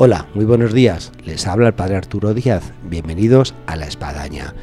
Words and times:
Hola, 0.00 0.28
muy 0.32 0.44
buenos 0.44 0.72
días. 0.72 1.10
Les 1.24 1.48
habla 1.48 1.66
el 1.66 1.74
Padre 1.74 1.96
Arturo 1.96 2.32
Díaz. 2.32 2.72
Bienvenidos 2.84 3.52
a 3.66 3.74
La 3.74 3.88
Espadaña. 3.88 4.54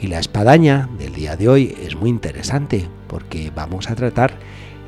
Y 0.00 0.06
la 0.06 0.20
espadaña 0.20 0.88
del 0.98 1.12
día 1.12 1.36
de 1.36 1.50
hoy 1.50 1.76
es 1.82 1.96
muy 1.96 2.08
interesante 2.08 2.88
porque 3.06 3.52
vamos 3.54 3.90
a 3.90 3.94
tratar 3.94 4.32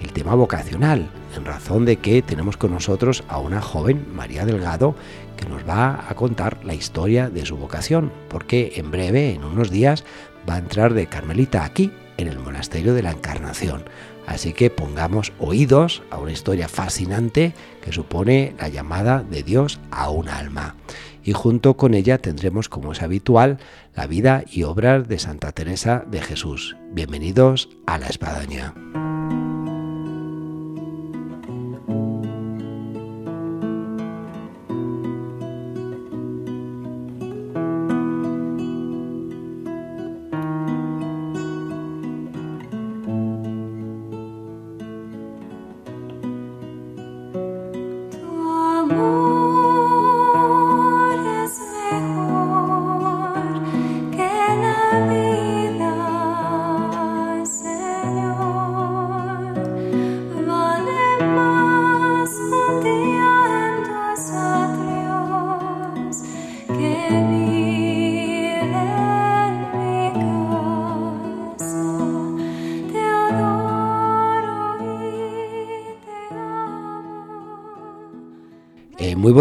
el 0.03 0.15
tema 0.15 0.35
vocacional, 0.35 1.11
en 1.37 1.45
razón 1.45 1.85
de 1.85 1.99
que 1.99 2.23
tenemos 2.23 2.57
con 2.57 2.71
nosotros 2.71 3.23
a 3.29 3.37
una 3.37 3.61
joven, 3.61 4.07
María 4.15 4.47
Delgado, 4.47 4.95
que 5.37 5.47
nos 5.47 5.69
va 5.69 6.07
a 6.09 6.15
contar 6.15 6.65
la 6.65 6.73
historia 6.73 7.29
de 7.29 7.45
su 7.45 7.59
vocación, 7.59 8.11
porque 8.31 8.73
en 8.77 8.91
breve, 8.91 9.35
en 9.35 9.45
unos 9.45 9.71
días, 9.71 10.05
va 10.49 10.55
a 10.55 10.61
entrar 10.61 10.95
de 10.95 11.07
Carmelita 11.07 11.67
aquí, 11.67 11.93
en 12.17 12.29
el 12.29 12.39
Monasterio 12.39 12.95
de 12.95 13.03
la 13.03 13.11
Encarnación. 13.11 13.85
Así 14.27 14.53
que 14.53 14.71
pongamos 14.71 15.33
oídos 15.39 16.03
a 16.11 16.19
una 16.19 16.33
historia 16.33 16.69
fascinante 16.69 17.55
que 17.83 17.93
supone 17.93 18.55
la 18.59 18.69
llamada 18.69 19.23
de 19.23 19.43
Dios 19.43 19.81
a 19.91 20.11
un 20.11 20.29
alma. 20.29 20.77
Y 21.25 21.33
junto 21.33 21.77
con 21.77 21.95
ella 21.95 22.19
tendremos, 22.19 22.69
como 22.69 22.93
es 22.93 23.03
habitual, 23.03 23.59
la 23.95 24.07
vida 24.07 24.45
y 24.51 24.65
obras 24.65 25.09
de 25.09 25.19
Santa 25.19 25.53
Teresa 25.53 26.05
de 26.09 26.21
Jesús. 26.21 26.77
Bienvenidos 26.93 27.69
a 27.87 27.99
la 27.99 28.09
Espadaña. 28.09 28.75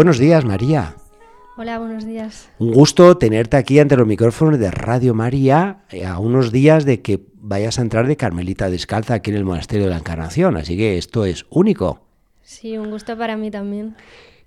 Buenos 0.02 0.18
días, 0.18 0.44
María. 0.44 0.96
Hola, 1.56 1.78
buenos 1.78 2.04
días. 2.04 2.50
Un 2.58 2.72
gusto 2.72 3.16
tenerte 3.18 3.56
aquí 3.56 3.78
ante 3.78 3.96
los 3.96 4.04
micrófonos 4.04 4.58
de 4.58 4.68
Radio 4.68 5.14
María 5.14 5.84
eh, 5.90 6.04
a 6.04 6.18
unos 6.18 6.50
días 6.50 6.84
de 6.84 7.02
que 7.02 7.20
vayas 7.36 7.78
a 7.78 7.82
entrar 7.82 8.08
de 8.08 8.16
Carmelita 8.16 8.68
Descalza 8.68 9.14
aquí 9.14 9.30
en 9.30 9.36
el 9.36 9.44
Monasterio 9.44 9.84
de 9.84 9.90
la 9.90 9.98
Encarnación, 9.98 10.56
así 10.56 10.76
que 10.76 10.98
esto 10.98 11.24
es 11.24 11.46
único. 11.50 12.00
Sí, 12.42 12.76
un 12.76 12.90
gusto 12.90 13.16
para 13.16 13.36
mí 13.36 13.52
también. 13.52 13.94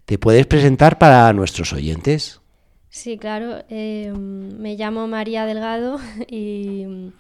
¿Te 0.04 0.18
puedes 0.18 0.46
presentar 0.46 0.98
para 1.00 1.32
nuestros 1.32 1.72
oyentes? 1.72 2.42
Sí, 2.90 3.18
claro. 3.18 3.64
Eh, 3.70 4.12
me 4.12 4.76
llamo 4.76 5.08
María 5.08 5.46
Delgado 5.46 6.02
y 6.28 7.14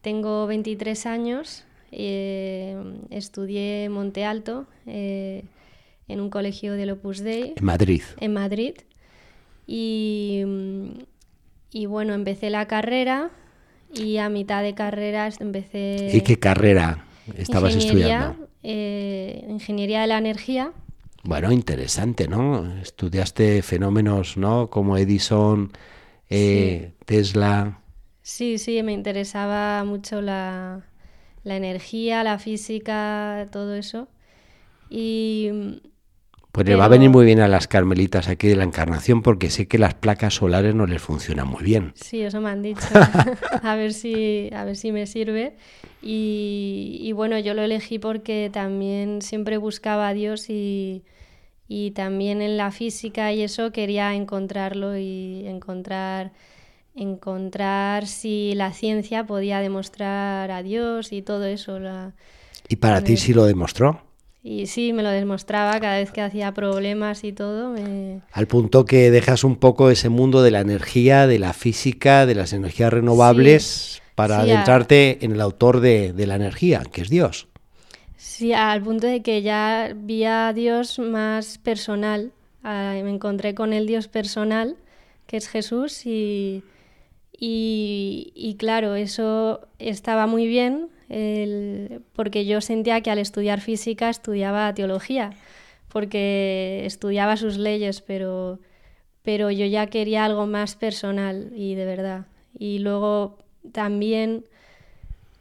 tengo 0.00 0.48
23 0.48 1.06
años. 1.06 1.64
Eh, 1.92 2.76
estudié 3.10 3.88
Monte 3.88 4.24
Alto 4.24 4.66
en 6.08 6.20
un 6.20 6.30
colegio 6.30 6.72
del 6.72 6.90
Opus 6.90 7.20
Dei. 7.20 7.54
En 7.56 7.64
Madrid. 7.64 8.02
En 8.18 8.32
Madrid. 8.32 8.74
Y, 9.66 10.42
y 11.70 11.86
bueno, 11.86 12.14
empecé 12.14 12.50
la 12.50 12.66
carrera 12.66 13.30
y 13.94 14.16
a 14.16 14.28
mitad 14.28 14.62
de 14.62 14.74
carrera 14.74 15.28
empecé... 15.38 16.10
¿Y 16.12 16.22
qué 16.22 16.38
carrera 16.38 17.04
estabas 17.36 17.74
estudiando? 17.74 18.48
Eh, 18.62 19.44
ingeniería 19.48 20.00
de 20.00 20.06
la 20.06 20.18
energía. 20.18 20.72
Bueno, 21.22 21.52
interesante, 21.52 22.28
¿no? 22.28 22.80
Estudiaste 22.80 23.62
fenómenos, 23.62 24.36
¿no? 24.36 24.70
Como 24.70 24.96
Edison, 24.96 25.70
eh, 26.30 26.92
Tesla. 27.04 27.80
Sí, 28.22 28.58
sí, 28.58 28.82
me 28.82 28.92
interesaba 28.92 29.84
mucho 29.84 30.22
la, 30.22 30.86
la 31.44 31.56
energía, 31.56 32.24
la 32.24 32.38
física, 32.38 33.46
todo 33.50 33.74
eso. 33.74 34.08
Y, 34.90 35.80
pues 36.58 36.68
le 36.70 36.74
va 36.74 36.86
a 36.86 36.88
venir 36.88 37.08
muy 37.08 37.24
bien 37.24 37.38
a 37.38 37.46
las 37.46 37.68
carmelitas 37.68 38.26
aquí 38.26 38.48
de 38.48 38.56
la 38.56 38.64
Encarnación 38.64 39.22
porque 39.22 39.48
sé 39.48 39.68
que 39.68 39.78
las 39.78 39.94
placas 39.94 40.34
solares 40.34 40.74
no 40.74 40.88
les 40.88 41.00
funcionan 41.00 41.46
muy 41.46 41.62
bien. 41.62 41.92
Sí, 41.94 42.20
eso 42.20 42.40
me 42.40 42.50
han 42.50 42.62
dicho. 42.62 42.80
a 43.62 43.76
ver 43.76 43.92
si 43.92 44.50
a 44.52 44.64
ver 44.64 44.74
si 44.74 44.90
me 44.90 45.06
sirve. 45.06 45.54
Y, 46.02 47.12
bueno, 47.14 47.38
yo 47.38 47.54
lo 47.54 47.62
elegí 47.62 48.00
porque 48.00 48.50
también 48.52 49.22
siempre 49.22 49.56
buscaba 49.56 50.08
a 50.08 50.14
Dios 50.14 50.50
y, 50.50 51.04
y 51.68 51.92
también 51.92 52.42
en 52.42 52.56
la 52.56 52.72
física 52.72 53.32
y 53.32 53.42
eso 53.42 53.70
quería 53.70 54.12
encontrarlo 54.16 54.98
y 54.98 55.46
encontrar 55.46 56.32
encontrar 56.96 58.08
si 58.08 58.54
la 58.56 58.72
ciencia 58.72 59.24
podía 59.24 59.60
demostrar 59.60 60.50
a 60.50 60.64
Dios 60.64 61.12
y 61.12 61.22
todo 61.22 61.44
eso. 61.44 61.78
¿Y 62.68 62.74
para 62.74 63.04
ti 63.04 63.16
sí 63.16 63.32
lo 63.32 63.44
demostró? 63.44 64.07
Y 64.48 64.66
sí, 64.66 64.94
me 64.94 65.02
lo 65.02 65.10
demostraba 65.10 65.78
cada 65.78 65.98
vez 65.98 66.10
que 66.10 66.22
hacía 66.22 66.54
problemas 66.54 67.22
y 67.22 67.34
todo. 67.34 67.74
Al 68.32 68.46
punto 68.46 68.86
que 68.86 69.10
dejas 69.10 69.44
un 69.44 69.56
poco 69.56 69.90
ese 69.90 70.08
mundo 70.08 70.40
de 70.40 70.50
la 70.50 70.60
energía, 70.60 71.26
de 71.26 71.38
la 71.38 71.52
física, 71.52 72.24
de 72.24 72.34
las 72.34 72.54
energías 72.54 72.90
renovables, 72.90 74.00
para 74.14 74.40
adentrarte 74.40 75.18
en 75.20 75.32
el 75.32 75.42
autor 75.42 75.80
de, 75.80 76.14
la 76.16 76.36
energía, 76.36 76.82
que 76.90 77.02
es 77.02 77.10
Dios. 77.10 77.46
Sí, 78.16 78.54
al 78.54 78.82
punto 78.82 79.06
de 79.06 79.20
que 79.20 79.42
ya 79.42 79.92
vi 79.94 80.24
a 80.24 80.54
Dios 80.54 80.98
más 80.98 81.58
personal. 81.58 82.32
me 82.62 83.10
encontré 83.10 83.54
con 83.54 83.74
el 83.74 83.86
Dios 83.86 84.08
personal, 84.08 84.76
que 85.26 85.36
es 85.36 85.46
Jesús, 85.46 86.06
y, 86.06 86.62
y 87.38 88.56
claro, 88.58 88.94
eso 88.94 89.60
estaba 89.78 90.26
muy 90.26 90.46
bien, 90.46 90.88
porque 91.08 92.44
yo 92.44 92.60
sentía 92.60 93.00
que 93.00 93.10
al 93.10 93.18
estudiar 93.18 93.60
física 93.60 94.10
estudiaba 94.10 94.72
teología, 94.74 95.30
porque 95.88 96.82
estudiaba 96.84 97.36
sus 97.36 97.56
leyes, 97.56 98.02
pero, 98.02 98.58
pero 99.22 99.50
yo 99.50 99.64
ya 99.66 99.86
quería 99.86 100.24
algo 100.24 100.46
más 100.46 100.74
personal 100.74 101.50
y 101.54 101.74
de 101.74 101.84
verdad. 101.86 102.26
Y 102.58 102.80
luego 102.80 103.38
también 103.72 104.44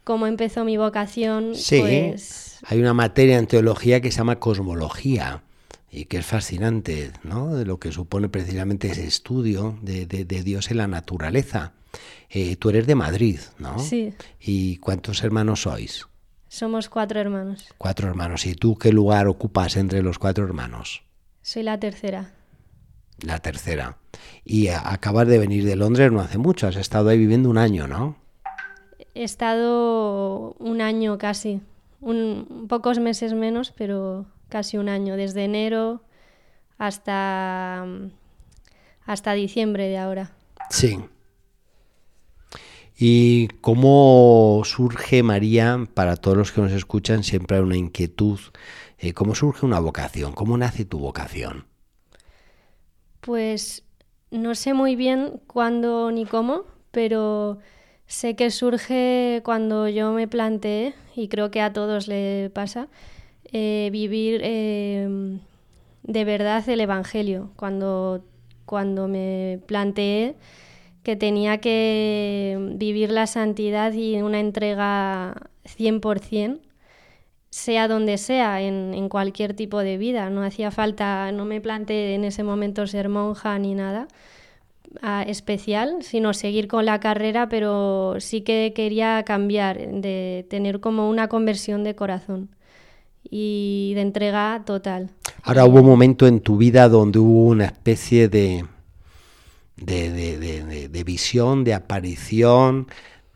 cómo 0.03 0.25
empezó 0.25 0.63
mi 0.63 0.77
vocación. 0.77 1.53
Sí, 1.55 1.79
pues 1.81 2.59
hay 2.65 2.79
una 2.79 2.93
materia 2.93 3.37
en 3.37 3.47
teología 3.47 3.99
que 3.99 4.11
se 4.11 4.19
llama 4.19 4.39
cosmología 4.39 5.43
y 5.91 6.05
que 6.05 6.17
es 6.17 6.25
fascinante, 6.25 7.11
¿no? 7.23 7.55
De 7.55 7.65
lo 7.65 7.77
que 7.77 7.91
supone 7.91 8.29
precisamente 8.29 8.87
ese 8.89 9.05
estudio 9.05 9.77
de, 9.81 10.05
de 10.05 10.43
Dios 10.43 10.71
en 10.71 10.77
la 10.77 10.87
naturaleza. 10.87 11.73
Eh, 12.29 12.55
tú 12.57 12.69
eres 12.69 12.87
de 12.87 12.95
Madrid, 12.95 13.39
¿no? 13.57 13.79
Sí. 13.79 14.13
¿Y 14.39 14.77
cuántos 14.77 15.23
hermanos 15.23 15.61
sois? 15.61 16.07
Somos 16.49 16.89
cuatro 16.89 17.19
hermanos. 17.19 17.65
Cuatro 17.77 18.07
hermanos. 18.07 18.45
¿Y 18.45 18.55
tú 18.55 18.77
qué 18.77 18.91
lugar 18.91 19.27
ocupas 19.27 19.75
entre 19.75 20.01
los 20.01 20.19
cuatro 20.19 20.45
hermanos? 20.45 21.03
Soy 21.41 21.63
la 21.63 21.79
tercera. 21.79 22.31
La 23.21 23.39
tercera. 23.39 23.97
Y 24.43 24.67
acabas 24.67 25.27
de 25.27 25.39
venir 25.39 25.65
de 25.65 25.75
Londres 25.75 26.11
no 26.11 26.21
hace 26.21 26.37
mucho, 26.37 26.67
has 26.67 26.75
estado 26.75 27.09
ahí 27.09 27.17
viviendo 27.17 27.49
un 27.49 27.57
año, 27.57 27.87
¿no? 27.87 28.15
He 29.13 29.23
estado 29.23 30.53
un 30.59 30.81
año 30.81 31.17
casi, 31.17 31.61
un, 32.01 32.67
pocos 32.69 32.99
meses 32.99 33.33
menos, 33.33 33.73
pero 33.75 34.25
casi 34.49 34.77
un 34.77 34.89
año, 34.89 35.15
desde 35.15 35.45
enero 35.45 36.01
hasta, 36.77 37.85
hasta 39.05 39.33
diciembre 39.33 39.87
de 39.87 39.97
ahora. 39.97 40.31
Sí. 40.69 40.99
¿Y 42.99 43.49
cómo 43.61 44.63
surge, 44.65 45.21
María, 45.21 45.87
para 45.93 46.15
todos 46.15 46.35
los 46.35 46.51
que 46.51 46.61
nos 46.61 46.71
escuchan, 46.71 47.23
siempre 47.23 47.57
hay 47.57 47.63
una 47.63 47.77
inquietud? 47.77 48.39
Eh, 48.97 49.13
¿Cómo 49.13 49.35
surge 49.35 49.67
una 49.67 49.79
vocación? 49.79 50.33
¿Cómo 50.33 50.57
nace 50.57 50.83
tu 50.83 50.97
vocación? 50.97 51.65
Pues 53.21 53.83
no 54.31 54.55
sé 54.55 54.73
muy 54.73 54.95
bien 54.95 55.39
cuándo 55.45 56.09
ni 56.11 56.25
cómo, 56.25 56.63
pero 56.89 57.59
sé 58.07 58.35
que 58.35 58.49
surge 58.49 59.41
cuando 59.45 59.87
yo 59.87 60.11
me 60.11 60.27
planteé, 60.27 60.95
y 61.15 61.27
creo 61.27 61.51
que 61.51 61.61
a 61.61 61.73
todos 61.73 62.07
le 62.07 62.49
pasa, 62.49 62.87
eh, 63.51 63.89
vivir 63.91 64.41
em, 64.43 65.39
de 66.01 66.25
verdad 66.25 66.67
el 66.67 66.81
Evangelio. 66.81 67.51
Cuando, 67.57 68.23
cuando 68.65 69.07
me 69.07 69.59
planteé 69.67 70.35
que 71.07 71.15
tenía 71.15 71.59
que 71.59 72.73
vivir 72.73 73.11
la 73.11 73.27
santidad 73.27 73.93
y 73.93 74.21
una 74.21 74.41
entrega 74.41 75.35
100%, 75.63 76.59
sea 77.49 77.87
donde 77.87 78.17
sea, 78.17 78.61
en, 78.61 79.07
cualquier 79.07 79.53
tipo 79.53 79.79
de 79.79 79.97
vida. 79.97 80.29
No 80.29 80.43
hacía 80.43 80.69
falta, 80.69 81.31
no 81.31 81.45
me 81.45 81.61
planteé 81.61 82.13
en 82.15 82.25
ese 82.25 82.43
momento 82.43 82.85
ser 82.87 83.07
monja 83.07 83.57
ni 83.57 83.73
nada 83.73 84.09
ah, 85.01 85.23
especial, 85.25 85.99
sino 86.01 86.33
seguir 86.33 86.67
con 86.67 86.85
la 86.85 86.99
carrera, 86.99 87.47
pero 87.47 88.15
sí 88.19 88.41
que 88.41 88.73
quería 88.75 89.23
cambiar, 89.23 89.77
de 89.77 90.45
tener 90.49 90.81
como 90.81 91.09
una 91.09 91.29
conversión 91.29 91.85
de 91.85 91.95
corazón 91.95 92.49
y 93.23 93.93
de 93.95 94.01
entrega 94.01 94.61
total. 94.65 95.11
Ahora 95.41 95.63
hubo 95.63 95.79
un 95.79 95.85
momento 95.85 96.27
en 96.27 96.41
tu 96.41 96.57
vida 96.57 96.89
donde 96.89 97.19
hubo 97.19 97.45
una 97.45 97.63
especie 97.63 98.27
de, 98.27 98.65
de, 99.77 100.89
de, 100.89 101.03
visión, 101.03 101.63
de 101.63 101.73
aparición, 101.73 102.87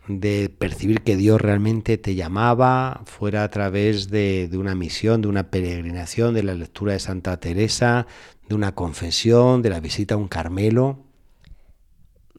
de 0.08 0.48
percibir 0.48 1.02
que 1.02 1.16
Dios 1.16 1.40
realmente 1.40 1.96
te 1.98 2.14
llamaba, 2.14 3.02
fuera 3.06 3.44
a 3.44 3.50
través 3.50 4.10
de, 4.10 4.50
una 4.54 4.74
misión, 4.74 5.22
de 5.22 5.28
una 5.28 5.50
peregrinación, 5.50 6.34
de 6.34 6.42
la 6.42 6.54
lectura 6.54 6.92
de 6.92 6.98
Santa 6.98 7.38
Teresa, 7.38 8.06
de 8.48 8.54
una 8.54 8.74
confesión, 8.74 9.62
de 9.62 9.70
la 9.70 9.80
visita 9.80 10.14
a 10.14 10.18
un 10.18 10.28
Carmelo. 10.28 10.98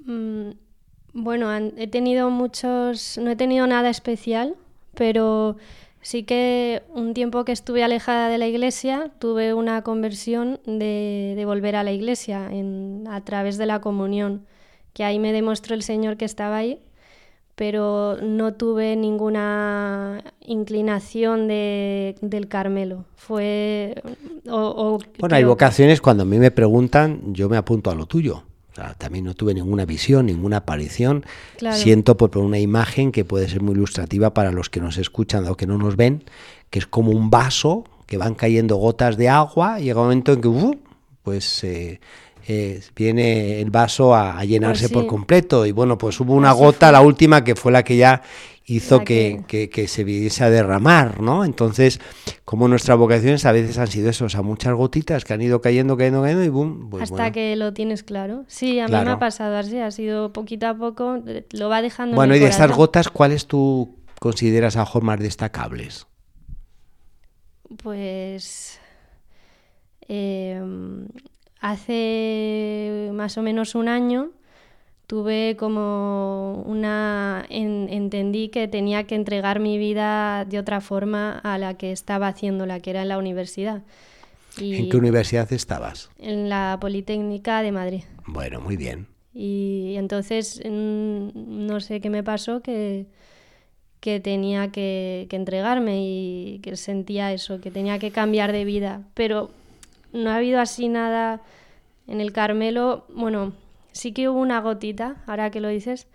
Mm, 0.05 0.51
bueno, 1.13 1.53
he 1.55 1.87
tenido 1.87 2.29
muchos, 2.29 3.17
no 3.17 3.31
he 3.31 3.35
tenido 3.35 3.65
nada 3.67 3.89
especial, 3.89 4.55
pero 4.95 5.55
Sí 6.03 6.23
que 6.23 6.83
un 6.93 7.13
tiempo 7.13 7.45
que 7.45 7.53
estuve 7.53 7.81
alejada 7.81 8.27
de 8.27 8.37
la 8.37 8.45
iglesia 8.45 9.09
tuve 9.19 9.53
una 9.53 9.83
conversión 9.83 10.59
de, 10.65 11.41
volver 11.45 11.77
a 11.77 11.83
la 11.83 11.93
iglesia 11.93 12.49
a 13.09 13.21
través 13.21 13.57
de 13.57 13.65
la 13.65 13.79
comunión, 13.79 14.45
que 14.91 15.05
ahí 15.05 15.17
me 15.17 15.31
demostró 15.31 15.75
el 15.75 15.81
Señor 15.81 16.17
que 16.17 16.25
estaba 16.25 16.57
ahí, 16.57 16.79
pero 17.55 18.17
no 18.21 18.53
tuve 18.53 18.97
ninguna 18.97 20.21
inclinación 20.41 21.47
del 21.47 22.47
Carmelo. 22.49 23.05
Fue... 23.15 23.95
bueno, 24.43 25.35
hay 25.35 25.45
vocaciones, 25.45 26.01
cuando 26.01 26.23
a 26.23 26.25
mí 26.25 26.37
me 26.37 26.51
preguntan, 26.51 27.33
yo 27.33 27.47
me 27.47 27.55
apunto 27.55 27.89
a 27.89 27.95
lo 27.95 28.07
tuyo 28.07 28.43
también 28.97 29.25
no 29.25 29.33
tuve 29.33 29.53
ninguna 29.53 29.85
visión, 29.85 30.25
ninguna 30.25 30.57
aparición. 30.57 31.25
Siento 31.71 32.17
por, 32.17 32.37
una 32.37 32.59
imagen 32.59 33.11
que 33.11 33.25
puede 33.25 33.47
ser 33.47 33.61
muy 33.61 33.75
ilustrativa 33.75 34.33
para 34.33 34.51
los 34.51 34.69
que 34.69 34.79
nos 34.79 34.97
escuchan 34.97 35.47
o 35.47 35.55
que 35.55 35.67
no 35.67 35.77
nos 35.77 35.95
ven, 35.95 36.23
que 36.69 36.79
es 36.79 36.87
como 36.87 37.11
un 37.11 37.29
vaso 37.29 37.85
que 38.05 38.17
van 38.17 38.35
cayendo 38.35 38.75
gotas 38.77 39.17
de 39.17 39.29
agua 39.29 39.79
y 39.79 39.85
llega 39.85 40.01
un 40.01 40.07
momento 40.07 40.33
en 40.33 40.41
que 40.41 40.47
uh, 40.47 40.75
pues 41.23 41.63
eh, 41.63 41.99
eh, 42.47 42.81
viene 42.95 43.61
el 43.61 43.69
vaso 43.71 44.13
a, 44.13 44.43
llenarse 44.43 44.89
pues 44.89 44.93
por 44.93 45.07
completo. 45.07 45.65
Y 45.65 45.71
bueno, 45.71 45.97
pues 45.97 46.19
hubo 46.19 46.33
una 46.33 46.51
gota, 46.51 46.91
la 46.91 47.01
última, 47.01 47.43
que 47.43 47.55
fue 47.55 47.71
la 47.71 47.83
que 47.83 47.95
ya 47.95 48.21
hizo 48.65 49.03
que, 49.03 49.43
que, 49.47 49.87
se 49.87 50.03
viniese 50.03 50.43
a 50.43 50.49
derramar, 50.49 51.21
¿no? 51.21 51.45
Entonces, 51.45 51.99
como 52.45 52.67
nuestras 52.67 52.97
vocaciones 52.97 53.45
a 53.45 53.51
veces 53.51 53.77
han 53.77 53.87
sido 53.87 54.09
eso, 54.09 54.25
o 54.25 54.29
sea, 54.29 54.41
muchas 54.41 54.73
gotitas 54.73 55.25
que 55.25 55.33
han 55.33 55.41
ido 55.41 55.61
cayendo, 55.61 55.97
cayendo, 55.97 56.21
cayendo 56.21 56.43
y 56.43 56.49
boom. 56.49 56.89
Pues 56.89 57.03
Hasta 57.03 57.31
que 57.31 57.55
lo 57.55 57.73
tienes 57.73 58.03
claro. 58.03 58.45
Sí, 58.47 58.79
a 58.79 58.87
mí 58.87 58.93
me 58.93 59.11
ha 59.11 59.19
pasado 59.19 59.57
así, 59.57 59.77
ha 59.79 59.91
sido 59.91 60.31
poquito 60.33 60.67
a 60.67 60.77
poco, 60.77 61.21
lo 61.51 61.69
va 61.69 61.81
dejando. 61.81 62.15
Bueno, 62.15 62.35
y 62.35 62.39
de 62.39 62.47
estas 62.47 62.71
gotas, 62.71 63.09
¿cuáles 63.09 63.47
tú 63.47 63.97
consideras 64.19 64.77
a 64.77 64.85
más 65.01 65.19
destacables? 65.19 66.07
Pues. 67.81 68.79
Em, 70.07 71.07
hace 71.59 73.09
más 73.13 73.37
o 73.37 73.41
menos 73.41 73.73
un 73.73 73.87
año 73.87 74.31
tuve 75.13 75.55
como 75.59 76.63
una... 76.65 77.45
entendí 77.47 78.49
que 78.49 78.67
tenía 78.67 79.03
que 79.03 79.13
entregar 79.13 79.59
mi 79.59 79.77
vida 79.77 80.43
de 80.45 80.57
otra 80.57 80.81
forma 80.81 81.37
a 81.37 81.59
la 81.59 81.75
que 81.75 81.91
estaba 81.91 82.27
haciendo, 82.27 82.65
la 82.65 82.79
que 82.79 82.89
era 82.89 83.03
en 83.03 83.09
la 83.09 83.19
universidad. 83.19 83.83
¿En 84.59 84.89
qué 84.89 84.97
universidad 84.97 85.53
estabas? 85.53 86.09
En 86.17 86.49
la 86.49 86.79
Politécnica 86.81 87.61
de 87.61 87.71
Madrid. 87.71 88.01
Bueno, 88.25 88.59
muy 88.59 88.75
bien. 88.75 89.05
Y 89.35 89.93
entonces 89.97 90.59
no 90.65 91.79
sé 91.79 92.01
qué 92.01 92.09
me 92.09 92.23
pasó 92.23 92.63
que, 92.63 93.05
que 93.99 94.19
tenía 94.19 94.71
que, 94.71 95.27
que, 95.29 95.35
entregarme 95.35 96.07
y 96.07 96.59
que 96.63 96.75
sentía 96.75 97.33
eso, 97.33 97.61
que 97.61 97.69
tenía 97.69 97.99
que 97.99 98.09
cambiar 98.09 98.51
de 98.51 98.65
vida. 98.65 99.03
Pero 99.13 99.51
no 100.11 100.31
ha 100.31 100.37
habido 100.37 100.59
así 100.59 100.87
nada 100.87 101.43
en 102.07 102.19
el 102.19 102.31
Carmelo. 102.33 103.05
Bueno, 103.13 103.53
sí 103.93 104.11
que 104.11 104.27
hubo 104.27 104.39
una 104.39 104.59
gotita, 104.59 105.23
ahora 105.25 105.49
que 105.49 105.61
lo 105.61 105.69
dices, 105.69 106.07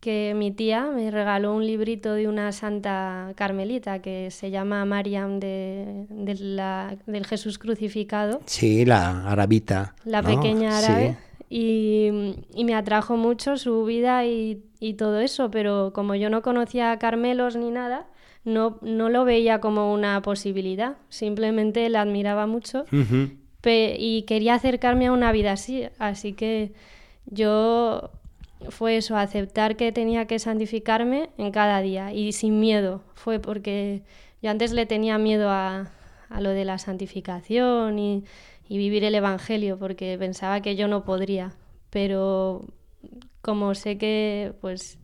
que 0.00 0.32
mi 0.34 0.50
tía 0.50 0.86
me 0.86 1.10
regaló 1.10 1.54
un 1.54 1.66
librito 1.66 2.14
de 2.14 2.26
una 2.26 2.52
santa 2.52 3.32
carmelita 3.36 4.00
que 4.00 4.30
se 4.30 4.50
llama 4.50 4.84
Mariam 4.86 5.38
de, 5.38 6.06
del 6.08 7.26
Jesús 7.26 7.58
crucificado. 7.58 8.40
Sí, 8.46 8.84
la 8.86 9.30
arabita. 9.30 9.94
La 10.04 10.22
pequeña 10.22 10.78
árabe. 10.78 11.16
Y, 11.50 12.10
me 12.64 12.74
atrajo 12.74 13.16
mucho 13.16 13.56
su 13.56 13.84
vida 13.84 14.24
y, 14.24 14.62
todo 14.96 15.20
eso, 15.20 15.50
pero 15.50 15.92
como 15.92 16.14
yo 16.14 16.30
no 16.30 16.40
conocía 16.40 16.92
a 16.92 16.98
Carmelos 16.98 17.56
ni 17.56 17.70
nada, 17.70 18.06
no, 18.44 18.78
no 18.80 19.10
lo 19.10 19.26
veía 19.26 19.60
como 19.60 19.92
una 19.92 20.22
posibilidad, 20.22 20.96
simplemente 21.10 21.86
la 21.90 22.00
admiraba 22.00 22.46
mucho 22.46 22.86
y 23.62 24.24
quería 24.26 24.54
acercarme 24.54 25.06
a 25.06 25.12
una 25.12 25.32
vida 25.32 25.52
así, 25.52 25.84
así 25.98 26.32
que 26.32 26.72
yo 27.26 28.10
fue 28.68 28.96
eso, 28.96 29.16
aceptar 29.16 29.76
que 29.76 29.92
tenía 29.92 30.26
que 30.26 30.38
santificarme 30.38 31.30
en 31.38 31.50
cada 31.50 31.80
día 31.80 32.12
y 32.12 32.32
sin 32.32 32.60
miedo. 32.60 33.02
Fue 33.14 33.38
porque 33.38 34.02
yo 34.42 34.50
antes 34.50 34.72
le 34.72 34.86
tenía 34.86 35.18
miedo 35.18 35.48
a, 35.50 35.90
lo 36.38 36.50
de 36.50 36.64
la 36.64 36.78
santificación 36.78 37.98
y, 37.98 38.24
vivir 38.68 39.02
el 39.02 39.16
Evangelio 39.16 39.78
porque 39.80 40.16
pensaba 40.16 40.60
que 40.60 40.76
yo 40.76 40.86
no 40.86 41.04
podría. 41.04 41.52
Pero 41.90 42.64
como 43.42 43.74
sé 43.74 43.98
que 43.98 44.52
pues 44.60 44.98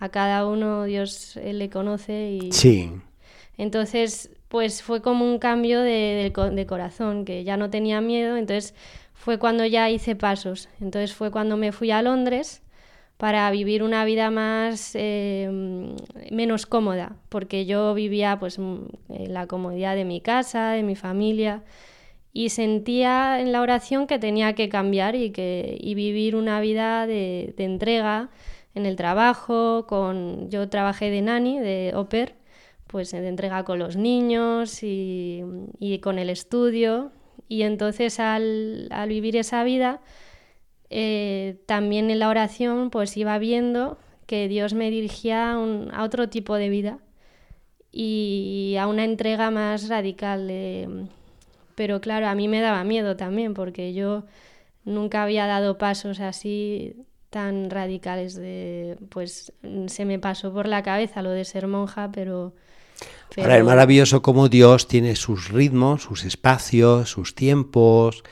a 0.00 0.08
cada 0.08 0.44
uno 0.44 0.84
Dios 0.84 1.38
le 1.40 1.70
conoce 1.70 2.32
y... 2.32 2.50
Sí. 2.50 2.90
Entonces, 3.56 4.30
pues 4.48 4.82
fue 4.82 5.02
como 5.02 5.24
un 5.24 5.38
cambio 5.38 5.80
de, 5.82 6.32
de 6.52 6.66
corazón, 6.66 7.24
que 7.24 7.44
ya 7.44 7.56
no 7.56 7.70
tenía 7.70 8.00
miedo, 8.00 8.36
entonces 8.36 8.74
fue 9.22 9.38
cuando 9.38 9.64
ya 9.64 9.88
hice 9.88 10.16
pasos. 10.16 10.68
Entonces 10.80 11.14
fue 11.14 11.30
cuando 11.30 11.56
me 11.56 11.70
fui 11.70 11.92
a 11.92 12.02
Londres 12.02 12.60
para 13.18 13.48
vivir 13.52 13.84
una 13.84 14.04
vida 14.04 14.32
más 14.32 14.96
eh, 14.96 15.48
menos 16.32 16.66
cómoda, 16.66 17.14
porque 17.28 17.64
yo 17.64 17.94
vivía 17.94 18.40
pues 18.40 18.58
en 18.58 18.88
la 19.08 19.46
comodidad 19.46 19.94
de 19.94 20.04
mi 20.04 20.20
casa, 20.20 20.72
de 20.72 20.82
mi 20.82 20.96
familia, 20.96 21.62
y 22.32 22.48
sentía 22.48 23.38
en 23.38 23.52
la 23.52 23.60
oración 23.60 24.08
que 24.08 24.18
tenía 24.18 24.54
que 24.54 24.68
cambiar 24.68 25.14
y 25.14 25.30
que 25.30 25.78
y 25.80 25.94
vivir 25.94 26.34
una 26.34 26.60
vida 26.60 27.06
de, 27.06 27.54
entrega 27.58 28.30
en 28.74 28.86
el 28.86 28.96
trabajo, 28.96 29.86
con 29.86 30.50
yo 30.50 30.68
trabajé 30.68 31.10
de 31.10 31.22
nani, 31.22 31.60
de 31.60 31.92
oper, 31.94 32.34
pues 32.88 33.12
de 33.12 33.28
entrega 33.28 33.62
con 33.64 33.78
los 33.78 33.96
niños 33.96 34.82
y, 34.82 35.44
y 35.78 36.00
con 36.00 36.18
el 36.18 36.28
estudio 36.28 37.12
y 37.52 37.64
entonces 37.64 38.18
al, 38.18 38.88
vivir 39.08 39.36
esa 39.36 39.62
vida, 39.62 40.00
eh, 40.88 41.58
también 41.66 42.10
en 42.10 42.18
la 42.18 42.30
oración 42.30 42.88
pues 42.88 43.14
iba 43.18 43.36
viendo 43.36 43.98
que 44.26 44.48
Dios 44.48 44.72
me 44.72 44.90
dirigía 44.90 45.52
a, 45.52 46.02
otro 46.02 46.30
tipo 46.30 46.54
de 46.54 46.70
vida 46.70 46.98
y 47.90 48.76
a 48.80 48.86
una 48.86 49.04
entrega 49.04 49.50
más 49.50 49.90
radical. 49.90 51.10
pero 51.74 52.00
claro, 52.00 52.26
a 52.28 52.34
mí 52.34 52.48
me 52.48 52.62
daba 52.62 52.84
miedo 52.84 53.16
también 53.16 53.52
porque 53.52 53.92
yo 53.92 54.24
nunca 54.86 55.22
había 55.22 55.46
dado 55.46 55.76
pasos 55.76 56.20
así 56.20 56.96
tan 57.28 57.68
radicales 57.68 58.34
de 58.34 58.96
pues 59.10 59.52
se 59.88 60.04
me 60.06 60.18
pasó 60.18 60.54
por 60.54 60.66
la 60.68 60.82
cabeza 60.82 61.20
lo 61.20 61.30
de 61.30 61.44
ser 61.44 61.66
monja, 61.66 62.10
pero 62.12 62.54
Ahora 63.36 63.56
es 63.58 63.64
maravilloso 63.64 64.20
cómo 64.20 64.48
Dios 64.48 64.88
tiene 64.88 65.16
sus 65.16 65.48
ritmos, 65.48 66.02
sus 66.02 66.24
espacios, 66.24 67.10
sus 67.10 67.34
tiempos. 67.34 68.22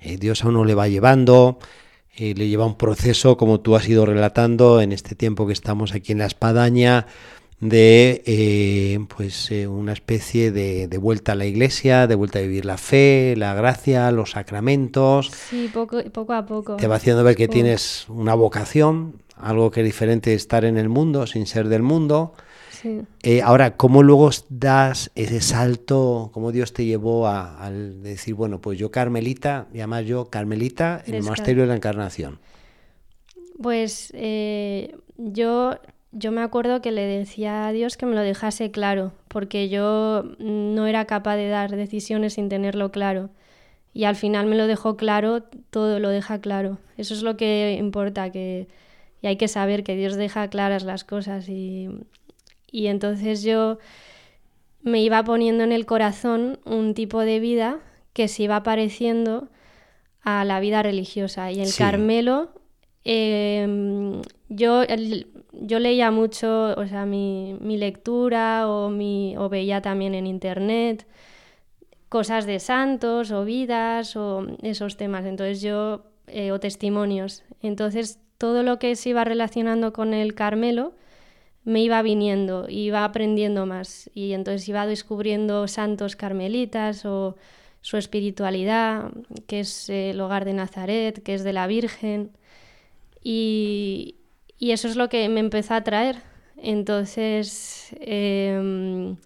Eh, 0.00 0.16
Dios 0.16 0.44
a 0.44 0.48
uno 0.48 0.64
le 0.64 0.74
va 0.74 0.88
llevando. 0.88 1.58
eh, 2.16 2.34
le 2.34 2.48
lleva 2.48 2.64
un 2.64 2.76
proceso, 2.76 3.36
como 3.36 3.60
tú 3.60 3.76
has 3.76 3.86
ido 3.88 4.06
relatando 4.06 4.80
en 4.80 4.92
este 4.92 5.14
tiempo 5.14 5.46
que 5.46 5.52
estamos 5.52 5.92
aquí 5.94 6.12
en 6.12 6.18
la 6.18 6.26
espadaña, 6.26 7.06
de 7.60 8.22
eh, 8.26 8.98
pues 9.14 9.50
eh, 9.50 9.66
una 9.66 9.92
especie 9.92 10.50
de, 10.52 10.88
de, 10.88 10.98
vuelta 10.98 11.32
a 11.32 11.34
la 11.34 11.46
iglesia, 11.46 12.06
de 12.06 12.14
vuelta 12.14 12.38
a 12.38 12.42
vivir 12.42 12.64
la 12.64 12.76
fe, 12.78 13.34
la 13.36 13.54
gracia, 13.54 14.10
los 14.12 14.32
sacramentos. 14.32 15.30
Sí, 15.30 15.70
poco, 15.72 16.02
poco 16.12 16.32
a 16.34 16.44
poco. 16.44 16.76
Te 16.76 16.86
va 16.86 16.96
haciendo 16.96 17.24
ver 17.24 17.36
que 17.36 17.48
tienes 17.48 18.06
una 18.08 18.34
vocación, 18.34 19.22
algo 19.36 19.70
que 19.70 19.80
es 19.80 19.86
diferente 19.86 20.30
de 20.30 20.36
estar 20.36 20.64
en 20.64 20.76
el 20.76 20.88
mundo 20.88 21.26
sin 21.26 21.46
ser 21.46 21.68
del 21.68 21.82
mundo. 21.82 22.34
Sí. 22.80 23.02
Eh, 23.22 23.42
ahora, 23.42 23.76
¿cómo 23.76 24.02
luego 24.02 24.30
das 24.48 25.10
ese 25.14 25.40
salto? 25.40 26.30
¿Cómo 26.32 26.52
Dios 26.52 26.72
te 26.72 26.84
llevó 26.84 27.26
a, 27.26 27.64
a 27.64 27.70
decir, 27.70 28.34
bueno, 28.34 28.60
pues 28.60 28.78
yo 28.78 28.90
Carmelita, 28.90 29.66
y 29.72 29.78
además 29.78 30.04
yo 30.04 30.26
Carmelita 30.26 31.02
en 31.06 31.14
el 31.14 31.22
monasterio 31.22 31.62
de 31.62 31.68
la 31.68 31.76
Encarnación? 31.76 32.38
Pues 33.60 34.12
eh, 34.14 34.94
yo 35.16 35.78
yo 36.12 36.32
me 36.32 36.40
acuerdo 36.40 36.80
que 36.80 36.92
le 36.92 37.02
decía 37.02 37.66
a 37.66 37.72
Dios 37.72 37.96
que 37.96 38.06
me 38.06 38.14
lo 38.14 38.22
dejase 38.22 38.70
claro, 38.70 39.12
porque 39.28 39.68
yo 39.68 40.24
no 40.38 40.86
era 40.86 41.04
capaz 41.04 41.36
de 41.36 41.48
dar 41.48 41.76
decisiones 41.76 42.34
sin 42.34 42.48
tenerlo 42.48 42.90
claro. 42.90 43.28
Y 43.92 44.04
al 44.04 44.16
final 44.16 44.46
me 44.46 44.56
lo 44.56 44.66
dejó 44.66 44.96
claro, 44.96 45.42
todo 45.70 45.98
lo 46.00 46.08
deja 46.08 46.40
claro. 46.40 46.78
Eso 46.96 47.12
es 47.12 47.22
lo 47.22 47.36
que 47.36 47.76
importa, 47.78 48.30
que 48.30 48.66
y 49.22 49.26
hay 49.26 49.36
que 49.36 49.48
saber 49.48 49.82
que 49.82 49.96
Dios 49.96 50.16
deja 50.16 50.48
claras 50.48 50.84
las 50.84 51.04
cosas. 51.04 51.48
Y, 51.48 51.88
y 52.76 52.88
entonces 52.88 53.42
yo 53.42 53.78
me 54.82 55.02
iba 55.02 55.24
poniendo 55.24 55.64
en 55.64 55.72
el 55.72 55.86
corazón 55.86 56.58
un 56.64 56.94
tipo 56.94 57.20
de 57.20 57.40
vida 57.40 57.78
que 58.12 58.28
se 58.28 58.44
iba 58.44 58.62
pareciendo 58.62 59.48
a 60.22 60.44
la 60.44 60.60
vida 60.60 60.82
religiosa. 60.82 61.50
Y 61.50 61.60
el 61.60 61.68
Sí. 61.68 61.78
Carmelo, 61.82 62.50
eh, 63.04 64.20
yo, 64.48 64.82
el- 64.82 65.26
yo 65.52 65.78
leía 65.78 66.10
mucho, 66.10 66.74
o 66.76 66.86
sea, 66.86 67.06
mi, 67.06 67.56
mi 67.60 67.76
lectura 67.78 68.68
o, 68.68 68.90
mi, 68.90 69.36
o 69.38 69.48
veía 69.48 69.80
también 69.80 70.14
en 70.14 70.26
internet 70.26 71.06
cosas 72.08 72.46
de 72.46 72.60
santos 72.60 73.30
o 73.32 73.44
vidas 73.44 74.16
o 74.16 74.46
esos 74.62 74.96
temas. 74.96 75.24
Entonces 75.24 75.60
yo, 75.60 76.04
eh, 76.28 76.52
o 76.52 76.60
testimonios. 76.60 77.42
Entonces 77.62 78.18
todo 78.38 78.62
lo 78.62 78.78
que 78.78 78.94
se 78.96 79.10
iba 79.10 79.24
relacionando 79.24 79.92
con 79.92 80.14
el 80.14 80.34
Carmelo 80.34 80.92
me 81.66 81.82
iba 81.82 82.00
viniendo, 82.00 82.66
iba 82.68 83.04
aprendiendo 83.04 83.66
más 83.66 84.08
y 84.14 84.32
entonces 84.34 84.68
iba 84.68 84.86
descubriendo 84.86 85.66
santos 85.66 86.14
carmelitas 86.14 87.04
o 87.04 87.36
su 87.80 87.96
espiritualidad, 87.96 89.10
que 89.48 89.60
es 89.60 89.90
el 89.90 90.20
hogar 90.20 90.44
de 90.44 90.54
Nazaret, 90.54 91.22
que 91.22 91.34
es 91.34 91.42
de 91.42 91.52
la 91.52 91.66
Virgen. 91.66 92.30
Y, 93.22 94.14
y 94.58 94.70
eso 94.70 94.86
es 94.86 94.94
lo 94.94 95.08
que 95.08 95.28
me 95.28 95.40
empezó 95.40 95.74
a 95.74 95.78
atraer. 95.78 96.22
Entonces, 96.56 97.94
em, 98.00 99.16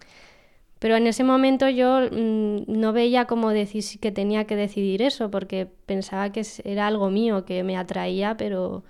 pero 0.79 0.95
en 0.95 1.05
ese 1.07 1.23
momento 1.23 1.69
yo 1.69 2.01
mm, 2.11 2.63
no 2.67 2.91
veía 2.91 3.25
como 3.25 3.51
que 3.51 4.11
tenía 4.11 4.45
que 4.45 4.55
decidir 4.55 5.03
eso, 5.03 5.29
porque 5.29 5.67
pensaba 5.85 6.31
que 6.31 6.43
era 6.63 6.87
algo 6.87 7.11
mío, 7.11 7.45
que 7.45 7.63
me 7.63 7.77
atraía, 7.77 8.35
pero, 8.35 8.83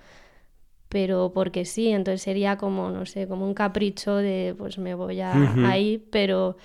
pero 0.91 1.31
porque 1.33 1.63
sí. 1.63 1.87
Entonces 1.89 2.21
sería 2.21 2.57
como, 2.57 2.91
no 2.91 3.05
sé, 3.05 3.27
como 3.27 3.47
un 3.47 3.53
capricho 3.53 4.17
de, 4.17 4.53
pues 4.57 4.77
me 4.77 4.93
voy 4.93 5.21
a 5.21 5.31
ahí, 5.65 6.05
pero, 6.11 6.57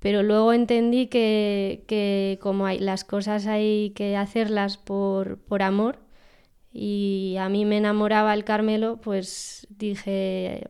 pero 0.00 0.22
luego 0.22 0.52
entendí 0.52 1.06
que, 1.06 1.84
que 1.88 2.38
como 2.42 2.66
hay, 2.66 2.78
las 2.78 3.04
cosas 3.04 3.46
hay 3.46 3.90
que 3.96 4.16
hacerlas 4.16 4.76
por, 4.76 5.38
por 5.38 5.62
amor, 5.62 5.98
y 6.72 7.36
a 7.38 7.48
mí 7.48 7.64
me 7.64 7.78
enamoraba 7.78 8.34
el 8.34 8.44
Carmelo, 8.44 9.00
pues 9.00 9.66
dije 9.70 10.68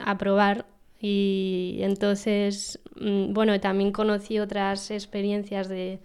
a 0.00 0.18
probar 0.18 0.66
y 1.00 1.78
entonces, 1.80 2.80
mm, 2.96 3.32
bueno, 3.32 3.58
también 3.60 3.92
conocí 3.92 4.38
otras 4.38 4.90
experiencias 4.90 5.68
de, 5.68 6.00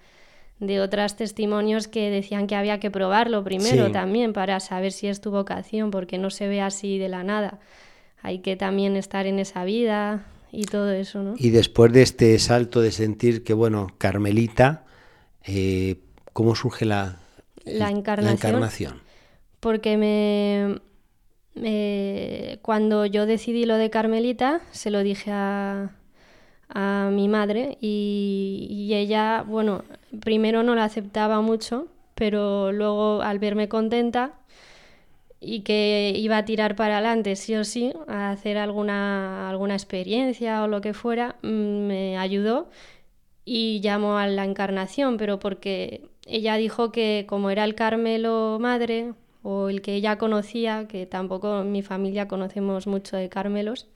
de 0.59 0.81
otros 0.81 1.15
testimonios 1.15 1.87
que 1.87 2.09
decían 2.09 2.45
que 2.47 2.55
había 2.55 2.79
que 2.79 2.91
probarlo 2.91 3.43
primero 3.43 3.85
Sí. 3.87 3.91
también 3.91 4.33
para 4.33 4.59
saber 4.59 4.91
si 4.91 5.07
es 5.07 5.21
tu 5.21 5.31
vocación, 5.31 5.89
porque 5.91 6.17
no 6.17 6.29
se 6.29 6.47
ve 6.47 6.61
así 6.61 6.97
de 6.97 7.07
la 7.09 7.23
nada. 7.23 7.59
Hay 8.21 8.39
que 8.39 8.55
también 8.57 8.97
estar 8.97 9.25
en 9.25 9.39
esa 9.39 9.63
vida 9.63 10.25
y 10.51 10.63
todo 10.65 10.91
eso, 10.91 11.23
¿no? 11.23 11.35
Y 11.37 11.51
después 11.51 11.93
de 11.93 12.01
este 12.01 12.37
salto 12.39 12.81
de 12.81 12.91
sentir 12.91 13.43
que, 13.45 13.53
bueno, 13.53 13.87
Carmelita, 13.97 14.83
eh, 15.45 15.95
¿cómo 16.33 16.55
surge 16.55 16.83
la, 16.85 17.17
La 17.63 17.89
encarnación. 17.89 18.35
encarnación? 18.49 19.01
porque 19.61 19.97
me, 19.97 20.79
me- 21.55 22.59
cuando 22.61 23.05
yo 23.05 23.25
decidí 23.25 23.65
lo 23.65 23.75
de 23.75 23.89
Carmelita, 23.89 24.61
se 24.71 24.89
lo 24.91 25.03
dije 25.03 25.31
a, 25.31 25.91
a 26.69 27.09
mi 27.11 27.27
madre 27.27 27.77
y, 27.81 28.91
ella, 28.93 29.43
bueno, 29.45 29.83
primero 30.21 30.63
no 30.63 30.75
la 30.75 30.85
aceptaba 30.85 31.41
mucho, 31.41 31.87
pero 32.15 32.71
luego 32.71 33.21
al 33.21 33.39
verme 33.39 33.69
contenta 33.69 34.33
y 35.41 35.61
que 35.61 36.13
iba 36.15 36.37
a 36.37 36.45
tirar 36.45 36.75
para 36.75 36.95
adelante 36.95 37.35
sí 37.35 37.55
o 37.55 37.63
sí, 37.63 37.93
a 38.07 38.31
hacer 38.31 38.57
alguna, 38.57 39.49
alguna 39.49 39.73
experiencia 39.75 40.63
o 40.63 40.67
lo 40.67 40.81
que 40.81 40.93
fuera, 40.93 41.37
mm, 41.41 41.47
me 41.87 42.17
ayudó 42.17 42.69
y 43.45 43.79
llamó 43.81 44.17
a 44.17 44.27
la 44.27 44.45
encarnación, 44.45 45.17
pero 45.17 45.39
porque 45.39 46.07
ella 46.27 46.55
dijo 46.55 46.91
que 46.91 47.25
como 47.27 47.49
era 47.49 47.63
el 47.63 47.75
Carmelo 47.75 48.57
madre 48.59 49.13
o 49.43 49.69
el 49.69 49.81
que 49.81 49.95
ella 49.95 50.17
conocía, 50.17 50.87
que 50.87 51.05
tampoco 51.05 51.61
en 51.61 51.71
mi 51.71 51.81
familia 51.81 52.27
conocemos 52.27 52.87
mucho 52.87 53.17
de 53.17 53.29
Carmelos, 53.29 53.87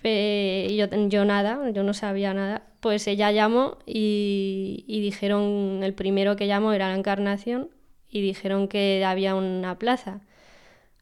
pe- 0.00 0.74
yo, 0.76 0.86
yo 1.08 1.24
nada, 1.24 1.70
yo 1.72 1.82
no 1.82 1.94
sabía 1.94 2.34
nada, 2.34 2.62
pues 2.80 3.06
ella 3.06 3.30
llamó 3.32 3.78
y, 3.86 4.84
dijeron, 4.88 5.80
el 5.82 5.94
primero 5.94 6.36
que 6.36 6.46
llamó 6.46 6.72
era 6.72 6.88
la 6.88 6.96
encarnación 6.98 7.70
y 8.10 8.20
dijeron 8.22 8.68
que 8.68 9.04
había 9.04 9.34
una 9.34 9.78
plaza. 9.78 10.20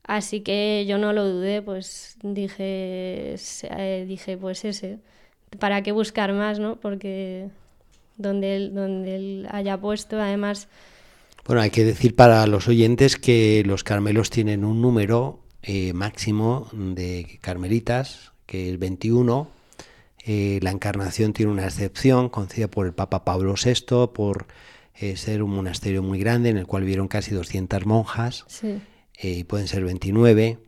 Así 0.05 0.41
que 0.41 0.87
yo 0.89 0.99
no 0.99 1.13
lo 1.13 1.27
dudé, 1.29 1.63
pues 1.63 2.17
dije, 2.23 3.35
eh, 3.71 4.05
dije 4.09 4.37
pues 4.39 4.65
ese. 4.65 4.99
¿Para 5.59 5.83
qué 5.83 5.93
buscar 5.93 6.33
más, 6.33 6.59
no? 6.59 6.77
Porque 6.81 7.51
donde 8.17 8.57
él, 8.57 8.75
donde 8.75 9.17
él 9.17 9.49
haya 9.51 9.79
puesto, 9.81 10.21
además, 10.21 10.69
Bueno, 11.47 11.63
hay 11.63 11.71
que 11.71 11.85
decir 11.85 12.15
para 12.15 12.47
los 12.47 12.69
oyentes 12.69 13.17
que 13.17 13.63
los 13.65 13.83
carmelos 13.85 14.31
tienen 14.31 14.65
un 14.65 14.83
número 14.83 15.41
eh, 15.63 15.93
máximo 15.95 16.69
de 16.73 17.39
carmelitas, 17.41 18.33
que 18.49 18.73
es 18.73 18.79
21. 18.81 19.49
Eh, 20.27 20.59
la 20.63 20.71
encarnación 20.73 21.33
tiene 21.33 21.53
una 21.53 21.65
excepción 21.65 22.29
concedida 22.29 22.67
por 22.69 22.87
el 22.87 22.93
Papa 22.93 23.25
Pablo 23.25 23.55
VI 23.63 24.09
por 24.13 24.47
eh, 24.97 25.17
ser 25.17 25.43
un 25.45 25.51
monasterio 25.55 26.03
muy 26.03 26.19
grande 26.19 26.49
en 26.51 26.57
el 26.57 26.67
cual 26.67 26.83
vieron 26.85 27.07
casi 27.07 27.33
200 27.35 27.87
monjas. 27.87 28.45
sí, 28.49 28.81
eh, 29.21 29.31
y 29.31 29.45
pueden 29.45 29.69
ser 29.69 29.85
29 29.85 30.59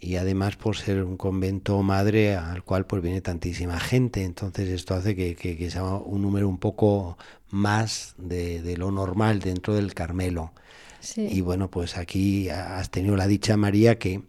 y 0.00 0.16
además 0.16 0.56
por 0.56 0.76
ser 0.76 1.02
un 1.04 1.16
convento 1.16 1.82
madre 1.82 2.36
al 2.36 2.62
cual 2.62 2.84
pues 2.86 3.02
viene 3.02 3.22
tantísima 3.22 3.80
gente 3.80 4.22
entonces 4.24 4.68
esto 4.68 4.92
hace 4.94 5.16
que, 5.16 5.34
que- 5.34 5.56
que 5.56 5.70
sea 5.70 5.84
un 5.84 6.20
número 6.20 6.46
un 6.46 6.58
poco 6.58 7.16
más 7.50 8.14
de, 8.18 8.60
de 8.60 8.76
lo 8.76 8.90
normal 8.90 9.40
dentro 9.40 9.74
del 9.74 9.94
Carmelo 9.94 10.52
sí. 11.00 11.26
y 11.30 11.40
bueno 11.40 11.70
pues 11.70 11.96
aquí 11.96 12.50
has 12.50 12.90
tenido 12.90 13.16
la 13.16 13.26
dicha 13.26 13.56
María 13.56 13.98
que 13.98 14.20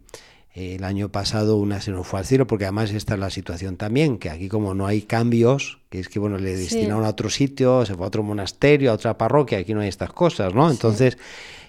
el 0.56 0.84
año 0.84 1.10
pasado 1.10 1.56
una 1.58 1.80
se 1.82 1.90
nos 1.90 2.06
fue 2.06 2.20
al 2.20 2.24
cielo 2.26 2.46
porque 2.46 2.64
además 2.64 2.90
esta 2.90 3.14
es 3.14 3.20
la 3.20 3.28
situación 3.30 3.76
también 3.76 4.16
que 4.18 4.30
aquí 4.30 4.48
como 4.48 4.72
no 4.74 4.86
hay 4.86 5.02
cambios 5.02 5.78
que 5.90 6.00
es 6.00 6.08
que 6.08 6.18
bueno 6.18 6.38
le 6.38 6.56
Sí. 6.56 6.62
destinaron 6.62 7.04
a 7.04 7.10
otro 7.10 7.28
sitio 7.28 7.84
se 7.84 7.94
fue 7.94 8.04
a 8.04 8.08
otro 8.08 8.22
monasterio 8.22 8.90
a 8.90 8.94
otra 8.94 9.18
parroquia 9.18 9.58
aquí 9.58 9.74
no 9.74 9.80
hay 9.82 9.88
estas 9.88 10.12
cosas 10.12 10.54
no 10.54 10.70
entonces 10.70 11.18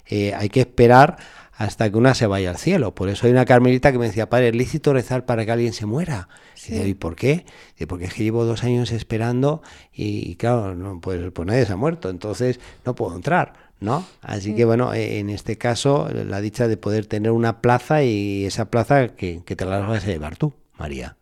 eh, 0.07 0.33
hay 0.33 0.47
que 0.49 0.61
esperar 0.61 1.17
hasta 1.57 1.89
que 1.89 1.97
una 1.97 2.13
se 2.13 2.27
vaya 2.27 2.51
al 2.51 2.57
cielo. 2.57 2.93
Por 2.93 3.09
eso 3.09 3.25
hay 3.25 3.31
una 3.31 3.43
carmelita 3.43 3.91
que 3.91 3.97
me 3.97 4.05
decía, 4.05 4.29
padre, 4.29 4.49
¿es 4.49 4.55
lícito 4.55 4.93
rezar 4.93 5.25
para 5.25 5.43
que 5.43 5.51
alguien 5.51 5.73
se 5.73 5.87
muera? 5.87 6.29
Y 6.55 6.71
dice, 6.73 6.87
¿y 6.87 6.93
por 6.93 7.15
qué? 7.15 7.45
Porque 7.87 8.05
es 8.05 8.13
que 8.13 8.21
llevo 8.23 8.45
dos 8.45 8.63
años 8.63 8.91
esperando 8.91 9.63
y, 9.91 10.29
y 10.29 10.35
claro, 10.35 10.75
no, 10.75 11.01
pues, 11.01 11.19
pues 11.33 11.47
nadie 11.47 11.65
se 11.65 11.73
ha 11.73 11.75
muerto, 11.75 12.11
entonces 12.11 12.59
no 12.85 12.93
puedo 12.93 13.15
entrar, 13.15 13.53
¿no? 13.79 14.05
Así 14.21 14.55
que 14.55 14.65
bueno, 14.65 14.93
eh, 14.93 15.19
en 15.19 15.29
este 15.29 15.57
caso, 15.57 16.09
la 16.11 16.41
dicha 16.41 16.67
de 16.67 16.77
poder 16.77 17.05
tener 17.05 17.31
una 17.31 17.61
plaza 17.61 18.03
y 18.03 18.45
esa 18.45 18.69
plaza 18.69 19.09
que, 19.09 19.41
que 19.45 19.55
te 19.55 19.65
la 19.65 19.79
vas 19.79 20.03
a 20.03 20.07
llevar 20.07 20.35
tú, 20.37 20.53
María. 20.77 21.15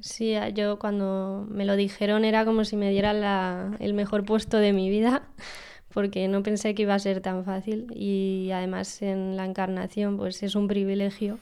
Sí, 0.00 0.34
yo 0.54 0.78
cuando 0.78 1.46
me 1.50 1.64
lo 1.64 1.76
dijeron 1.76 2.24
era 2.26 2.44
como 2.44 2.64
si 2.64 2.76
me 2.76 2.90
dieran 2.90 3.20
la- 3.22 3.76
el 3.80 3.94
mejor 3.94 4.24
puesto 4.24 4.58
de 4.58 4.72
mi 4.74 4.90
vida, 4.90 5.22
porque 5.94 6.28
no 6.28 6.42
pensé 6.42 6.74
que 6.74 6.82
iba 6.82 6.94
a 6.94 6.98
ser 6.98 7.20
tan 7.20 7.44
fácil 7.44 7.86
y 7.94 8.50
además 8.52 9.00
en 9.00 9.36
la 9.36 9.46
encarnación 9.46 10.16
pues 10.18 10.42
es 10.42 10.54
un 10.56 10.68
privilegio. 10.68 11.38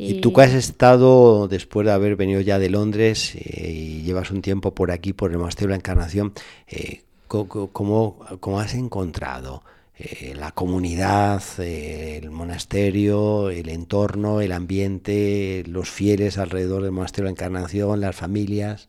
Y 0.00 0.20
tú 0.20 0.32
que 0.32 0.42
has 0.42 0.52
estado, 0.54 1.48
después 1.48 1.84
de 1.84 1.92
haber 1.92 2.14
venido 2.14 2.40
ya 2.40 2.60
de 2.60 2.70
Londres 2.70 3.34
eh, 3.34 3.72
y 3.72 4.02
llevas 4.02 4.30
un 4.30 4.42
tiempo 4.42 4.72
por 4.72 4.92
aquí, 4.92 5.12
por 5.12 5.32
el 5.32 5.38
Monasterio 5.38 5.68
de 5.68 5.72
la 5.72 5.76
Encarnación, 5.78 6.34
eh, 6.68 7.02
¿cómo, 7.26 7.68
cómo 8.38 8.60
has 8.60 8.74
encontrado 8.74 9.64
eh, 10.00 10.34
la 10.36 10.52
comunidad, 10.52 11.42
eh, 11.58 12.20
el 12.22 12.30
monasterio, 12.30 13.50
el 13.50 13.68
entorno, 13.68 14.40
el 14.40 14.52
ambiente, 14.52 15.64
los 15.66 15.90
fieles 15.90 16.38
alrededor 16.38 16.84
del 16.84 16.92
monasterio 16.92 17.24
de 17.24 17.30
la 17.30 17.32
Encarnación, 17.32 18.00
las 18.00 18.14
familias? 18.14 18.88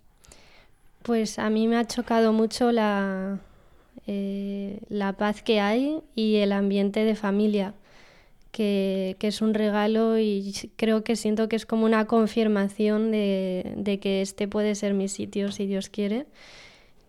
Pues 1.02 1.40
a 1.40 1.50
mí 1.50 1.68
me 1.68 1.78
ha 1.78 1.88
chocado 1.88 2.32
mucho 2.32 2.72
la, 2.72 3.40
eh, 4.06 4.82
la 4.90 5.14
paz 5.14 5.42
que 5.42 5.60
hay 5.60 6.00
y 6.14 6.36
el 6.36 6.52
ambiente 6.52 7.04
de 7.04 7.16
familia, 7.16 7.74
que, 8.52 9.18
es 9.20 9.42
un 9.42 9.56
regalo 9.56 10.20
y 10.20 10.54
creo 10.76 11.04
que 11.04 11.16
siento 11.16 11.50
que 11.50 11.56
es 11.56 11.66
como 11.66 11.86
una 11.86 12.06
confirmación 12.06 13.10
de, 13.10 13.74
de 13.78 14.00
que 14.00 14.22
este 14.22 14.48
puede 14.48 14.76
ser 14.76 14.94
mi 14.94 15.08
sitio 15.08 15.52
si 15.52 15.66
Dios 15.66 15.90
quiere. 15.90 16.28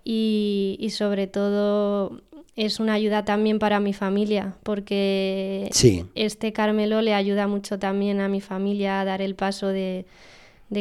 Y, 0.05 0.79
y 0.81 0.91
sobre 0.91 1.27
todo 1.27 2.23
es 2.57 2.81
una 2.81 2.95
ayuda 2.95 3.25
también 3.25 3.59
para 3.59 3.81
mi 3.81 3.93
familia, 3.93 4.55
porque 4.63 5.71
este 6.15 6.53
Carmelo 6.53 7.01
le 7.01 7.15
ayuda 7.15 7.47
mucho 7.47 7.79
también 7.79 8.21
a 8.21 8.29
mi 8.29 8.41
familia 8.41 9.01
a 9.01 9.05
dar 9.05 9.23
el 9.23 9.35
paso 9.35 9.69
de, 9.69 10.07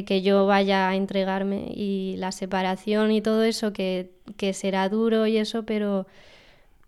que 0.06 0.22
yo 0.22 0.46
vaya 0.46 0.90
a 0.90 0.96
entregarme 0.96 1.72
y 1.76 2.16
la 2.18 2.32
separación 2.32 3.12
y 3.12 3.22
todo 3.22 3.44
eso, 3.44 3.72
que, 3.74 4.10
será 4.54 4.90
duro 4.90 5.28
y 5.28 5.38
eso, 5.38 5.64
pero, 5.64 6.08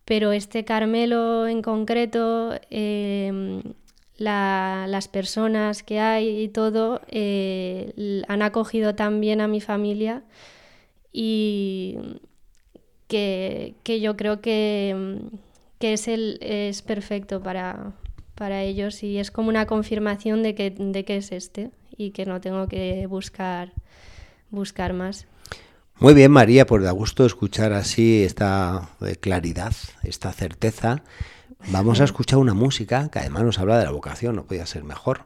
pero 0.05 0.31
este 0.31 0.65
Carmelo 0.65 1.47
en 1.47 1.61
concreto, 1.61 2.53
em, 2.69 3.61
las 4.17 5.07
personas 5.07 5.83
que 5.83 5.99
hay 5.99 6.41
y 6.41 6.47
todo, 6.49 7.01
eh, 7.07 8.23
han 8.27 8.41
acogido 8.41 8.95
también 8.95 9.41
a 9.41 9.47
mi 9.47 9.61
familia 9.61 10.23
y 11.13 11.97
que, 13.11 13.99
yo 14.01 14.15
creo 14.15 14.41
que, 14.41 15.19
es, 15.81 16.07
el, 16.07 16.37
es 16.41 16.81
perfecto 16.81 17.41
para, 17.41 17.91
para 18.35 18.63
ellos 18.63 19.03
y 19.03 19.17
es 19.17 19.31
como 19.31 19.49
una 19.49 19.65
confirmación 19.65 20.43
de 20.43 20.55
que, 20.55 20.71
de 20.71 21.03
que 21.03 21.17
es 21.17 21.31
este 21.31 21.71
y 21.97 22.11
que 22.11 22.25
no 22.25 22.39
tengo 22.39 22.67
que 22.67 23.05
buscar, 23.07 23.73
buscar 24.49 24.93
más. 24.93 25.27
Muy 25.99 26.13
bien, 26.13 26.31
María, 26.31 26.65
pues 26.65 26.83
da 26.83 26.91
gusto 26.91 27.25
escuchar 27.25 27.73
así 27.73 28.23
esta 28.23 28.89
eh, 29.01 29.17
claridad, 29.17 29.73
esta 30.03 30.31
certeza. 30.31 31.03
Vamos 31.67 31.99
a 31.99 32.03
escuchar 32.05 32.39
una 32.39 32.53
música 32.53 33.09
que 33.11 33.19
además 33.19 33.43
nos 33.43 33.59
habla 33.59 33.77
de 33.77 33.85
la 33.85 33.91
vocación, 33.91 34.35
no 34.35 34.45
podía 34.45 34.65
ser 34.65 34.83
mejor. 34.83 35.25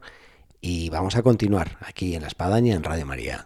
Y 0.59 0.89
vamos 0.89 1.15
a 1.15 1.21
continuar 1.21 1.77
aquí 1.81 2.15
en 2.15 2.23
La 2.23 2.27
Espadaña 2.27 2.73
en 2.73 2.83
Radio 2.83 3.05
María. 3.05 3.45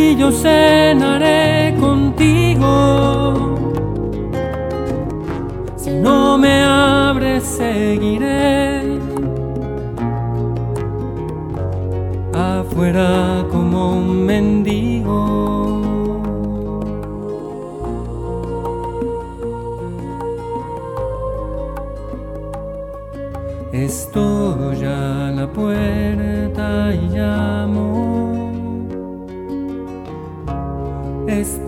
y 0.00 0.16
yo 0.16 0.32
cenaré 0.32 1.74
contigo. 1.78 3.56
Si 5.76 5.90
no 5.90 6.38
me 6.38 6.62
abres, 6.62 7.44
seguiré 7.44 8.98
afuera 12.32 13.44
como 13.50 13.96
un 13.98 14.24
mendigo. 14.24 14.89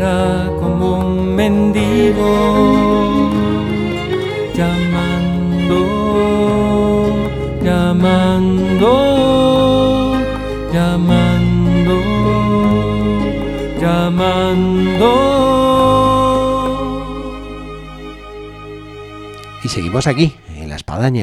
como 0.00 0.98
un 0.98 1.34
mendigo, 1.34 3.30
llamando, 4.54 5.76
llamando, 7.62 8.88
llamando, 10.72 11.94
llamando. 13.78 15.10
Y 19.62 19.68
seguimos 19.68 20.06
aquí 20.06 20.34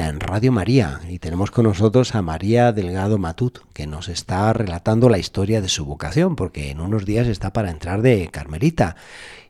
en 0.08 0.20
Radio 0.20 0.52
María 0.52 1.00
y 1.08 1.18
con 1.46 1.64
nosotros 1.64 2.16
a 2.16 2.22
María 2.22 2.72
Delgado 2.72 3.16
Matut 3.16 3.60
que 3.72 3.86
nos 3.86 4.08
está 4.08 4.52
relatando 4.52 5.08
la 5.08 5.18
historia 5.18 5.60
de 5.60 5.68
su 5.68 5.84
vocación 5.84 6.34
porque 6.34 6.70
en 6.70 6.80
unos 6.80 7.04
días 7.04 7.28
está 7.28 7.52
para 7.52 7.70
entrar 7.70 8.02
de 8.02 8.28
Carmelita. 8.28 8.96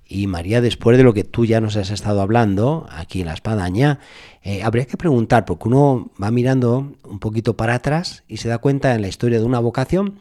Y 0.07 0.27
María, 0.27 0.61
después 0.61 0.99
de 0.99 1.03
lo 1.03 1.15
que 1.15 1.25
tú 1.25 1.47
ya 1.47 1.63
nos 1.63 1.77
has 1.77 1.91
estado 1.91 2.21
hablando 2.21 2.87
aquí 2.91 3.21
en 3.21 3.27
la 3.27 3.33
espadaña, 3.33 4.01
eh, 4.43 4.63
habría 4.63 4.85
que 4.85 4.99
preguntar, 4.99 5.47
porque 5.47 5.69
uno 5.69 6.11
va 6.23 6.31
mirando 6.31 6.93
un 7.05 7.19
poquito 7.19 7.57
para 7.57 7.75
atrás 7.75 8.23
y 8.29 8.37
se 8.37 8.49
da 8.49 8.59
cuenta 8.59 8.95
en 8.95 9.01
la 9.01 9.09
historia 9.09 9.39
de 9.39 9.45
una 9.45 9.59
vocación 9.59 10.19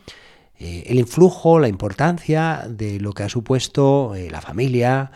eh, 0.60 0.86
el 0.88 1.00
influjo, 1.00 1.60
la 1.60 1.68
importancia 1.68 2.66
de 2.70 3.00
lo 3.00 3.12
que 3.14 3.24
ha 3.24 3.30
supuesto 3.30 4.16
eh, 4.16 4.30
la 4.32 4.42
familia, 4.42 5.12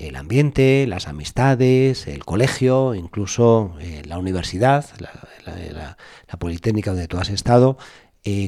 el 0.00 0.16
ambiente, 0.16 0.86
las 0.86 1.08
amistades, 1.08 2.06
el 2.06 2.24
colegio, 2.24 2.94
incluso 2.94 3.74
la 4.06 4.18
universidad, 4.18 4.86
la, 4.98 5.96
Politécnica 6.38 6.92
donde 6.92 7.08
tú 7.08 7.18
has 7.18 7.28
estado. 7.28 7.76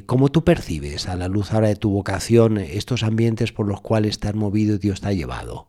¿Cómo 0.07 0.29
tú 0.31 0.45
percibes 0.45 1.09
a 1.09 1.17
la 1.17 1.29
luz 1.29 1.53
ahora 1.53 1.69
de 1.69 1.77
tu 1.77 1.91
vocación 1.91 2.59
estos 2.59 3.03
ambientes 3.03 3.53
por 3.53 3.67
los 3.67 3.81
cuales 3.81 4.19
te 4.19 4.29
has 4.29 4.35
movido 4.35 4.77
y 4.77 4.79
Dios 4.79 5.01
te 5.01 5.09
ha 5.09 5.13
llevado? 5.13 5.67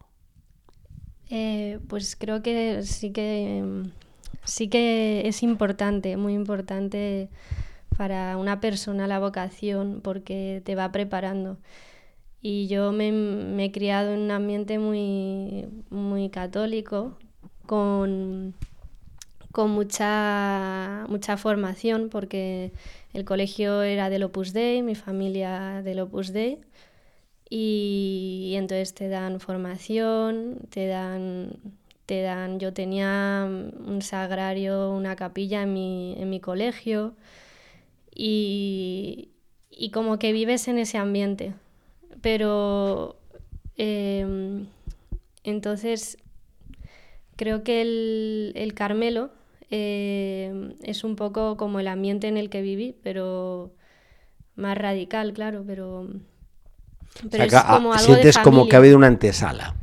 pues 1.88 2.16
creo 2.16 2.44
que 2.44 2.84
sí 2.84 3.12
que 3.12 3.84
sí 4.46 4.68
que 4.68 5.28
es 5.28 5.44
importante, 5.44 6.18
muy 6.18 6.34
importante 6.34 7.30
para 7.98 8.38
una 8.38 8.60
persona 8.60 9.08
la 9.08 9.20
vocación 9.20 10.02
porque 10.04 10.62
te 10.66 10.76
va 10.76 10.92
preparando. 10.92 11.58
Y 12.44 12.68
yo 12.68 12.92
me, 12.92 13.66
he 13.66 13.72
criado 13.72 14.14
en 14.14 14.20
un 14.22 14.32
ambiente 14.32 14.78
muy, 14.78 15.66
muy 15.90 16.30
católico, 16.30 17.18
con, 17.66 18.54
con 19.52 19.72
mucha, 19.72 21.06
mucha 21.10 21.38
formación, 21.38 22.10
porque 22.10 22.74
el 23.14 23.26
colegio 23.26 23.82
era 23.82 24.10
del 24.10 24.24
Opus 24.24 24.54
Dei, 24.54 24.84
mi 24.84 24.96
familia 24.96 25.82
del 25.84 26.02
Opus 26.02 26.34
Dei, 26.34 26.60
y 27.50 28.54
entonces 28.58 28.94
te 28.94 29.08
dan 29.08 29.40
formación, 29.40 30.60
te 30.70 30.88
dan 30.88 31.60
te 32.06 32.22
dan, 32.22 32.60
yo 32.60 32.74
tenía 32.74 33.48
un 33.48 34.02
sagrario, 34.02 34.92
una 34.92 35.16
capilla 35.16 35.64
en 35.64 35.74
mi, 35.74 36.16
en 36.18 36.30
mi 36.30 36.40
colegio 36.40 37.16
y, 38.14 39.30
y, 39.72 39.92
como 39.92 40.20
que 40.20 40.34
vives 40.34 40.68
en 40.68 40.78
ese 40.80 40.98
ambiente. 40.98 41.54
Pero 42.24 43.18
em, 43.76 44.66
entonces 45.44 46.18
creo 47.36 47.64
que 47.64 47.82
el, 47.82 48.54
el 48.56 48.74
Carmelo 48.74 49.30
em, 49.70 50.74
es 50.84 51.04
un 51.04 51.18
poco 51.18 51.58
como 51.58 51.82
el 51.82 51.88
ambiente 51.88 52.30
en 52.30 52.38
el 52.38 52.50
que 52.50 52.62
viví, 52.62 52.96
pero 53.04 53.74
más 54.56 54.78
radical, 54.78 55.34
claro, 55.34 55.66
pero, 55.68 56.08
pero 57.30 57.44
es 57.44 57.54
como 57.54 57.94
algo 57.94 58.06
sientes 58.06 58.38
como 58.38 58.70
que 58.70 58.78
ha 58.78 58.80
habido 58.80 58.96
una 58.96 59.08
antesala 59.08 59.76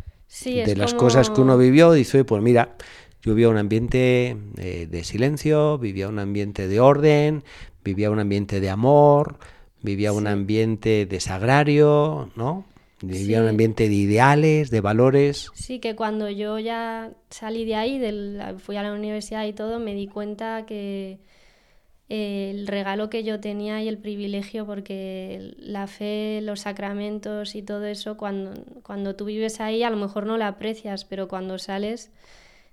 de 0.42 0.76
las 0.76 0.94
cosas 0.94 1.28
que 1.28 1.42
uno 1.42 1.58
vivió, 1.58 1.92
dice, 1.92 2.24
pues 2.24 2.42
mira, 2.42 2.76
yo 3.20 3.34
vivía 3.34 3.50
un 3.50 3.58
ambiente 3.58 4.34
eh, 4.56 4.86
de 4.90 5.04
silencio, 5.04 5.76
vivía 5.76 6.08
un 6.08 6.18
ambiente 6.18 6.68
de 6.68 6.80
orden, 6.80 7.44
vivía 7.84 8.10
un 8.10 8.18
ambiente 8.18 8.60
de 8.60 8.70
amor, 8.70 9.38
vivía 9.82 10.12
un 10.12 10.26
ambiente 10.26 11.06
de 11.06 11.20
sagrario, 11.20 12.30
¿no? 12.36 12.64
Vivía 13.02 13.40
un 13.40 13.48
ambiente 13.48 13.88
de 13.88 13.94
ideales, 13.94 14.70
de 14.70 14.80
valores. 14.80 15.50
Sí, 15.54 15.78
que 15.78 15.96
cuando 15.96 16.28
yo 16.28 16.58
ya 16.58 17.12
salí 17.30 17.64
de 17.64 17.74
ahí, 17.74 18.00
fui 18.58 18.76
a 18.76 18.82
la 18.82 18.92
universidad 18.92 19.46
y 19.46 19.54
todo, 19.54 19.78
me 19.78 19.94
di 19.94 20.06
cuenta 20.06 20.66
que 20.66 21.18
el 22.10 22.66
regalo 22.66 23.08
que 23.08 23.22
yo 23.22 23.40
tenía 23.40 23.82
y 23.82 23.88
el 23.88 23.96
privilegio, 23.96 24.66
porque 24.66 25.54
la 25.58 25.86
fe, 25.86 26.40
los 26.42 26.60
sacramentos 26.60 27.54
y 27.54 27.62
todo 27.62 27.86
eso, 27.86 28.16
cuando, 28.16 28.52
cuando 28.82 29.14
tú 29.14 29.24
vives 29.26 29.60
ahí 29.60 29.82
a 29.84 29.90
lo 29.90 29.96
mejor 29.96 30.26
no 30.26 30.36
la 30.36 30.48
aprecias, 30.48 31.04
pero 31.04 31.28
cuando 31.28 31.58
sales 31.58 32.10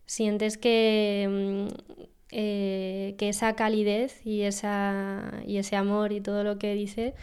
sientes 0.08 0.58
que, 0.58 1.28
mm, 1.30 2.04
eh, 2.32 3.16
que 3.18 3.30
esa 3.30 3.56
calidez 3.56 4.26
y, 4.26 4.42
esa, 4.42 5.42
y 5.46 5.58
ese 5.58 5.76
amor 5.76 6.12
y 6.12 6.22
todo 6.22 6.44
lo 6.44 6.58
que 6.60 6.74
dice 6.74 7.14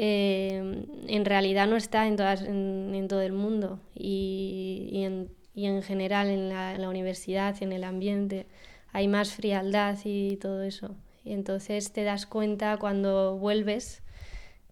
eh, 0.00 0.84
en 1.08 1.24
realidad 1.24 1.66
no 1.66 1.74
está 1.74 2.06
en, 2.06 2.14
todas, 2.14 2.42
en, 2.42 3.08
todo 3.08 3.20
el 3.20 3.32
mundo 3.32 3.80
y, 3.96 4.88
y, 4.92 5.02
en, 5.02 5.28
y 5.56 5.66
en, 5.66 5.82
general 5.82 6.28
en 6.28 6.50
la, 6.50 6.88
universidad, 6.88 7.60
en 7.64 7.72
el 7.72 7.82
ambiente. 7.82 8.46
Hay 8.92 9.08
más 9.08 9.32
frialdad 9.32 9.98
y 10.04 10.36
todo 10.36 10.62
eso. 10.62 10.94
Y 11.24 11.32
entonces 11.32 11.90
te 11.90 12.04
das 12.04 12.26
cuenta 12.26 12.76
cuando 12.76 13.36
vuelves 13.38 14.02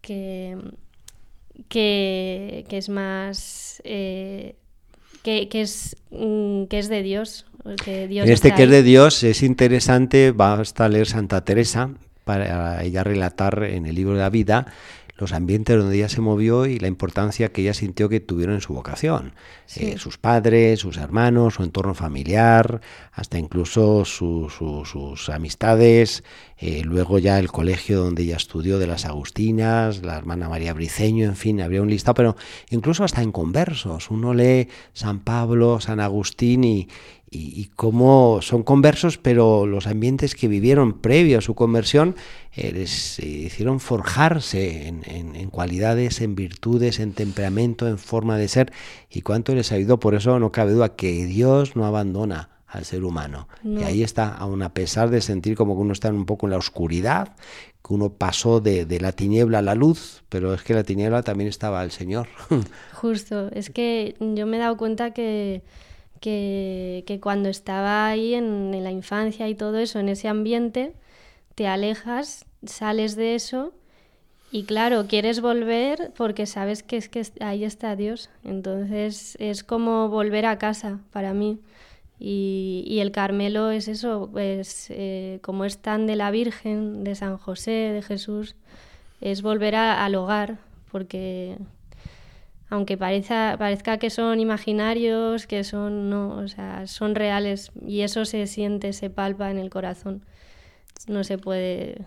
que, 0.00 0.56
que, 1.68 2.64
es 2.70 2.88
más... 2.88 3.82
Eh, 3.84 4.54
que, 5.24 5.48
es, 5.54 5.96
mm, 6.10 6.66
que 6.66 6.78
es 6.78 6.88
de 6.88 7.02
Dios. 7.02 7.46
Que 7.82 8.06
Dios 8.08 8.26
en 8.26 8.32
este 8.32 8.54
que 8.54 8.64
es 8.64 8.70
de 8.70 8.82
Dios 8.82 9.22
es 9.22 9.42
interesante, 9.42 10.32
basta 10.32 10.88
leer 10.88 11.06
Santa 11.06 11.44
Teresa 11.44 11.90
para 12.24 12.82
ella 12.82 13.04
relatar 13.04 13.64
en 13.64 13.86
el 13.86 13.94
libro 13.94 14.14
de 14.14 14.20
la 14.20 14.30
vida 14.30 14.66
los 15.18 15.32
ambientes 15.32 15.76
donde 15.78 15.96
ella 15.96 16.08
se 16.08 16.20
movió 16.20 16.66
y 16.66 16.78
la 16.78 16.88
importancia 16.88 17.50
que 17.50 17.62
ella 17.62 17.74
sintió 17.74 18.08
que 18.08 18.20
tuvieron 18.20 18.56
en 18.56 18.60
su 18.60 18.74
vocación. 18.74 19.32
Eh, 19.76 19.96
sus 19.98 20.18
padres, 20.18 20.80
sus 20.80 20.98
hermanos, 20.98 21.54
su 21.54 21.62
entorno 21.62 21.94
familiar, 21.94 22.82
hasta 23.12 23.38
incluso 23.38 24.04
sus 24.04 25.28
amistades, 25.30 26.22
eh, 26.58 26.82
luego 26.84 27.18
ya 27.18 27.38
el 27.38 27.50
colegio 27.50 28.00
donde 28.00 28.24
ella 28.24 28.36
estudió 28.36 28.78
de 28.78 28.86
las 28.86 29.06
Agustinas, 29.06 30.02
la 30.02 30.18
hermana 30.18 30.48
María 30.48 30.74
Briceño, 30.74 31.24
en 31.24 31.36
fin, 31.36 31.60
habría 31.60 31.82
un 31.82 31.90
listado, 31.90 32.14
pero 32.14 32.36
incluso 32.70 33.04
hasta 33.04 33.22
en 33.22 33.32
conversos. 33.32 34.10
Uno 34.10 34.34
lee 34.34 34.68
San 34.92 35.20
Pablo, 35.20 35.80
San 35.80 36.00
Agustín 36.00 36.64
y, 36.64 36.88
y, 37.36 37.70
cómo 37.76 38.40
son 38.42 38.62
conversos, 38.62 39.18
pero 39.18 39.66
los 39.66 39.86
ambientes 39.86 40.34
que 40.34 40.48
vivieron 40.48 40.94
previo 41.00 41.38
a 41.38 41.42
su 41.42 41.54
conversión 41.54 42.16
eh, 42.54 42.72
les 42.72 43.18
eh, 43.18 43.26
hicieron 43.26 43.80
forjarse 43.80 44.88
en, 44.88 45.50
cualidades, 45.50 46.20
en 46.20 46.34
virtudes, 46.34 46.98
en 47.00 47.12
temperamento, 47.12 47.86
en 47.86 47.98
forma 47.98 48.38
de 48.38 48.48
ser, 48.48 48.72
y 49.10 49.22
cuánto 49.22 49.54
les 49.54 49.72
ha 49.72 49.76
ayudó. 49.76 49.98
Por 50.00 50.14
eso 50.14 50.38
no 50.38 50.52
cabe 50.52 50.72
duda 50.72 50.96
que 50.96 51.26
Dios 51.26 51.76
no 51.76 51.86
abandona 51.86 52.50
al 52.66 52.84
ser 52.84 53.04
humano. 53.04 53.48
Y 53.62 53.82
ahí 53.84 54.02
está, 54.02 54.28
aun 54.28 54.62
a 54.62 54.74
pesar 54.74 55.10
de 55.10 55.20
sentir 55.20 55.56
como 55.56 55.76
que 55.76 55.82
uno 55.82 55.92
está 55.92 56.10
un 56.10 56.26
poco 56.26 56.46
en 56.46 56.50
la 56.50 56.58
oscuridad, 56.58 57.36
que 57.86 57.94
uno 57.94 58.10
pasó 58.10 58.60
de, 58.60 58.84
de 58.84 59.00
la 59.00 59.12
tiniebla 59.12 59.60
a 59.60 59.62
la 59.62 59.74
luz, 59.74 60.24
pero 60.28 60.52
es 60.52 60.62
que 60.62 60.74
la 60.74 60.82
tiniebla 60.82 61.22
también 61.22 61.48
estaba 61.48 61.80
al 61.80 61.90
Señor. 61.90 62.28
Justo, 62.94 63.48
es 63.52 63.70
que 63.70 64.16
yo 64.18 64.46
me 64.46 64.56
he 64.56 64.60
dado 64.60 64.76
cuenta 64.76 65.12
que 65.12 65.62
que, 66.20 67.18
cuando 67.22 67.48
estaba 67.48 68.06
ahí 68.08 68.34
en, 68.34 68.82
la 68.82 68.90
infancia 68.90 69.48
y 69.48 69.54
todo 69.54 69.78
eso, 69.78 69.98
en 69.98 70.08
ese 70.08 70.28
ambiente, 70.28 70.94
te 71.54 71.66
alejas, 71.66 72.46
sales 72.64 73.16
de 73.16 73.34
eso 73.34 73.72
y 74.52 74.64
claro, 74.64 75.06
quieres 75.06 75.40
volver 75.40 76.12
porque 76.16 76.46
sabes 76.46 76.82
que 76.82 76.96
es 76.96 77.08
que 77.08 77.22
ahí 77.40 77.64
está 77.64 77.96
Dios. 77.96 78.30
Entonces 78.44 79.36
es 79.40 79.64
como 79.64 80.08
volver 80.08 80.46
a 80.46 80.58
casa 80.58 81.00
para 81.12 81.34
mí. 81.34 81.60
Y, 82.18 82.98
el 83.00 83.12
Carmelo 83.12 83.70
es 83.70 83.88
eso, 83.88 84.30
pues 84.32 84.86
eh, 84.90 85.38
como 85.42 85.66
es 85.66 85.78
tan 85.78 86.06
de 86.06 86.16
la 86.16 86.30
Virgen, 86.30 87.04
de 87.04 87.14
San 87.14 87.36
José, 87.36 87.92
de 87.92 88.00
Jesús, 88.00 88.56
es 89.20 89.42
volver 89.42 89.74
al 89.74 90.14
hogar, 90.14 90.56
porque 90.90 91.58
aunque 92.68 92.96
parezca, 92.96 93.56
parezca 93.58 93.98
que 93.98 94.10
son 94.10 94.40
imaginarios, 94.40 95.46
que 95.46 95.62
son, 95.62 96.10
no, 96.10 96.36
o 96.36 96.48
sea, 96.48 96.86
son 96.86 97.14
reales 97.14 97.70
y 97.86 98.00
eso 98.00 98.24
se 98.24 98.46
siente, 98.46 98.92
se 98.92 99.08
palpa 99.08 99.50
en 99.50 99.58
el 99.58 99.70
corazón. 99.70 100.24
No 101.06 101.22
se 101.22 101.38
puede, 101.38 102.02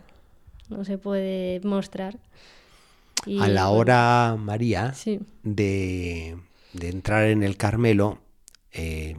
no 0.68 0.84
se 0.84 0.98
puede 0.98 1.62
mostrar. 1.64 2.18
a 3.40 3.48
la 3.48 3.70
hora, 3.70 4.36
María, 4.38 4.94
de, 5.44 6.38
entrar 6.82 7.26
en 7.26 7.44
el 7.44 7.56
Carmelo, 7.56 8.20
eh, 8.74 9.16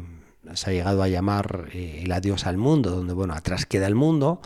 se 0.55 0.71
ha 0.71 0.73
llegado 0.75 1.03
a 1.03 1.09
llamar 1.09 1.69
eh, 1.73 2.03
el 2.05 2.13
adiós 2.13 2.47
al 2.47 2.59
mundo, 2.59 2.91
donde, 2.91 3.15
bueno, 3.15 3.33
atrás 3.33 3.65
queda 3.65 3.87
el 3.87 3.95
mundo, 3.95 4.43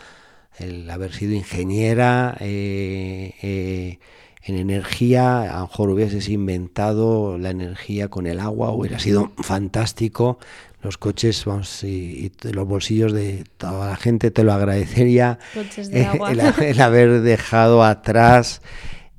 el 0.59 0.89
haber 0.89 1.11
sido 1.11 1.33
ingeniera, 1.33 2.37
eh, 2.39 3.99
en 4.45 4.57
energía, 4.57 5.41
a 5.41 5.59
lo 5.59 5.67
mejor 5.67 5.89
hubieses 5.89 6.29
inventado 6.29 7.37
la 7.39 7.49
energía 7.49 8.09
con 8.09 8.27
el 8.27 8.39
agua, 8.39 8.71
hubiera 8.71 8.99
sido 8.99 9.31
fantástico. 9.37 10.37
Los 10.83 10.99
coches, 10.99 11.45
vamos, 11.45 11.83
y, 11.83 12.31
los 12.43 12.67
bolsillos 12.67 13.11
de 13.11 13.43
toda 13.57 13.89
la 13.89 13.95
gente 13.95 14.29
te 14.29 14.43
lo 14.43 14.53
agradecería. 14.53 15.39
El, 16.61 16.79
haber 16.79 17.21
dejado 17.21 17.83
atrás 17.83 18.61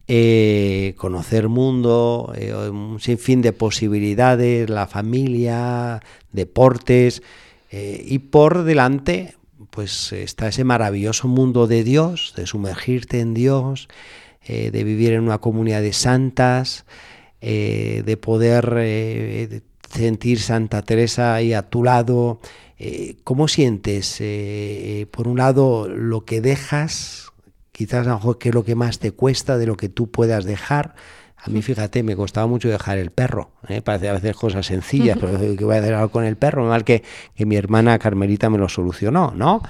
eh, 0.06 0.94
conocer 0.96 1.48
mundo, 1.48 2.32
eh, 2.36 2.54
un 2.54 3.00
sinfín 3.00 3.42
de 3.42 3.52
posibilidades, 3.52 4.70
la 4.70 4.86
familia, 4.86 6.02
deportes, 6.30 7.24
eh, 7.72 8.00
y 8.06 8.20
por 8.20 8.62
delante, 8.62 9.34
pues 9.70 10.12
está 10.12 10.46
ese 10.46 10.62
maravilloso 10.62 11.26
mundo 11.26 11.66
de 11.66 11.82
Dios, 11.82 12.32
de 12.36 12.46
sumergirte 12.46 13.18
en 13.18 13.34
Dios, 13.34 13.88
eh, 14.46 14.70
de 14.70 14.84
vivir 14.84 15.12
en 15.12 15.22
una 15.22 15.38
comunidad 15.38 15.82
de 15.82 15.92
santas, 15.92 16.86
eh, 17.40 18.02
de 18.04 18.16
poder 18.16 18.74
eh, 18.78 19.60
sentir 19.90 20.40
Santa 20.40 20.82
Teresa 20.82 21.34
ahí 21.34 21.52
a 21.52 21.62
tu 21.62 21.84
lado, 21.84 22.40
eh, 22.78 23.16
¿cómo 23.24 23.48
sientes, 23.48 24.16
eh, 24.20 25.06
por 25.10 25.28
un 25.28 25.38
lado, 25.38 25.88
lo 25.88 26.24
que 26.24 26.40
dejas, 26.40 27.32
quizás 27.72 28.06
a 28.06 28.10
lo 28.10 28.16
mejor 28.16 28.38
qué 28.38 28.50
es 28.50 28.54
lo 28.54 28.64
que 28.64 28.74
más 28.74 28.98
te 28.98 29.12
cuesta 29.12 29.56
de 29.56 29.66
lo 29.66 29.76
que 29.76 29.88
tú 29.88 30.10
puedas 30.10 30.44
dejar? 30.44 30.94
A 31.36 31.48
mí, 31.48 31.62
fíjate, 31.62 32.02
me 32.02 32.16
costaba 32.16 32.46
mucho 32.46 32.68
dejar 32.68 32.98
el 32.98 33.10
perro. 33.10 33.52
¿eh? 33.68 33.80
Parece 33.80 34.08
a 34.08 34.14
veces 34.14 34.36
cosas 34.36 34.66
sencillas, 34.66 35.16
pero 35.20 35.38
que 35.38 35.64
voy 35.64 35.76
a 35.76 35.78
hacer 35.78 35.94
algo 35.94 36.10
con 36.10 36.24
el 36.24 36.36
perro, 36.36 36.66
mal 36.66 36.84
que, 36.84 37.02
que 37.34 37.46
mi 37.46 37.56
hermana 37.56 37.98
Carmelita 37.98 38.50
me 38.50 38.58
lo 38.58 38.68
solucionó, 38.68 39.32
¿no? 39.34 39.62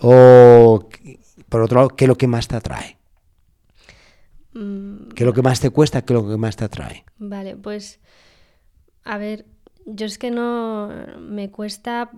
O, 0.00 0.88
por 1.48 1.62
otro 1.62 1.76
lado, 1.78 1.88
¿qué 1.90 2.04
es 2.04 2.08
lo 2.08 2.18
que 2.18 2.26
más 2.26 2.46
te 2.46 2.56
atrae? 2.56 2.98
Mm, 4.54 5.08
¿Qué 5.14 5.24
es 5.24 5.26
lo 5.26 5.32
que 5.32 5.42
más 5.42 5.60
te 5.60 5.70
cuesta? 5.70 6.02
¿Qué 6.02 6.12
es 6.12 6.20
lo 6.20 6.28
que 6.28 6.36
más 6.36 6.56
te 6.56 6.64
atrae? 6.64 7.04
Vale, 7.18 7.56
pues 7.56 8.00
a 9.04 9.18
ver, 9.18 9.44
yo 9.84 10.06
es 10.06 10.18
que 10.18 10.30
no 10.30 10.90
me 11.18 11.50
cuesta, 11.50 12.10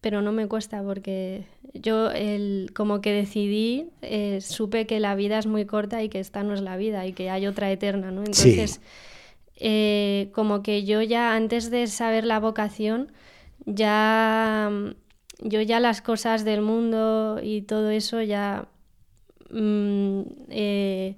pero 0.00 0.20
no 0.20 0.32
me 0.32 0.48
cuesta 0.48 0.82
porque 0.82 1.46
yo 1.74 2.10
el, 2.10 2.70
como 2.74 3.00
que 3.00 3.12
decidí, 3.12 3.90
eh, 4.02 4.40
supe 4.40 4.86
que 4.86 4.98
la 4.98 5.14
vida 5.14 5.38
es 5.38 5.46
muy 5.46 5.64
corta 5.64 6.02
y 6.02 6.08
que 6.08 6.20
esta 6.20 6.42
no 6.42 6.54
es 6.54 6.60
la 6.60 6.76
vida 6.76 7.06
y 7.06 7.12
que 7.12 7.30
hay 7.30 7.46
otra 7.46 7.70
eterna, 7.70 8.10
¿no? 8.10 8.20
Entonces, 8.20 8.80
eh, 9.56 10.30
como 10.32 10.62
que 10.62 10.84
yo 10.84 11.02
ya 11.02 11.34
antes 11.34 11.70
de 11.70 11.86
saber 11.86 12.24
la 12.24 12.40
vocación, 12.40 13.12
ya 13.64 14.70
yo 15.40 15.60
ya 15.60 15.80
las 15.80 16.02
cosas 16.02 16.44
del 16.44 16.62
mundo 16.62 17.40
y 17.42 17.62
todo 17.62 17.90
eso 17.90 18.22
ya 18.22 18.68
mm, 19.52 20.22
eh, 20.50 21.16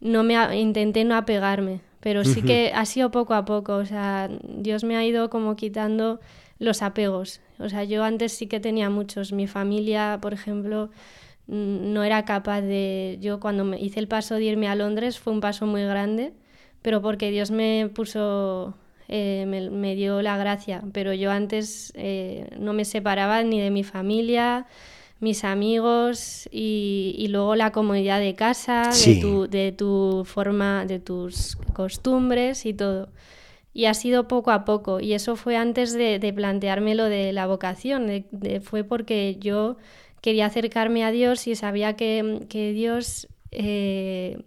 no 0.00 0.22
me 0.22 0.34
intenté 0.58 1.04
no 1.04 1.16
apegarme, 1.16 1.80
pero 2.00 2.24
sí 2.24 2.42
que 2.42 2.72
ha 2.74 2.84
sido 2.84 3.10
poco 3.10 3.34
a 3.34 3.44
poco, 3.44 3.76
o 3.76 3.86
sea, 3.86 4.28
Dios 4.42 4.84
me 4.84 4.96
ha 4.96 5.04
ido 5.04 5.30
como 5.30 5.56
quitando 5.56 6.20
los 6.58 6.82
apegos. 6.82 7.40
O 7.58 7.68
sea, 7.68 7.84
yo 7.84 8.04
antes 8.04 8.32
sí 8.32 8.46
que 8.46 8.60
tenía 8.60 8.90
muchos. 8.90 9.32
Mi 9.32 9.46
familia, 9.46 10.18
por 10.20 10.32
ejemplo, 10.32 10.90
no 11.46 12.04
era 12.04 12.24
capaz 12.24 12.62
de... 12.62 13.18
Yo 13.20 13.40
cuando 13.40 13.64
me 13.64 13.80
hice 13.80 14.00
el 14.00 14.08
paso 14.08 14.34
de 14.34 14.44
irme 14.44 14.68
a 14.68 14.74
Londres 14.74 15.18
fue 15.18 15.32
un 15.32 15.40
paso 15.40 15.66
muy 15.66 15.82
grande, 15.84 16.32
pero 16.82 17.00
porque 17.02 17.30
Dios 17.30 17.50
me 17.50 17.90
puso, 17.94 18.74
eh, 19.08 19.44
me, 19.46 19.94
dio 19.94 20.22
la 20.22 20.36
gracia. 20.36 20.82
Pero 20.92 21.12
yo 21.12 21.30
antes 21.30 21.92
eh, 21.96 22.48
no 22.58 22.72
me 22.72 22.84
separaba 22.84 23.42
ni 23.42 23.60
de 23.60 23.70
mi 23.70 23.84
familia, 23.84 24.66
mis 25.20 25.44
amigos 25.44 26.48
y, 26.50 27.26
luego 27.30 27.56
la 27.56 27.72
comodidad 27.72 28.20
de 28.20 28.34
casa, 28.34 28.90
de, 29.04 29.16
tu, 29.16 29.48
de 29.48 29.72
tu 29.72 30.24
forma, 30.24 30.84
de 30.86 31.00
tus 31.00 31.56
costumbres 31.72 32.66
y 32.66 32.74
todo. 32.74 33.08
Y 33.72 33.86
ha 33.86 33.94
sido 33.94 34.28
poco 34.28 34.50
a 34.50 34.64
poco. 34.64 35.00
Y 35.00 35.14
eso 35.14 35.36
fue 35.36 35.56
antes 35.56 35.92
de, 35.94 36.32
plantearme 36.34 36.94
lo 36.94 37.04
de 37.06 37.32
la 37.32 37.46
vocación. 37.46 38.24
fue 38.62 38.84
porque 38.84 39.36
yo 39.40 39.76
quería 40.20 40.46
acercarme 40.46 41.04
a 41.04 41.10
Dios 41.10 41.46
y 41.46 41.56
sabía 41.56 41.96
que, 41.96 42.46
Dios 42.74 43.26
eh, 43.50 44.42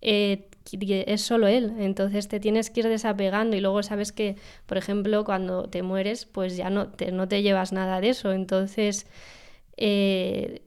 eh, 0.00 0.48
es 0.80 1.20
solo 1.20 1.46
Él. 1.46 1.74
Entonces 1.78 2.26
te 2.28 2.40
tienes 2.40 2.70
que 2.70 2.80
ir 2.80 2.88
desapegando. 2.88 3.56
Y 3.56 3.60
luego 3.60 3.82
sabes 3.82 4.10
que, 4.10 4.36
por 4.66 4.78
ejemplo, 4.78 5.24
cuando 5.24 5.68
te 5.68 5.82
mueres, 5.82 6.24
pues 6.24 6.56
ya 6.56 6.70
no 6.70 6.88
te, 6.88 7.12
no 7.12 7.28
te 7.28 7.42
llevas 7.42 7.72
nada 7.72 8.00
de 8.00 8.08
eso. 8.08 8.32
Entonces 8.32 9.06
eh, 9.76 10.62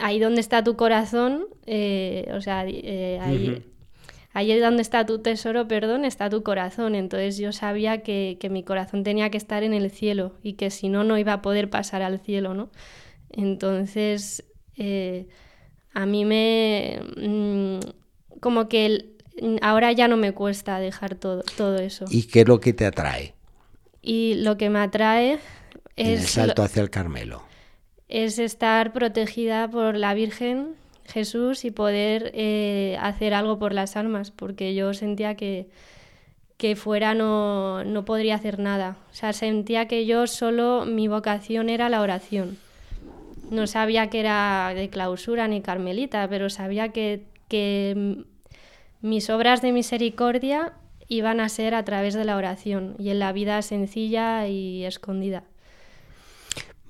ahí 0.00 0.18
donde 0.18 0.40
está 0.40 0.62
tu 0.62 0.76
corazón, 0.76 1.46
eh, 1.66 2.30
o 2.34 2.40
sea, 2.40 2.64
eh, 2.66 3.18
ahí, 3.20 3.64
ahí 4.32 4.58
donde 4.58 4.82
está 4.82 5.04
tu 5.06 5.20
tesoro, 5.20 5.66
perdón, 5.68 6.04
está 6.04 6.30
tu 6.30 6.42
corazón. 6.42 6.94
Entonces 6.94 7.38
yo 7.38 7.52
sabía 7.52 8.02
que, 8.02 8.38
mi 8.50 8.62
corazón 8.62 9.02
tenía 9.02 9.30
que 9.30 9.38
estar 9.38 9.62
en 9.62 9.74
el 9.74 9.90
cielo 9.90 10.34
y 10.42 10.54
que 10.54 10.70
si 10.70 10.88
no, 10.88 11.04
no 11.04 11.18
iba 11.18 11.34
a 11.34 11.42
poder 11.42 11.70
pasar 11.70 12.02
al 12.02 12.20
cielo, 12.20 12.54
¿no? 12.54 12.70
Entonces, 13.30 14.44
a 15.94 16.06
mí 16.06 16.24
me... 16.24 17.00
Mm, 17.16 17.78
como 18.40 18.68
que 18.68 19.14
ahora 19.60 19.92
ya 19.92 20.08
no 20.08 20.16
me 20.16 20.32
cuesta 20.32 20.78
dejar 20.80 21.14
todo, 21.14 21.42
todo 21.56 21.78
eso. 21.78 22.06
¿Y 22.10 22.24
qué 22.24 22.40
es 22.40 22.48
lo 22.48 22.60
que 22.60 22.72
te 22.72 22.84
atrae? 22.84 23.34
Y 24.02 24.34
lo 24.34 24.56
que 24.56 24.68
me 24.68 24.80
atrae 24.80 25.38
es... 25.94 26.20
el 26.20 26.26
salto 26.26 26.62
hacia 26.62 26.82
el 26.82 26.90
Carmelo 26.90 27.51
es 28.12 28.38
estar 28.38 28.92
protegida 28.92 29.68
por 29.68 29.96
la 29.96 30.12
Virgen 30.12 30.74
Jesús 31.06 31.64
y 31.64 31.70
poder 31.70 32.30
eh, 32.34 32.98
hacer 33.00 33.32
algo 33.32 33.58
por 33.58 33.72
las 33.72 33.96
almas, 33.96 34.30
porque 34.30 34.74
yo 34.74 34.92
sentía 34.92 35.34
que, 35.34 35.66
que 36.58 36.76
fuera 36.76 37.14
no, 37.14 37.84
no 37.84 38.04
podría 38.04 38.34
hacer 38.34 38.58
nada. 38.58 38.98
O 39.10 39.14
sea, 39.14 39.32
sentía 39.32 39.88
que 39.88 40.04
yo 40.04 40.26
solo, 40.26 40.84
mi 40.84 41.08
vocación 41.08 41.70
era 41.70 41.88
la 41.88 42.02
oración. 42.02 42.58
No 43.50 43.66
sabía 43.66 44.10
que 44.10 44.20
era 44.20 44.72
de 44.74 44.90
clausura 44.90 45.48
ni 45.48 45.62
carmelita, 45.62 46.28
pero 46.28 46.50
sabía 46.50 46.90
que, 46.90 47.24
que 47.48 48.24
mis 49.00 49.30
obras 49.30 49.62
de 49.62 49.72
misericordia 49.72 50.74
iban 51.08 51.40
a 51.40 51.48
ser 51.48 51.74
a 51.74 51.84
través 51.86 52.12
de 52.12 52.26
la 52.26 52.36
oración 52.36 52.94
y 52.98 53.08
en 53.08 53.20
la 53.20 53.32
vida 53.32 53.62
sencilla 53.62 54.46
y 54.48 54.84
escondida. 54.84 55.44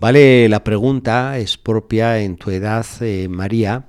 Vale, 0.03 0.49
la 0.49 0.65
pregunta 0.65 1.39
es 1.39 1.57
propia 1.57 2.19
en 2.19 2.35
tu 2.35 2.51
edad, 2.51 2.85
eh, 3.03 3.29
María, 3.29 3.85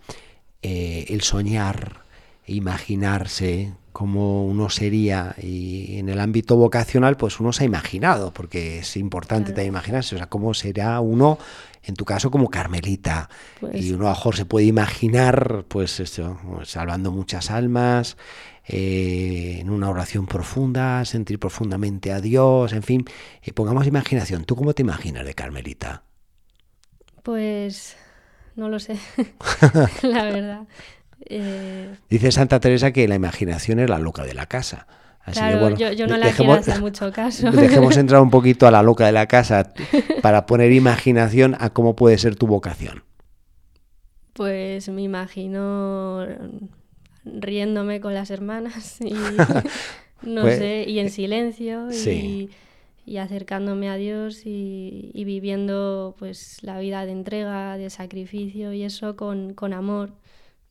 eh, 0.62 1.06
el 1.10 1.22
soñar, 1.22 2.04
imaginarse 2.46 3.74
cómo 3.92 4.46
uno 4.46 4.70
sería 4.70 5.34
y 5.42 5.98
en 5.98 6.10
el 6.10 6.20
ámbito 6.20 6.56
vocacional 6.56 7.18
pues 7.18 7.40
uno 7.40 7.52
se 7.52 7.64
ha 7.64 7.66
imaginado, 7.66 8.32
porque 8.32 8.78
es 8.78 8.96
importante 8.96 9.54
también 9.54 9.70
imaginarse, 9.70 10.14
o 10.14 10.20
sea, 10.20 10.28
cómo 10.28 10.54
será 10.54 11.00
uno, 11.00 11.40
en 11.82 11.96
tu 11.96 12.06
caso 12.06 12.30
como 12.30 12.48
Carmelita, 12.52 13.28
pues 13.60 13.84
y 13.84 13.92
uno 13.92 14.06
a 14.06 14.12
mejor 14.12 14.36
se 14.36 14.46
puede 14.46 14.68
imaginar 14.68 15.66
pues 15.68 16.00
esto, 16.00 16.38
salvando 16.64 17.12
muchas 17.12 17.50
almas, 17.50 18.18
eh, 18.66 19.58
en 19.60 19.70
una 19.70 19.90
oración 19.90 20.26
profunda, 20.26 21.04
sentir 21.06 21.40
profundamente 21.40 22.12
a 22.12 22.22
Dios, 22.22 22.72
en 22.74 22.84
fin, 22.84 23.06
eh, 23.42 23.52
pongamos 23.52 23.88
imaginación. 23.88 24.46
¿Tú 24.46 24.56
cómo 24.56 24.74
te 24.74 24.84
imaginas 24.84 25.26
de 25.26 25.34
Carmelita? 25.34 26.04
Pues 27.24 27.98
no 28.56 28.70
lo 28.70 28.80
sé, 28.80 28.98
la 30.04 30.24
verdad. 30.26 30.68
Eh, 31.26 31.94
Dice 32.10 32.32
Santa 32.32 32.60
Teresa 32.60 32.92
que 32.92 33.08
la 33.08 33.16
imaginación 33.16 33.80
es 33.80 33.90
la 33.90 34.00
loca 34.00 34.24
de 34.24 34.34
la 34.34 34.46
casa. 34.46 34.88
claro, 35.32 35.76
yo, 35.76 36.08
no 36.08 36.18
la 36.18 36.32
quiero 36.32 36.54
hacer 36.54 36.80
mucho 36.80 37.12
caso. 37.14 37.52
Dejemos 37.52 37.98
entrar 37.98 38.22
un 38.22 38.30
poquito 38.30 38.68
a 38.68 38.72
la 38.72 38.84
loca 38.84 39.06
de 39.06 39.12
la 39.12 39.28
casa 39.28 39.74
para 40.22 40.46
poner 40.46 40.72
imaginación 40.72 41.56
a 41.60 41.72
cómo 41.72 41.96
puede 41.96 42.18
ser 42.18 42.36
tu 42.36 42.48
vocación. 42.48 43.04
Pues 44.34 44.90
me 44.90 45.04
imagino 45.04 46.26
riéndome 47.26 48.02
con 48.02 48.14
las 48.14 48.32
hermanas 48.32 49.00
y 49.02 49.14
no 50.22 50.42
pues, 50.42 50.58
sé, 50.58 50.86
y 50.88 51.00
en 51.00 51.08
eh, 51.08 51.10
silencio 51.10 51.90
y, 51.92 52.50
acercándome 53.18 53.90
a 53.90 53.96
Dios 53.96 54.44
y, 54.46 55.12
viviendo 55.26 56.16
pues 56.18 56.60
la 56.62 56.80
vida 56.80 57.06
de 57.06 57.12
entrega, 57.12 57.78
de 57.78 57.90
sacrificio 57.90 58.72
y 58.72 58.84
eso 58.84 59.18
con, 59.18 59.74
amor. 59.74 60.14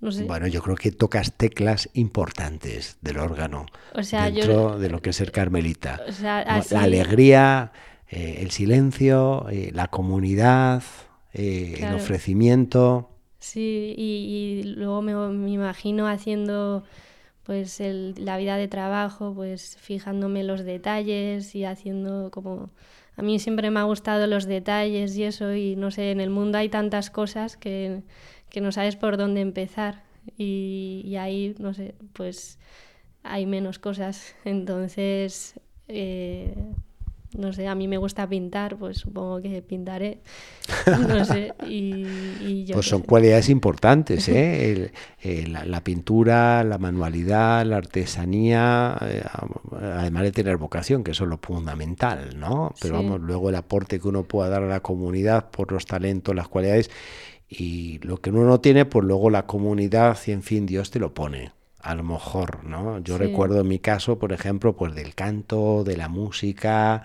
No 0.01 0.11
sé. 0.11 0.25
Bueno, 0.25 0.49
yo 0.49 0.63
creo 0.63 0.75
que 0.75 0.91
tocas 0.91 1.35
teclas 1.35 1.89
importantes 1.93 2.97
del 3.03 3.19
órgano 3.19 3.67
dentro 3.95 4.79
de 4.79 4.89
lo 4.89 5.01
que 5.01 5.11
es 5.11 5.17
ser 5.17 5.31
carmelita. 5.31 6.01
La 6.23 6.63
alegría, 6.81 7.73
eh, 8.09 8.39
el 8.41 8.51
silencio, 8.51 9.47
eh, 9.51 9.71
la 9.73 9.89
comunidad, 9.89 10.83
el 11.35 11.95
ofrecimiento. 11.95 13.12
Sí, 13.43 13.95
y, 13.99 14.63
luego 14.77 15.03
me, 15.03 15.51
imagino 15.51 16.07
haciendo 16.07 16.85
pues 17.43 17.81
la 17.81 18.37
vida 18.39 18.57
de 18.57 18.69
trabajo, 18.69 19.35
pues 19.35 19.77
fijándome 19.81 20.45
los 20.45 20.65
detalles 20.65 21.55
y 21.57 21.65
haciendo 21.65 22.31
como... 22.31 22.71
A 23.17 23.23
mí 23.23 23.41
siempre 23.41 23.71
me 23.71 23.81
ha 23.81 23.83
gustado 23.83 24.27
los 24.29 24.47
detalles 24.47 25.17
y 25.17 25.25
eso, 25.25 25.55
y 25.55 25.77
no 25.77 25.91
sé, 25.91 26.13
en 26.13 26.21
el 26.21 26.31
mundo 26.31 26.59
hay 26.59 26.69
tantas 26.69 27.11
cosas 27.11 27.57
que, 27.57 28.03
no 28.61 28.73
sabes 28.73 28.97
por 28.97 29.17
dónde 29.17 29.41
empezar. 29.41 30.05
Y, 30.39 31.17
ahí, 31.19 31.55
no 31.59 31.75
sé, 31.75 31.97
pues 32.13 32.61
hay 33.25 33.47
menos 33.47 33.79
cosas. 33.81 34.37
Entonces, 34.45 35.61
eh, 35.89 36.55
no 37.37 37.53
sé, 37.53 37.67
a 37.69 37.75
mí 37.75 37.89
me 37.89 37.97
gusta 37.97 38.29
pintar, 38.29 38.77
pues 38.77 38.99
supongo 38.99 39.41
que 39.41 39.63
pintaré, 39.63 40.19
no 41.09 41.25
sé, 41.25 41.55
y, 41.69 42.73
Pues 42.73 42.87
son 42.87 43.03
cualidades 43.03 43.49
importantes, 43.49 44.29
¿eh? 44.29 44.93
eh 45.23 45.47
la, 45.47 45.85
pintura, 45.85 46.65
la 46.65 46.79
manualidad, 46.79 47.65
la 47.65 47.79
artesanía, 47.79 48.97
eh, 49.03 49.23
además 49.81 50.23
de 50.25 50.33
tener 50.33 50.57
vocación, 50.57 51.05
que 51.05 51.13
eso 51.13 51.25
es 51.25 51.31
lo 51.31 51.39
fundamental, 51.39 52.39
¿no? 52.39 52.75
Pero 52.81 52.95
vamos, 52.95 53.21
luego 53.21 53.49
el 53.49 53.57
aporte 53.57 53.99
que 54.01 54.09
uno 54.09 54.25
pueda 54.25 54.49
dar 54.49 54.63
a 54.63 54.69
la 54.69 54.81
comunidad 54.81 55.51
por 55.51 55.73
los 55.73 55.87
talentos, 55.87 56.35
las 56.35 56.49
cualidades, 56.49 56.91
y 57.49 57.99
lo 58.01 58.19
que 58.19 58.31
uno 58.31 58.45
no 58.45 58.61
tiene, 58.61 58.85
pues 58.85 59.05
luego 59.05 59.31
la 59.31 59.47
comunidad 59.47 60.19
y 60.27 60.33
en 60.33 60.43
fin, 60.43 60.67
Dios 60.67 60.91
te 60.91 60.99
lo 60.99 61.13
pone 61.15 61.53
a 61.83 61.95
lo 61.95 62.05
mejor, 62.05 62.65
¿no? 62.65 62.99
Yo 63.01 63.19
recuerdo 63.19 63.61
en 63.61 63.69
mi 63.69 63.79
caso, 63.79 64.19
por 64.19 64.33
ejemplo, 64.33 64.77
pues 64.77 64.95
del 64.95 65.15
canto, 65.15 65.83
de 65.85 65.97
la 65.97 66.09
música, 66.09 67.03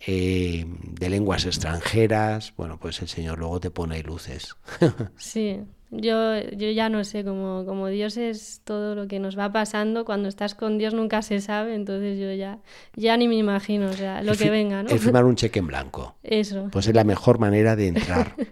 eh, 0.00 0.64
de 0.66 1.10
lenguas 1.10 1.44
extranjeras, 1.44 2.54
bueno, 2.56 2.78
pues 2.78 3.00
el 3.02 3.08
Señor 3.08 3.38
luego 3.38 3.60
te 3.60 3.70
pone 3.70 4.02
luces. 4.02 4.56
sí, 5.16 5.60
yo, 5.90 6.40
yo 6.40 6.70
ya 6.70 6.88
no 6.88 7.04
sé, 7.04 7.24
como, 7.24 7.64
como 7.66 7.88
Dios 7.88 8.16
es 8.16 8.62
todo 8.64 8.94
lo 8.94 9.06
que 9.06 9.18
nos 9.18 9.38
va 9.38 9.52
pasando, 9.52 10.04
cuando 10.04 10.28
estás 10.28 10.54
con 10.54 10.78
Dios 10.78 10.94
nunca 10.94 11.20
se 11.22 11.40
sabe, 11.40 11.74
entonces 11.74 12.18
yo 12.18 12.32
ya, 12.32 12.58
ya 12.94 13.16
ni 13.16 13.28
me 13.28 13.36
imagino, 13.36 13.90
o 13.90 13.92
sea, 13.92 14.22
lo 14.22 14.34
que 14.34 14.48
venga, 14.48 14.82
¿no? 14.82 14.88
El 14.88 14.98
firmar 14.98 15.24
un 15.24 15.36
cheque 15.36 15.58
en 15.58 15.66
blanco. 15.66 16.16
Eso. 16.22 16.68
Pues 16.72 16.86
es 16.86 16.94
la 16.94 17.04
mejor 17.04 17.38
manera 17.38 17.76
de 17.76 17.88
entrar. 17.88 18.34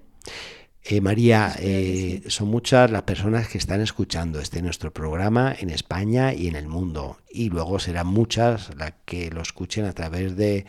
Eh, 0.87 1.01
María, 1.01 1.55
eh, 1.61 2.23
son 2.29 2.49
muchas 2.49 2.91
las 2.91 3.05
personas 3.05 3.49
que 3.49 3.57
están 3.57 3.81
escuchando 3.81 4.39
este 4.39 4.61
nuestro 4.61 4.93
programa 4.93 5.55
en 5.59 5.71
España 5.71 6.35
y 6.35 6.47
en 6.47 6.57
el 6.57 6.69
mundo. 6.69 7.17
Y 7.31 7.49
luego 7.49 7.79
serán 7.79 8.09
muchas 8.09 8.75
las 8.77 8.93
que 9.07 9.31
lo 9.31 9.41
escuchen 9.41 9.87
a 9.87 9.95
través 9.95 10.37
de, 10.37 10.67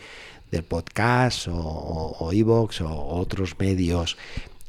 del 0.51 0.63
podcast 0.63 1.49
o 1.51 2.29
iVoox 2.31 2.79
o, 2.79 2.87
o, 2.87 3.19
otros 3.19 3.59
medios. 3.59 4.15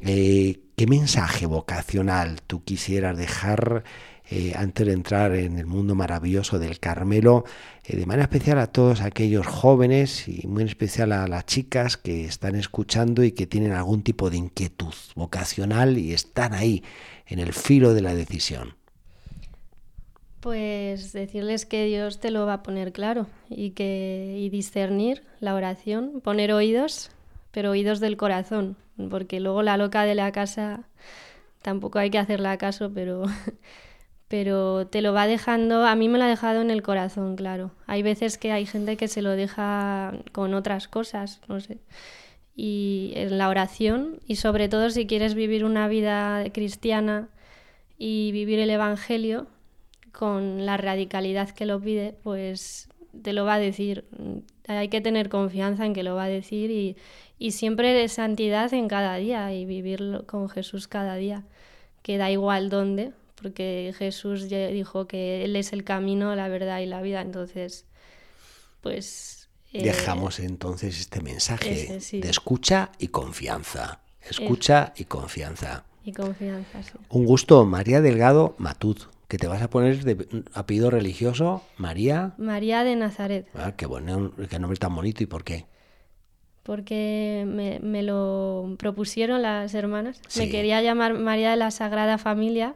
Eh, 0.01 0.59
¿Qué 0.75 0.85
mensaje 0.85 1.45
vocacional 1.45 2.41
tú 2.45 2.63
quisieras 2.65 3.17
dejar 3.17 3.85
eh, 4.29 4.53
antes 4.55 4.85
de 4.85 4.93
entrar 4.93 5.33
en 5.35 5.57
el 5.57 5.65
mundo 5.65 5.95
maravilloso 5.95 6.59
del 6.59 6.79
Carmelo, 6.79 7.45
eh, 7.85 7.95
de 7.95 8.05
manera 8.05 8.23
especial 8.23 8.59
a 8.59 8.67
todos 8.67 9.01
aquellos 9.01 9.47
jóvenes 9.47 10.27
y 10.27 10.45
muy 10.47 10.63
en 10.63 10.67
especial 10.67 11.13
a 11.13 11.27
las 11.27 11.45
chicas 11.45 11.95
que 11.95 12.25
están 12.25 12.55
escuchando 12.55 13.23
y 13.23 13.31
que 13.31 13.47
tienen 13.47 13.71
algún 13.71 14.03
tipo 14.03 14.29
de 14.29 14.37
inquietud 14.37 14.93
vocacional 15.15 15.97
y 15.97 16.13
están 16.13 16.53
ahí 16.53 16.83
en 17.27 17.39
el 17.39 17.53
filo 17.53 17.93
de 17.93 18.01
la 18.01 18.15
decisión? 18.15 18.75
Pues 20.41 21.13
decirles 21.13 21.65
que 21.65 21.85
Dios 21.85 22.19
te 22.19 22.31
lo 22.31 22.45
va 22.45 22.53
a 22.53 22.63
poner 22.63 22.91
claro 22.91 23.27
y 23.49 23.71
que 23.71 24.35
y 24.37 24.49
discernir 24.49 25.23
la 25.39 25.55
oración, 25.55 26.21
poner 26.21 26.51
oídos, 26.51 27.11
pero 27.51 27.71
oídos 27.71 27.99
del 27.99 28.17
corazón, 28.17 28.75
porque 29.09 29.39
luego 29.39 29.63
la 29.63 29.77
loca 29.77 30.03
de 30.03 30.15
la 30.15 30.31
casa 30.31 30.83
tampoco 31.61 31.99
hay 31.99 32.09
que 32.09 32.17
hacerla 32.17 32.57
caso, 32.57 32.91
pero 32.93 33.23
pero 34.27 34.87
te 34.87 35.01
lo 35.01 35.13
va 35.13 35.25
dejando, 35.27 35.85
a 35.85 35.95
mí 35.95 36.09
me 36.09 36.17
lo 36.17 36.25
ha 36.25 36.27
dejado 36.27 36.61
en 36.61 36.69
el 36.69 36.81
corazón, 36.81 37.35
claro. 37.35 37.71
Hay 37.85 38.03
veces 38.03 38.37
que 38.37 38.51
hay 38.51 38.65
gente 38.65 38.97
que 38.97 39.07
se 39.07 39.21
lo 39.21 39.31
deja 39.31 40.13
con 40.33 40.53
otras 40.53 40.87
cosas, 40.87 41.41
no 41.47 41.59
sé. 41.61 41.77
Y 42.55 43.13
en 43.15 43.37
la 43.37 43.49
oración, 43.49 44.19
y 44.27 44.37
sobre 44.37 44.67
todo 44.67 44.89
si 44.89 45.07
quieres 45.07 45.33
vivir 45.35 45.63
una 45.63 45.87
vida 45.87 46.43
cristiana 46.51 47.29
y 47.97 48.31
vivir 48.31 48.59
el 48.59 48.69
Evangelio 48.69 49.47
con 50.11 50.65
la 50.65 50.77
radicalidad 50.77 51.51
que 51.51 51.65
lo 51.65 51.79
pide, 51.79 52.15
pues 52.23 52.89
te 53.21 53.33
lo 53.33 53.45
va 53.45 53.55
a 53.55 53.59
decir. 53.59 54.05
Hay 54.67 54.89
que 54.89 54.99
tener 54.99 55.29
confianza 55.29 55.85
en 55.85 55.93
que 55.93 56.03
lo 56.03 56.15
va 56.15 56.25
a 56.25 56.29
decir 56.29 56.71
y, 56.71 56.97
y 57.39 57.51
siempre 57.51 58.07
santidad 58.09 58.73
en 58.73 58.89
cada 58.89 59.15
día 59.15 59.53
y 59.53 59.65
vivir 59.65 60.23
con 60.25 60.49
Jesús 60.49 60.87
cada 60.87 61.15
día, 61.15 61.45
que 62.01 62.17
da 62.17 62.31
igual 62.31 62.69
dónde, 62.69 63.13
porque 63.41 63.93
Jesús 63.97 64.49
ya 64.49 64.67
dijo 64.67 65.07
que 65.07 65.43
Él 65.45 65.55
es 65.55 65.73
el 65.73 65.83
camino, 65.83 66.35
la 66.35 66.47
verdad 66.47 66.79
y 66.79 66.85
la 66.85 67.01
vida. 67.01 67.21
Entonces, 67.21 67.85
pues... 68.81 69.49
Eh, 69.73 69.83
Dejamos 69.83 70.39
entonces 70.39 70.99
este 70.99 71.21
mensaje 71.21 71.99
de 71.99 72.29
escucha 72.29 72.91
y 72.99 73.09
confianza. 73.09 73.99
Escucha 74.21 74.93
y 74.95 75.03
confianza. 75.05 75.83
Y 76.05 76.13
confianza, 76.13 76.83
sí. 76.83 76.91
Un 77.09 77.25
gusto, 77.25 77.65
María 77.65 77.99
Delgado 77.99 78.55
Matut, 78.59 79.03
que 79.27 79.37
te 79.37 79.47
vas 79.47 79.61
a 79.61 79.69
poner 79.69 80.05
de 80.05 80.45
apellido 80.53 80.89
religioso, 80.89 81.63
María... 81.75 82.33
María 82.37 82.85
de 82.85 82.95
Nazaret. 82.95 83.47
Ah, 83.55 83.73
qué 83.75 83.85
bueno, 83.85 84.31
qué 84.49 84.57
nombre 84.57 84.79
tan 84.79 84.95
bonito, 84.95 85.21
¿y 85.21 85.25
por 85.25 85.43
qué? 85.43 85.65
porque 86.63 87.45
me, 87.47 87.79
me, 87.79 88.03
lo 88.03 88.75
propusieron 88.77 89.41
las 89.41 89.73
hermanas. 89.73 90.19
Me 90.35 90.49
quería 90.49 90.81
llamar 90.81 91.13
María 91.13 91.51
de 91.51 91.55
la 91.55 91.71
Sagrada 91.71 92.17
Familia 92.17 92.75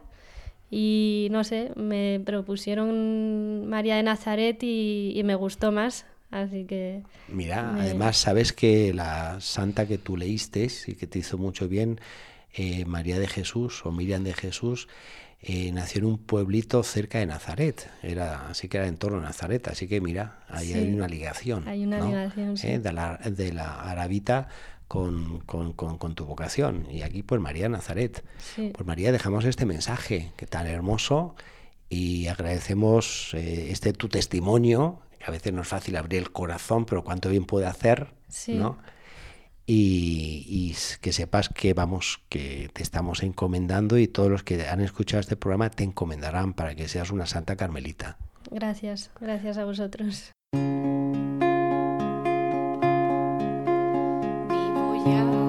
y 0.74 1.28
no 1.30 1.44
sé, 1.44 1.70
me 1.76 2.18
propusieron 2.24 3.68
María 3.68 3.96
de 3.96 4.02
Nazaret 4.02 4.56
y, 4.62 5.20
me 5.22 5.34
gustó 5.34 5.70
más. 5.70 6.06
Así 6.30 6.64
que. 6.64 7.02
Mira, 7.28 7.74
además, 7.78 8.16
sabes 8.16 8.54
que 8.54 8.94
la 8.94 9.38
santa 9.42 9.86
que 9.86 9.98
tú 9.98 10.16
leíste 10.16 10.66
y 10.86 10.94
que 10.94 11.06
te 11.06 11.18
hizo 11.18 11.36
mucho 11.36 11.68
bien, 11.68 12.00
eh, 12.54 12.86
María 12.86 13.18
de 13.18 13.28
Jesús 13.28 13.84
o 13.84 13.92
Miriam 13.92 14.24
de 14.24 14.32
Jesús, 14.32 14.88
eh, 15.42 15.70
nació 15.72 15.98
en 15.98 16.04
un 16.06 16.16
pueblito 16.16 16.82
cerca 16.84 17.18
de 17.18 17.26
Nazaret, 17.26 17.90
era 18.02 18.48
así 18.48 18.68
que 18.68 18.78
era 18.78 18.86
en 18.86 18.96
torno 18.96 19.18
a 19.18 19.22
Nazaret, 19.22 19.68
así 19.68 19.86
que 19.88 20.00
mira, 20.00 20.38
ahí 20.48 20.72
hay 20.72 20.90
una 20.94 21.06
ligación. 21.06 21.68
Hay 21.68 21.84
una 21.84 22.00
ligación, 22.00 22.56
sí. 22.56 22.68
Eh, 22.68 22.78
de, 22.78 22.92
la, 22.94 23.18
de 23.18 23.52
la 23.52 23.82
arabita 23.82 24.48
con, 24.92 25.38
con, 25.72 26.14
tu 26.14 26.26
vocación. 26.26 26.86
Y 26.90 27.00
aquí, 27.00 27.22
pues 27.22 27.40
María 27.40 27.66
Nazaret. 27.70 28.22
Pues 28.56 28.86
María, 28.86 29.10
dejamos 29.10 29.46
este 29.46 29.64
mensaje 29.64 30.32
que 30.36 30.44
tan 30.44 30.66
hermoso 30.66 31.34
y 31.88 32.26
agradecemos 32.26 33.32
eh, 33.32 33.70
este 33.70 33.94
tu 33.94 34.10
testimonio, 34.10 35.00
que 35.18 35.24
a 35.24 35.30
veces 35.30 35.54
no 35.54 35.62
es 35.62 35.68
fácil 35.68 35.96
abrir 35.96 36.20
el 36.20 36.30
corazón, 36.30 36.84
pero 36.84 37.04
cuánto 37.04 37.30
bien 37.30 37.46
puede 37.46 37.64
hacer, 37.64 38.08
¿no? 38.48 38.76
Y, 39.64 40.44
y, 40.46 40.76
que 41.00 41.14
sepas 41.14 41.48
que 41.48 41.72
vamos, 41.72 42.20
que 42.28 42.68
te 42.74 42.82
estamos 42.82 43.22
encomendando 43.22 43.96
y 43.96 44.08
todos 44.08 44.28
los 44.28 44.42
que 44.42 44.68
han 44.68 44.82
escuchado 44.82 45.20
este 45.20 45.36
programa 45.36 45.70
te 45.70 45.84
encomendarán 45.84 46.52
para 46.52 46.74
que 46.74 46.86
seas 46.88 47.10
una 47.10 47.24
santa 47.24 47.56
carmelita. 47.56 48.18
Gracias, 48.50 49.10
gracias 49.18 49.56
a 49.56 49.64
vosotros. 49.64 50.32
Y 55.04 55.41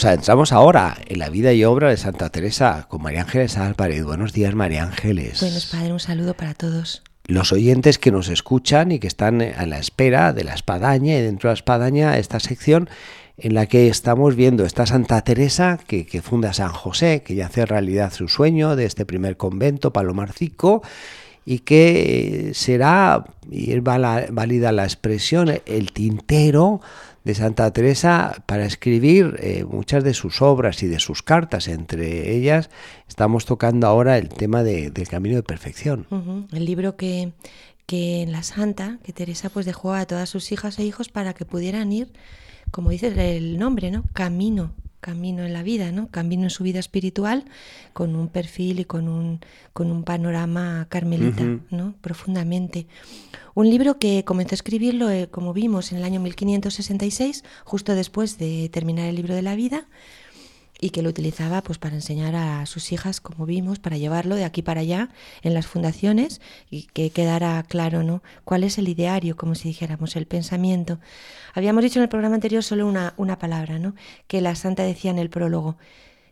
nos 0.00 0.06
adentramos 0.06 0.52
ahora 0.52 0.96
en 1.08 1.18
la 1.18 1.28
vida 1.28 1.52
y 1.52 1.62
obra 1.62 1.90
de 1.90 1.98
Santa 1.98 2.30
Teresa 2.30 2.86
con 2.88 3.02
María 3.02 3.20
Ángeles 3.20 3.58
Álvarez. 3.58 4.02
Buenos 4.02 4.32
días, 4.32 4.54
María 4.54 4.84
Ángeles. 4.84 5.42
Buenos 5.42 5.66
padre, 5.66 5.92
un 5.92 6.00
saludo 6.00 6.32
para 6.32 6.54
todos. 6.54 7.02
Los 7.26 7.52
oyentes 7.52 7.98
que 7.98 8.10
nos 8.10 8.30
escuchan 8.30 8.92
y 8.92 8.98
que 8.98 9.06
están 9.06 9.42
a 9.42 9.66
la 9.66 9.78
espera 9.78 10.32
de 10.32 10.42
la 10.42 10.54
espadaña 10.54 11.18
y 11.18 11.20
dentro 11.20 11.48
de 11.48 11.52
la 11.52 11.58
espadaña 11.58 12.16
esta 12.16 12.40
sección 12.40 12.88
en 13.36 13.52
la 13.52 13.66
que 13.66 13.88
estamos 13.88 14.36
viendo 14.36 14.64
esta 14.64 14.86
Santa 14.86 15.20
Teresa 15.20 15.78
que, 15.86 16.06
funda 16.22 16.54
San 16.54 16.72
José, 16.72 17.22
que 17.22 17.34
ya 17.34 17.44
hace 17.44 17.66
realidad 17.66 18.10
su 18.10 18.26
sueño 18.26 18.76
de 18.76 18.86
este 18.86 19.04
primer 19.04 19.36
convento 19.36 19.92
palomarcico 19.92 20.82
y 21.44 21.58
que 21.58 22.52
será, 22.54 23.26
y 23.50 23.72
es 23.72 23.82
válida 23.82 24.72
la 24.72 24.84
expresión, 24.84 25.60
el 25.66 25.92
tintero 25.92 26.80
de 27.24 27.34
Santa 27.34 27.70
Teresa 27.72 28.42
para 28.46 28.64
escribir 28.64 29.36
eh, 29.40 29.64
muchas 29.64 30.04
de 30.04 30.14
sus 30.14 30.40
obras 30.40 30.82
y 30.82 30.86
de 30.86 30.98
sus 30.98 31.22
cartas. 31.22 31.68
Entre 31.68 32.34
ellas 32.34 32.70
estamos 33.08 33.44
tocando 33.44 33.86
ahora 33.86 34.18
el 34.18 34.28
tema 34.28 34.62
del 34.62 35.08
camino 35.08 35.36
de 35.36 35.42
perfección. 35.42 36.06
El 36.52 36.64
libro 36.64 36.96
que, 36.96 37.32
que 37.86 38.26
la 38.28 38.42
santa, 38.42 38.98
que 39.02 39.12
Teresa 39.12 39.50
pues 39.50 39.66
dejó 39.66 39.92
a 39.92 40.06
todas 40.06 40.28
sus 40.28 40.50
hijas 40.52 40.78
e 40.78 40.84
hijos 40.84 41.08
para 41.08 41.34
que 41.34 41.44
pudieran 41.44 41.92
ir, 41.92 42.12
como 42.70 42.90
dice 42.90 43.36
el 43.36 43.58
nombre, 43.58 43.90
¿no? 43.90 44.04
Camino, 44.12 44.72
camino 45.00 45.44
en 45.44 45.52
la 45.52 45.62
vida, 45.62 45.92
¿no? 45.92 46.08
Camino 46.08 46.44
en 46.44 46.50
su 46.50 46.62
vida 46.62 46.78
espiritual 46.78 47.44
con 47.92 48.14
un 48.16 48.28
perfil 48.28 48.80
y 48.80 48.84
con 48.84 49.08
un, 49.08 49.40
con 49.72 49.90
un 49.90 50.04
panorama 50.04 50.86
carmelita, 50.88 51.42
¿no? 51.70 51.94
Profundamente. 52.00 52.86
Un 53.54 53.68
libro 53.68 53.98
que 53.98 54.24
comenzó 54.24 54.52
a 54.52 54.56
escribirlo, 54.56 55.10
eh, 55.10 55.28
como 55.30 55.52
vimos, 55.52 55.92
en 55.92 55.98
el 55.98 56.04
año 56.04 56.20
1566, 56.20 57.44
justo 57.64 57.94
después 57.94 58.38
de 58.38 58.68
terminar 58.72 59.08
el 59.08 59.16
libro 59.16 59.34
de 59.34 59.42
la 59.42 59.56
vida, 59.56 59.86
y 60.80 60.90
que 60.90 61.02
lo 61.02 61.10
utilizaba 61.10 61.62
pues 61.62 61.78
para 61.78 61.94
enseñar 61.94 62.34
a 62.34 62.64
sus 62.66 62.92
hijas, 62.92 63.20
como 63.20 63.46
vimos, 63.46 63.78
para 63.78 63.98
llevarlo 63.98 64.34
de 64.34 64.44
aquí 64.44 64.62
para 64.62 64.80
allá 64.80 65.10
en 65.42 65.54
las 65.54 65.66
fundaciones 65.66 66.40
y 66.70 66.84
que 66.84 67.10
quedara 67.10 67.62
claro, 67.68 68.02
¿no? 68.02 68.22
cuál 68.44 68.64
es 68.64 68.78
el 68.78 68.88
ideario, 68.88 69.36
como 69.36 69.54
si 69.54 69.68
dijéramos, 69.68 70.16
el 70.16 70.26
pensamiento. 70.26 70.98
Habíamos 71.54 71.82
dicho 71.82 71.98
en 71.98 72.04
el 72.04 72.08
programa 72.08 72.34
anterior 72.34 72.62
solo 72.62 72.86
una, 72.86 73.14
una 73.16 73.38
palabra, 73.38 73.78
¿no? 73.78 73.94
que 74.26 74.40
la 74.40 74.54
santa 74.54 74.82
decía 74.82 75.10
en 75.10 75.18
el 75.18 75.30
prólogo, 75.30 75.76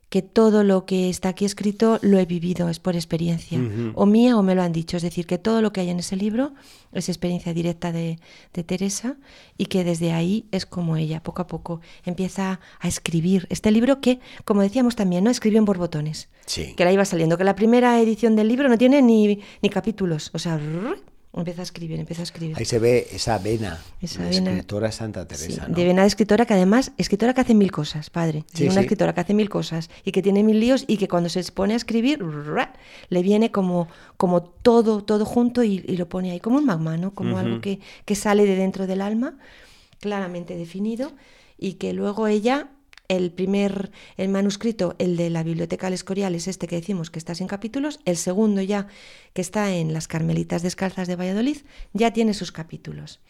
que 0.09 0.23
todo 0.23 0.65
lo 0.65 0.87
que 0.87 1.11
está 1.11 1.29
aquí 1.29 1.45
escrito 1.45 1.99
lo 2.01 2.19
he 2.19 2.25
vivido, 2.25 2.69
es 2.69 2.79
por 2.79 2.97
experiencia, 2.97 3.61
o 3.95 4.07
mía 4.07 4.39
o 4.39 4.43
me 4.43 4.55
lo 4.55 4.63
han 4.63 4.73
dicho. 4.73 4.97
Es 4.97 5.03
decir, 5.03 5.27
que 5.27 5.37
todo 5.37 5.61
lo 5.61 5.73
que 5.73 5.83
hay 5.83 5.91
en 5.91 5.99
ese 5.99 6.17
libro 6.17 6.55
es 6.93 7.09
experiencia 7.09 7.53
directa 7.53 7.93
de, 7.93 8.19
Teresa 8.53 9.17
y 9.57 9.67
que 9.67 9.85
desde 9.85 10.13
ahí 10.13 10.47
es 10.51 10.67
como 10.67 10.97
ella, 10.97 11.23
poco 11.23 11.43
a 11.43 11.47
poco, 11.47 11.81
empieza 12.05 12.61
a 12.81 12.89
escribir. 12.89 13.47
Este 13.51 13.71
libro 13.71 14.01
que, 14.01 14.19
como 14.45 14.63
decíamos 14.63 14.97
también, 14.97 15.25
no 15.25 15.31
escribió 15.31 15.59
en 15.59 15.65
borbotones, 15.65 16.29
sí. 16.47 16.75
que 16.75 16.85
la 16.85 16.93
iba 16.93 17.05
saliendo, 17.05 17.37
que 17.39 17.45
la 17.45 17.55
primera 17.55 18.01
edición 18.01 18.35
del 18.35 18.49
libro 18.49 18.69
no 18.69 18.79
tiene 18.79 19.03
ni, 19.03 19.41
ni 19.63 19.71
capítulos, 19.71 20.31
o 20.33 20.39
sea, 20.39 20.59
Empieza 21.39 21.63
a 21.63 21.65
escribir, 21.65 22.01
empieza 22.01 22.23
a 22.23 22.25
escribir. 22.25 22.57
Ahí 22.59 22.65
se 22.65 22.81
ve 22.81 23.07
esa 23.13 23.39
vena 23.39 23.81
esa 24.01 24.25
de 24.25 24.31
escritora 24.31 24.91
Santa 24.91 25.27
Teresa. 25.27 25.67
De 25.69 25.85
vena 25.85 26.03
de 26.03 26.09
escritora 26.09 26.47
que 26.47 26.55
además, 26.55 26.91
escritora 26.99 27.33
que 27.33 27.41
hace 27.41 27.55
mil 27.55 27.71
cosas, 27.71 28.11
padre. 28.11 28.45
una 28.61 28.81
escritora 28.81 29.15
que 29.15 29.21
hace 29.21 29.35
mil 29.35 29.49
cosas 29.49 29.89
y 30.05 30.11
que 30.11 30.21
tiene 30.21 30.43
mil 30.43 30.59
líos 30.59 30.85
y 30.89 30.97
que 30.97 31.07
cuando 31.07 31.29
se 31.29 31.43
pone 31.53 31.75
a 31.75 31.77
escribir, 31.77 32.19
le 33.09 33.23
viene 33.23 33.53
como, 33.53 33.87
como 34.17 34.43
todo, 34.43 35.05
todo 35.05 35.25
junto 35.25 35.63
y, 35.63 35.79
lo 35.79 36.09
pone 36.09 36.33
ahí 36.33 36.41
como 36.41 36.59
un 36.59 36.65
magma, 36.65 36.97
¿no? 36.97 37.15
Como 37.15 37.39
algo 37.39 37.61
que, 37.61 37.79
que 38.05 38.17
sale 38.17 38.45
de 38.45 38.57
dentro 38.57 38.89
del 38.89 39.01
alma, 39.01 39.39
claramente 40.01 40.57
definido, 40.57 41.13
y 41.57 41.75
que 41.75 41.93
luego 41.93 42.27
ella 42.27 42.69
el 43.09 43.33
primer 43.33 43.91
el 44.17 44.29
manuscrito, 44.29 44.95
el 44.99 45.17
de 45.17 45.31
la 45.31 45.43
Biblioteca 45.43 45.87
del 45.87 45.95
Escorial, 45.95 46.35
es 46.35 46.47
este 46.47 46.67
que 46.67 46.77
decimos 46.77 47.11
que 47.11 47.19
está 47.19 47.35
sin 47.35 47.47
capítulos. 47.47 48.01
El 48.05 48.17
segundo 48.17 48.63
ya, 48.63 48.87
que 49.33 49.41
está 49.41 49.75
en 49.75 49.93
las 49.93 50.09
Carmelitas 50.09 50.63
Descalzas 50.63 51.09
de 51.09 51.17
Valladolid, 51.17 51.59
ya 51.93 52.13
tiene 52.13 52.35
sus 52.35 52.53
capítulos. 52.53 53.21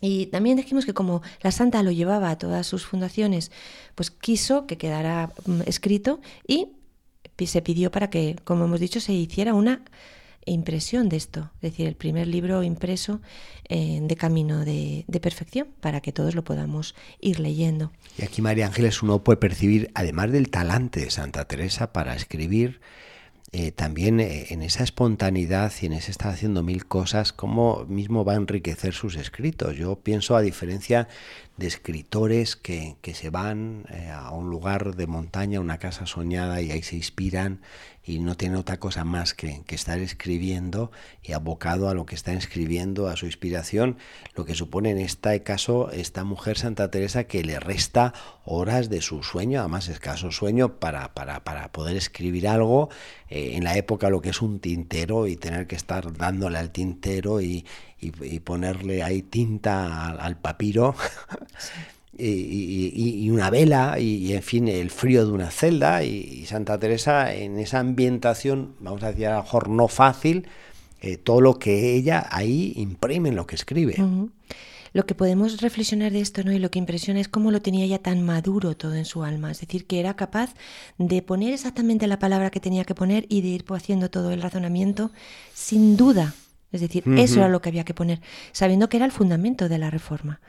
Y 0.00 0.26
también 0.26 0.56
dijimos 0.56 0.86
que 0.86 0.94
como 0.94 1.22
la 1.42 1.50
santa 1.50 1.82
lo 1.82 1.90
llevaba 1.90 2.30
a 2.30 2.38
todas 2.38 2.66
sus 2.66 2.86
fundaciones, 2.86 3.50
pues 3.94 4.10
quiso 4.10 4.66
que 4.66 4.78
quedara 4.78 5.32
mm, 5.46 5.62
escrito 5.66 6.20
y 6.46 6.68
se 7.46 7.62
pidió 7.62 7.90
para 7.90 8.10
que, 8.10 8.36
como 8.44 8.64
hemos 8.64 8.80
dicho, 8.80 9.00
se 9.00 9.12
hiciera 9.12 9.54
una 9.54 9.82
impresión 10.48 11.08
de 11.08 11.16
esto, 11.16 11.50
es 11.56 11.72
decir, 11.72 11.86
el 11.86 11.94
primer 11.94 12.26
libro 12.26 12.62
impreso 12.62 13.20
eh, 13.68 14.00
de 14.02 14.16
camino 14.16 14.64
de, 14.64 15.04
perfección 15.20 15.68
para 15.80 16.00
que 16.00 16.12
todos 16.12 16.34
lo 16.34 16.44
podamos 16.44 16.94
ir 17.20 17.40
leyendo. 17.40 17.92
Y 18.16 18.24
aquí 18.24 18.40
María 18.40 18.66
Ángeles 18.66 19.02
uno 19.02 19.22
puede 19.22 19.36
percibir, 19.36 19.90
además 19.94 20.32
del 20.32 20.50
talante 20.50 21.00
de 21.00 21.10
Santa 21.10 21.44
Teresa 21.46 21.92
para 21.92 22.14
escribir, 22.14 22.80
eh, 23.52 23.72
también 23.72 24.20
eh, 24.20 24.46
en 24.50 24.62
esa 24.62 24.84
espontaneidad 24.84 25.72
y 25.80 25.86
en 25.86 25.94
ese 25.94 26.10
estar 26.10 26.32
haciendo 26.32 26.62
mil 26.62 26.86
cosas, 26.86 27.32
cómo 27.32 27.84
mismo 27.86 28.24
va 28.24 28.34
a 28.34 28.36
enriquecer 28.36 28.94
sus 28.94 29.16
escritos. 29.16 29.76
Yo 29.76 29.96
pienso, 29.96 30.36
a 30.36 30.42
diferencia 30.42 31.08
de 31.56 31.66
escritores 31.66 32.56
que, 32.56 32.96
que 33.02 33.14
se 33.14 33.30
van 33.30 33.84
a 34.12 34.30
un 34.30 34.48
lugar 34.48 34.96
de 34.96 35.06
montaña, 35.06 35.60
una 35.60 35.78
casa 35.78 36.06
soñada 36.06 36.60
y 36.62 36.70
ahí 36.70 36.82
se 36.82 36.96
inspiran 36.96 37.60
y 38.08 38.20
no 38.20 38.38
tiene 38.38 38.56
otra 38.56 38.78
cosa 38.78 39.04
más 39.04 39.34
que, 39.34 39.62
estar 39.68 39.98
escribiendo 39.98 40.90
y 41.22 41.32
abocado 41.32 41.90
a 41.90 41.94
lo 41.94 42.06
que 42.06 42.14
está 42.14 42.32
escribiendo, 42.32 43.06
a 43.06 43.16
su 43.16 43.26
inspiración, 43.26 43.98
lo 44.34 44.46
que 44.46 44.54
supone 44.54 44.90
en 44.90 44.98
este 44.98 45.42
caso 45.42 45.90
esta 45.90 46.24
mujer 46.24 46.56
Santa 46.56 46.90
Teresa 46.90 47.24
que 47.24 47.44
le 47.44 47.60
resta 47.60 48.14
horas 48.46 48.88
de 48.88 49.02
su 49.02 49.22
sueño, 49.22 49.60
además 49.60 49.88
escaso 49.88 50.32
sueño, 50.32 50.78
para, 50.80 51.12
para, 51.12 51.44
para 51.44 51.70
poder 51.70 51.98
escribir 51.98 52.48
algo 52.48 52.88
eh, 53.28 53.50
en 53.56 53.64
la 53.64 53.76
época 53.76 54.08
lo 54.08 54.22
que 54.22 54.30
es 54.30 54.40
un 54.40 54.58
tintero 54.58 55.26
y 55.26 55.36
tener 55.36 55.66
que 55.66 55.76
estar 55.76 56.10
dándole 56.16 56.56
al 56.56 56.70
tintero 56.70 57.42
y, 57.42 57.66
ponerle 58.44 59.02
ahí 59.02 59.22
tinta 59.22 60.10
al, 60.12 60.38
papiro. 60.38 60.94
y, 62.18 63.30
una 63.30 63.50
vela 63.50 63.98
y, 63.98 64.32
en 64.32 64.42
fin 64.42 64.68
el 64.68 64.90
frío 64.90 65.24
de 65.26 65.32
una 65.32 65.50
celda. 65.50 66.02
Y, 66.04 66.44
Santa 66.46 66.78
Teresa 66.78 67.34
en 67.34 67.58
esa 67.58 67.80
ambientación 67.80 68.74
vamos 68.80 69.02
a 69.02 69.08
decir 69.10 69.26
a 69.26 69.36
lo 69.36 69.42
mejor 69.42 69.68
no 69.68 69.88
fácil 69.88 70.48
eh, 71.00 71.16
todo 71.16 71.40
lo 71.40 71.58
que 71.58 71.94
ella 71.94 72.26
ahí 72.30 72.72
imprime 72.76 73.28
en 73.28 73.36
lo 73.36 73.46
que 73.46 73.54
escribe. 73.54 73.96
Lo 74.92 75.06
que 75.06 75.14
podemos 75.14 75.60
reflexionar 75.60 76.12
de 76.12 76.20
esto 76.20 76.42
no 76.42 76.52
y 76.52 76.58
lo 76.58 76.70
que 76.70 76.78
impresiona 76.78 77.20
es 77.20 77.28
cómo 77.28 77.50
lo 77.50 77.60
tenía 77.60 77.86
ya 77.86 77.98
tan 77.98 78.22
maduro 78.22 78.76
todo 78.76 78.94
en 78.94 79.04
su 79.04 79.22
alma. 79.22 79.50
Es 79.50 79.60
decir 79.60 79.86
que 79.86 80.00
era 80.00 80.16
capaz 80.16 80.54
de 80.96 81.22
poner 81.22 81.52
exactamente 81.52 82.06
la 82.06 82.18
palabra 82.18 82.50
que 82.50 82.60
tenía 82.60 82.84
que 82.84 82.94
poner 82.94 83.26
y 83.28 83.42
de 83.42 83.48
ir 83.48 83.64
haciendo 83.68 84.10
todo 84.10 84.32
el 84.32 84.42
razonamiento 84.42 85.12
sin 85.54 85.96
duda. 85.96 86.34
Es 86.72 86.80
decir, 86.80 87.04
eso 87.16 87.38
era 87.40 87.48
lo 87.48 87.62
que 87.62 87.70
había 87.70 87.84
que 87.84 87.94
poner, 87.94 88.20
sabiendo 88.52 88.88
que 88.88 88.98
era 88.98 89.06
el 89.06 89.12
fundamento 89.12 89.68
de 89.68 89.78
la 89.78 89.90
reforma. 89.90 90.40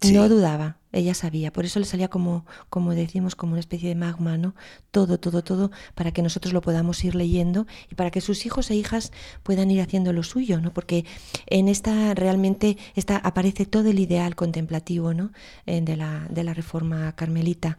No 0.00 0.28
dudaba, 0.28 0.76
ella 0.92 1.12
sabía, 1.12 1.52
por 1.52 1.64
eso 1.64 1.80
le 1.80 1.84
salía 1.84 2.08
como, 2.08 2.46
como 2.70 2.94
decimos, 2.94 3.34
como 3.34 3.52
una 3.52 3.60
especie 3.60 3.88
de 3.88 3.94
magma, 3.96 4.38
¿no? 4.38 4.54
Todo, 4.92 5.18
todo, 5.18 5.42
todo, 5.42 5.72
para 5.96 6.12
que 6.12 6.22
nosotros 6.22 6.54
lo 6.54 6.60
podamos 6.60 7.02
ir 7.02 7.16
leyendo 7.16 7.66
y 7.90 7.96
para 7.96 8.12
que 8.12 8.20
sus 8.20 8.46
hijos 8.46 8.70
e 8.70 8.76
hijas 8.76 9.10
puedan 9.42 9.72
ir 9.72 9.80
haciendo 9.80 10.12
lo 10.12 10.22
suyo, 10.22 10.60
¿no? 10.60 10.72
Porque 10.72 11.04
en 11.46 11.66
esta 11.66 12.14
realmente 12.14 12.78
esta, 12.94 13.16
aparece 13.16 13.66
todo 13.66 13.90
el 13.90 13.98
ideal 13.98 14.36
contemplativo, 14.36 15.14
¿no? 15.14 15.32
De, 15.66 15.96
la, 15.96 16.28
de 16.30 16.44
la 16.44 16.54
reforma 16.54 17.14
carmelita. 17.16 17.78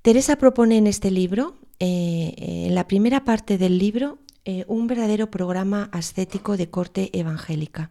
Teresa 0.00 0.36
propone 0.36 0.78
en 0.78 0.86
este 0.86 1.10
libro, 1.10 1.56
eh, 1.78 2.34
en 2.38 2.74
la 2.74 2.88
primera 2.88 3.24
parte 3.24 3.58
del 3.58 3.78
libro, 3.78 4.18
eh, 4.44 4.64
un 4.66 4.86
verdadero 4.86 5.30
programa 5.30 5.90
ascético 5.92 6.56
de 6.56 6.70
corte 6.70 7.10
evangélica. 7.12 7.90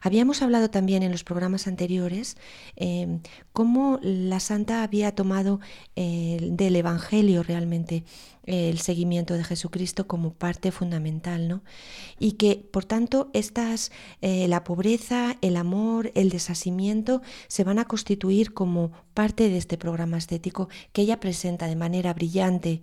Habíamos 0.00 0.40
hablado 0.40 0.70
también 0.70 1.02
en 1.02 1.12
los 1.12 1.24
programas 1.24 1.66
anteriores 1.66 2.36
eh, 2.76 3.18
cómo 3.52 3.98
la 4.00 4.40
santa 4.40 4.82
había 4.82 5.14
tomado 5.14 5.60
eh, 5.96 6.38
del 6.40 6.76
Evangelio 6.76 7.42
realmente 7.42 8.04
el 8.44 8.78
seguimiento 8.78 9.34
de 9.34 9.44
Jesucristo 9.44 10.06
como 10.06 10.32
parte 10.32 10.72
fundamental, 10.72 11.48
¿no? 11.48 11.62
Y 12.18 12.32
que, 12.32 12.56
por 12.56 12.86
tanto, 12.86 13.28
estas, 13.34 13.92
la 14.22 14.64
pobreza, 14.64 15.36
el 15.42 15.58
amor, 15.58 16.12
el 16.14 16.30
desasimiento 16.30 17.20
se 17.48 17.62
van 17.62 17.78
a 17.78 17.84
constituir 17.84 18.54
como 18.54 18.92
parte 19.12 19.50
de 19.50 19.58
este 19.58 19.76
programa 19.76 20.16
ascético 20.16 20.70
que 20.94 21.02
ella 21.02 21.20
presenta 21.20 21.66
de 21.66 21.76
manera 21.76 22.14
brillante 22.14 22.80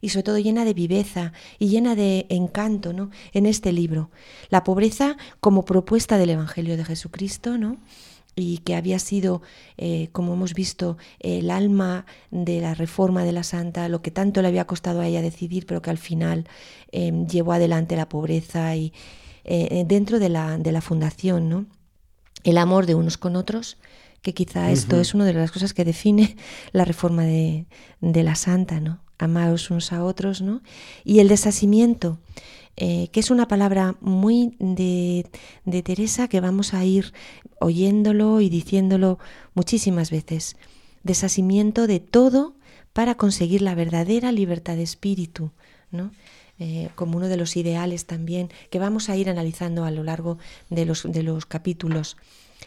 y 0.00 0.10
sobre 0.10 0.22
todo 0.24 0.38
llena 0.38 0.64
de 0.64 0.74
viveza 0.74 1.32
y 1.58 1.68
llena 1.68 1.94
de 1.94 2.26
encanto 2.28 2.92
¿no? 2.92 3.10
en 3.32 3.46
este 3.46 3.72
libro. 3.72 4.10
La 4.48 4.64
pobreza 4.64 5.16
como 5.40 5.64
propuesta 5.64 6.18
del 6.18 6.30
Evangelio 6.30 6.76
de 6.76 6.84
Jesucristo, 6.84 7.58
¿no? 7.58 7.78
y 8.36 8.58
que 8.58 8.76
había 8.76 8.98
sido, 9.00 9.42
eh, 9.76 10.08
como 10.12 10.34
hemos 10.34 10.54
visto, 10.54 10.96
el 11.18 11.50
alma 11.50 12.06
de 12.30 12.60
la 12.60 12.74
reforma 12.74 13.24
de 13.24 13.32
la 13.32 13.42
santa, 13.42 13.88
lo 13.88 14.00
que 14.00 14.12
tanto 14.12 14.42
le 14.42 14.48
había 14.48 14.66
costado 14.66 15.00
a 15.00 15.06
ella 15.08 15.22
decidir, 15.22 15.66
pero 15.66 15.82
que 15.82 15.90
al 15.90 15.98
final 15.98 16.46
em, 16.92 17.26
llevó 17.26 17.52
adelante 17.52 17.96
la 17.96 18.08
pobreza 18.08 18.76
y 18.76 18.92
eh, 19.44 19.84
dentro 19.86 20.20
de 20.20 20.28
la, 20.28 20.56
de 20.56 20.70
la 20.70 20.80
fundación, 20.80 21.48
¿no? 21.48 21.66
el 22.44 22.58
amor 22.58 22.86
de 22.86 22.94
unos 22.94 23.18
con 23.18 23.36
otros, 23.36 23.78
que 24.22 24.34
quizá 24.34 24.70
esto 24.70 25.00
es 25.00 25.14
una 25.14 25.24
de 25.24 25.34
las 25.34 25.52
cosas 25.52 25.74
que 25.74 25.84
define 25.84 26.36
la 26.72 26.84
reforma 26.84 27.24
de, 27.24 27.66
de 28.00 28.22
la 28.22 28.34
santa, 28.34 28.80
¿no? 28.80 29.00
Amaros 29.18 29.70
unos 29.70 29.92
a 29.92 30.04
otros, 30.04 30.42
¿no? 30.42 30.62
Y 31.04 31.18
el 31.20 31.28
desasimiento, 31.28 32.18
eh, 32.76 33.08
que 33.12 33.20
es 33.20 33.30
una 33.30 33.48
palabra 33.48 33.96
muy 34.00 34.56
de, 34.58 35.26
de 35.64 35.82
Teresa 35.82 36.28
que 36.28 36.40
vamos 36.40 36.74
a 36.74 36.84
ir 36.84 37.12
oyéndolo 37.60 38.40
y 38.40 38.48
diciéndolo 38.48 39.18
muchísimas 39.54 40.10
veces. 40.10 40.56
Desasimiento 41.02 41.86
de 41.86 42.00
todo 42.00 42.54
para 42.92 43.16
conseguir 43.16 43.62
la 43.62 43.74
verdadera 43.74 44.32
libertad 44.32 44.76
de 44.76 44.82
espíritu, 44.82 45.50
¿no? 45.90 46.10
Eh, 46.60 46.88
como 46.96 47.18
uno 47.18 47.28
de 47.28 47.36
los 47.36 47.56
ideales 47.56 48.06
también 48.06 48.50
que 48.70 48.80
vamos 48.80 49.08
a 49.08 49.16
ir 49.16 49.30
analizando 49.30 49.84
a 49.84 49.92
lo 49.92 50.02
largo 50.02 50.38
de 50.70 50.86
los, 50.86 51.04
de 51.04 51.22
los 51.22 51.46
capítulos. 51.46 52.16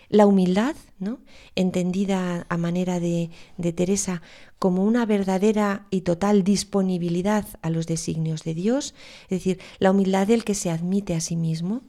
La 0.10 0.26
humildad, 0.28 0.76
¿no? 1.00 1.20
entendida 1.56 2.46
a 2.50 2.58
manera 2.58 3.00
de, 3.00 3.30
de 3.58 3.74
Teresa 3.74 4.22
como 4.60 4.84
una 4.84 5.06
verdadera 5.06 5.88
y 5.90 6.02
total 6.02 6.44
disponibilidad 6.44 7.48
a 7.62 7.70
los 7.70 7.88
designios 7.88 8.44
de 8.44 8.54
Dios, 8.54 8.94
es 9.24 9.30
decir, 9.30 9.60
la 9.80 9.92
humildad 9.92 10.28
del 10.28 10.44
que 10.44 10.54
se 10.54 10.70
admite 10.70 11.16
a 11.16 11.22
sí 11.22 11.36
mismo, 11.36 11.82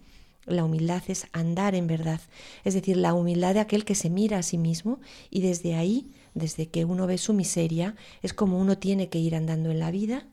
La 0.45 0.65
humildad 0.65 1.03
es 1.07 1.27
andar 1.33 1.75
en 1.77 1.87
verdad, 1.87 2.21
es 2.65 2.75
decir, 2.75 2.97
la 2.97 3.15
humildad 3.15 3.55
de 3.55 3.61
aquel 3.61 3.85
que 3.85 3.95
se 3.95 4.11
mira 4.11 4.39
a 4.39 4.43
sí 4.43 4.59
mismo 4.59 4.99
y 5.31 5.41
desde 5.41 5.77
ahí, 5.77 6.11
desde 6.35 6.67
que 6.69 6.85
uno 6.85 7.07
ve 7.07 7.17
su 7.19 7.33
miseria, 7.33 7.95
es 8.23 8.33
como 8.33 8.59
uno 8.59 8.77
tiene 8.77 9.09
que 9.09 9.19
ir 9.21 9.37
andando 9.37 9.71
en 9.71 9.79
la 9.79 9.93
vida. 9.93 10.27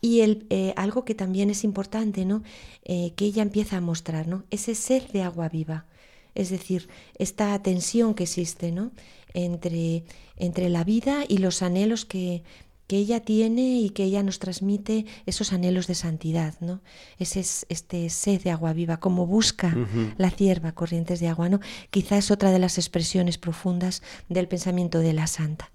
Y 0.00 0.20
el, 0.20 0.46
eh, 0.50 0.74
algo 0.76 1.04
que 1.04 1.14
también 1.14 1.50
es 1.50 1.62
importante, 1.64 2.24
¿no? 2.24 2.42
Eh, 2.84 3.12
que 3.16 3.24
ella 3.24 3.42
empieza 3.42 3.76
a 3.76 3.80
mostrar, 3.80 4.26
¿no? 4.26 4.44
Ese 4.50 4.74
ser 4.74 5.08
de 5.12 5.22
agua 5.22 5.48
viva, 5.48 5.86
es 6.34 6.50
decir, 6.50 6.88
esta 7.18 7.60
tensión 7.62 8.14
que 8.14 8.24
existe, 8.24 8.72
¿no? 8.72 8.92
Entre, 9.34 10.04
entre 10.36 10.68
la 10.68 10.84
vida 10.84 11.24
y 11.28 11.38
los 11.38 11.62
anhelos 11.62 12.04
que, 12.04 12.42
que 12.88 12.96
ella 12.96 13.20
tiene 13.20 13.80
y 13.80 13.90
que 13.90 14.02
ella 14.02 14.22
nos 14.22 14.38
transmite 14.38 15.04
esos 15.26 15.52
anhelos 15.52 15.86
de 15.86 15.94
santidad, 15.94 16.54
¿no? 16.60 16.80
Ese 17.18 17.40
es 17.40 17.66
este 17.68 18.08
sed 18.08 18.42
de 18.42 18.50
agua 18.50 18.72
viva, 18.72 18.96
como 18.96 19.26
busca 19.26 19.76
la 20.16 20.30
cierva 20.30 20.72
corrientes 20.72 21.20
de 21.20 21.28
agua, 21.28 21.50
¿no? 21.50 21.60
Quizás 21.90 22.24
es 22.24 22.30
otra 22.30 22.50
de 22.50 22.58
las 22.58 22.78
expresiones 22.78 23.36
profundas 23.36 24.02
del 24.30 24.48
pensamiento 24.48 25.00
de 25.00 25.12
la 25.12 25.26
santa, 25.26 25.70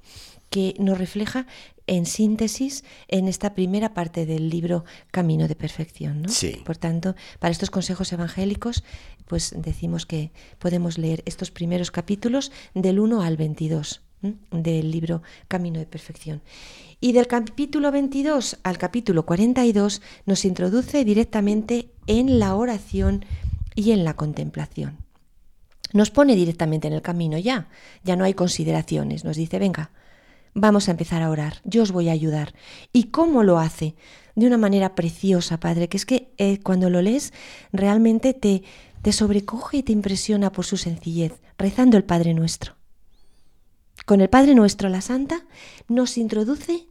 que 0.54 0.76
nos 0.78 1.00
refleja 1.00 1.48
en 1.88 2.06
síntesis 2.06 2.84
en 3.08 3.28
esta 3.28 3.56
primera 3.56 3.96
parte 3.96 4.28
del 4.28 4.50
libro 4.50 4.86
Camino 5.10 5.48
de 5.48 5.56
Perfección, 5.56 6.22
¿no? 6.22 6.30
Sí. 6.30 6.62
Por 6.64 6.78
tanto, 6.78 7.16
para 7.40 7.52
estos 7.52 7.72
consejos 7.72 8.14
evangélicos, 8.14 8.84
pues 9.26 9.56
decimos 9.58 10.06
que 10.06 10.32
podemos 10.60 11.00
leer 11.00 11.24
estos 11.26 11.50
primeros 11.50 11.90
capítulos 11.90 12.52
del 12.76 13.00
1 13.00 13.24
al 13.24 13.36
22 13.36 14.02
del 14.52 14.92
libro 14.92 15.24
Camino 15.48 15.80
de 15.80 15.88
Perfección. 15.88 16.44
Y 17.02 17.14
del 17.14 17.26
capítulo 17.26 17.92
22 17.92 18.60
al 18.62 18.78
capítulo 18.78 19.26
42 19.26 20.04
nos 20.28 20.46
introduce 20.46 21.04
directamente 21.04 21.90
en 22.06 22.38
la 22.38 22.54
oración 22.54 23.26
y 23.74 23.90
en 23.90 24.04
la 24.04 24.14
contemplación. 24.14 25.00
Nos 25.94 26.12
pone 26.12 26.36
directamente 26.36 26.88
en 26.88 26.94
el 26.94 27.02
camino 27.02 27.40
ya, 27.40 27.70
ya 28.04 28.16
no 28.16 28.24
hay 28.24 28.36
consideraciones, 28.36 29.24
nos 29.24 29.36
dice, 29.36 29.58
venga, 29.58 29.90
vamos 30.54 30.88
a 30.88 30.92
empezar 30.92 31.22
a 31.22 31.30
orar, 31.30 31.62
yo 31.64 31.84
os 31.84 31.92
voy 31.92 32.10
a 32.10 32.14
ayudar. 32.14 32.54
¿Y 32.92 33.06
cómo 33.06 33.44
lo 33.44 33.60
hace? 33.60 33.96
De 34.36 34.48
una 34.48 34.58
manera 34.58 34.96
preciosa, 34.96 35.60
Padre, 35.60 35.90
que 35.90 35.98
es 35.98 36.06
que 36.06 36.34
eh, 36.38 36.60
cuando 36.64 36.90
lo 36.90 37.02
lees 37.02 37.34
realmente 37.72 38.34
te, 38.34 38.64
te 39.02 39.12
sobrecoge 39.12 39.78
y 39.78 39.84
te 39.84 39.92
impresiona 39.92 40.52
por 40.52 40.66
su 40.66 40.78
sencillez, 40.78 41.34
rezando 41.58 41.98
el 41.98 42.04
Padre 42.04 42.34
nuestro. 42.34 42.76
Con 44.06 44.22
el 44.22 44.30
Padre 44.30 44.56
nuestro, 44.56 44.90
la 44.90 45.02
Santa, 45.02 45.46
nos 45.88 46.18
introduce 46.18 46.88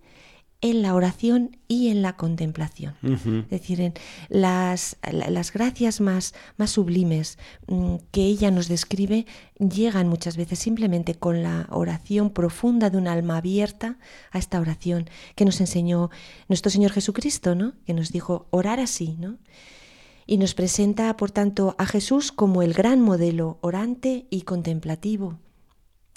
en 0.62 0.80
la 0.80 0.94
oración 0.94 1.58
y 1.68 1.88
en 1.88 2.00
la 2.00 2.16
contemplación. 2.16 2.94
Es 3.02 3.50
decir, 3.50 3.80
en 3.80 3.94
las, 4.28 4.96
las 5.10 5.52
gracias 5.52 6.00
más, 6.00 6.34
más 6.56 6.70
sublimes 6.70 7.36
mm, 7.66 7.96
que 8.12 8.22
ella 8.22 8.50
nos 8.50 8.68
describe 8.68 9.26
llegan 9.58 10.08
muchas 10.08 10.36
veces 10.36 10.60
simplemente 10.60 11.16
con 11.16 11.42
la 11.42 11.66
oración 11.70 12.30
profunda 12.30 12.90
de 12.90 12.96
un 12.96 13.08
alma 13.08 13.36
abierta 13.36 13.98
a 14.30 14.38
esta 14.38 14.60
oración 14.60 15.10
que 15.34 15.44
nos 15.44 15.60
enseñó 15.60 16.10
nuestro 16.48 16.70
Señor 16.70 16.92
Jesucristo, 16.92 17.54
¿no? 17.54 17.74
que 17.84 17.92
nos 17.92 18.12
dijo 18.12 18.46
orar 18.50 18.80
así, 18.80 19.16
¿no? 19.18 19.38
y 20.26 20.38
nos 20.38 20.54
presenta, 20.54 21.16
por 21.16 21.32
tanto, 21.32 21.74
a 21.78 21.86
Jesús 21.86 22.30
como 22.30 22.62
el 22.62 22.72
gran 22.72 23.00
modelo 23.00 23.58
orante 23.60 24.26
y 24.30 24.42
contemplativo. 24.42 25.38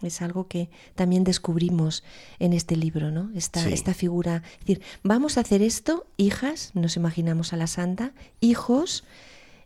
Es 0.05 0.21
algo 0.21 0.47
que 0.47 0.69
también 0.95 1.23
descubrimos 1.23 2.03
en 2.39 2.53
este 2.53 2.75
libro, 2.75 3.11
¿no? 3.11 3.31
Esta, 3.35 3.67
esta 3.69 3.93
figura. 3.93 4.43
Es 4.53 4.59
decir, 4.59 4.81
vamos 5.03 5.37
a 5.37 5.41
hacer 5.41 5.61
esto, 5.61 6.05
hijas, 6.17 6.71
nos 6.73 6.95
imaginamos 6.95 7.53
a 7.53 7.57
la 7.57 7.67
santa, 7.67 8.13
hijos, 8.39 9.03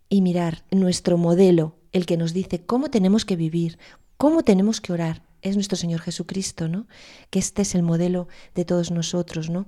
y 0.09 0.21
mirar 0.21 0.63
nuestro 0.71 1.17
modelo, 1.17 1.75
el 1.91 2.05
que 2.05 2.17
nos 2.17 2.33
dice 2.33 2.59
cómo 2.59 2.89
tenemos 2.89 3.25
que 3.25 3.35
vivir, 3.35 3.77
cómo 4.17 4.43
tenemos 4.43 4.81
que 4.81 4.91
orar. 4.91 5.21
Es 5.41 5.55
nuestro 5.55 5.77
Señor 5.77 6.01
Jesucristo, 6.01 6.67
¿no? 6.67 6.87
Que 7.29 7.39
este 7.39 7.61
es 7.61 7.75
el 7.75 7.83
modelo 7.83 8.27
de 8.55 8.65
todos 8.65 8.91
nosotros, 8.91 9.49
¿no? 9.49 9.67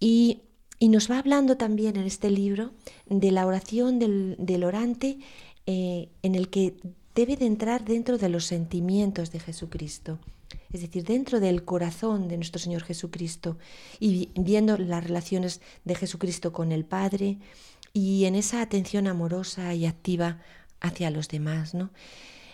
Y, 0.00 0.40
y 0.78 0.88
nos 0.88 1.10
va 1.10 1.18
hablando 1.18 1.56
también 1.56 1.96
en 1.96 2.06
este 2.06 2.30
libro 2.30 2.72
de 3.06 3.30
la 3.30 3.46
oración 3.46 3.98
del, 3.98 4.34
del 4.38 4.64
orante 4.64 5.18
eh, 5.66 6.08
en 6.22 6.34
el 6.34 6.48
que 6.48 6.74
debe 7.14 7.36
de 7.36 7.46
entrar 7.46 7.84
dentro 7.84 8.18
de 8.18 8.28
los 8.28 8.46
sentimientos 8.46 9.30
de 9.30 9.40
Jesucristo, 9.40 10.18
es 10.72 10.82
decir, 10.82 11.04
dentro 11.04 11.40
del 11.40 11.64
corazón 11.64 12.28
de 12.28 12.36
nuestro 12.36 12.60
Señor 12.60 12.82
Jesucristo 12.82 13.58
y 14.00 14.30
viendo 14.34 14.76
las 14.76 15.04
relaciones 15.04 15.60
de 15.84 15.94
Jesucristo 15.94 16.52
con 16.52 16.72
el 16.72 16.84
Padre 16.84 17.38
y 17.92 18.24
en 18.24 18.34
esa 18.34 18.60
atención 18.60 19.06
amorosa 19.06 19.74
y 19.74 19.86
activa 19.86 20.40
hacia 20.80 21.10
los 21.10 21.28
demás, 21.28 21.74
¿no? 21.74 21.90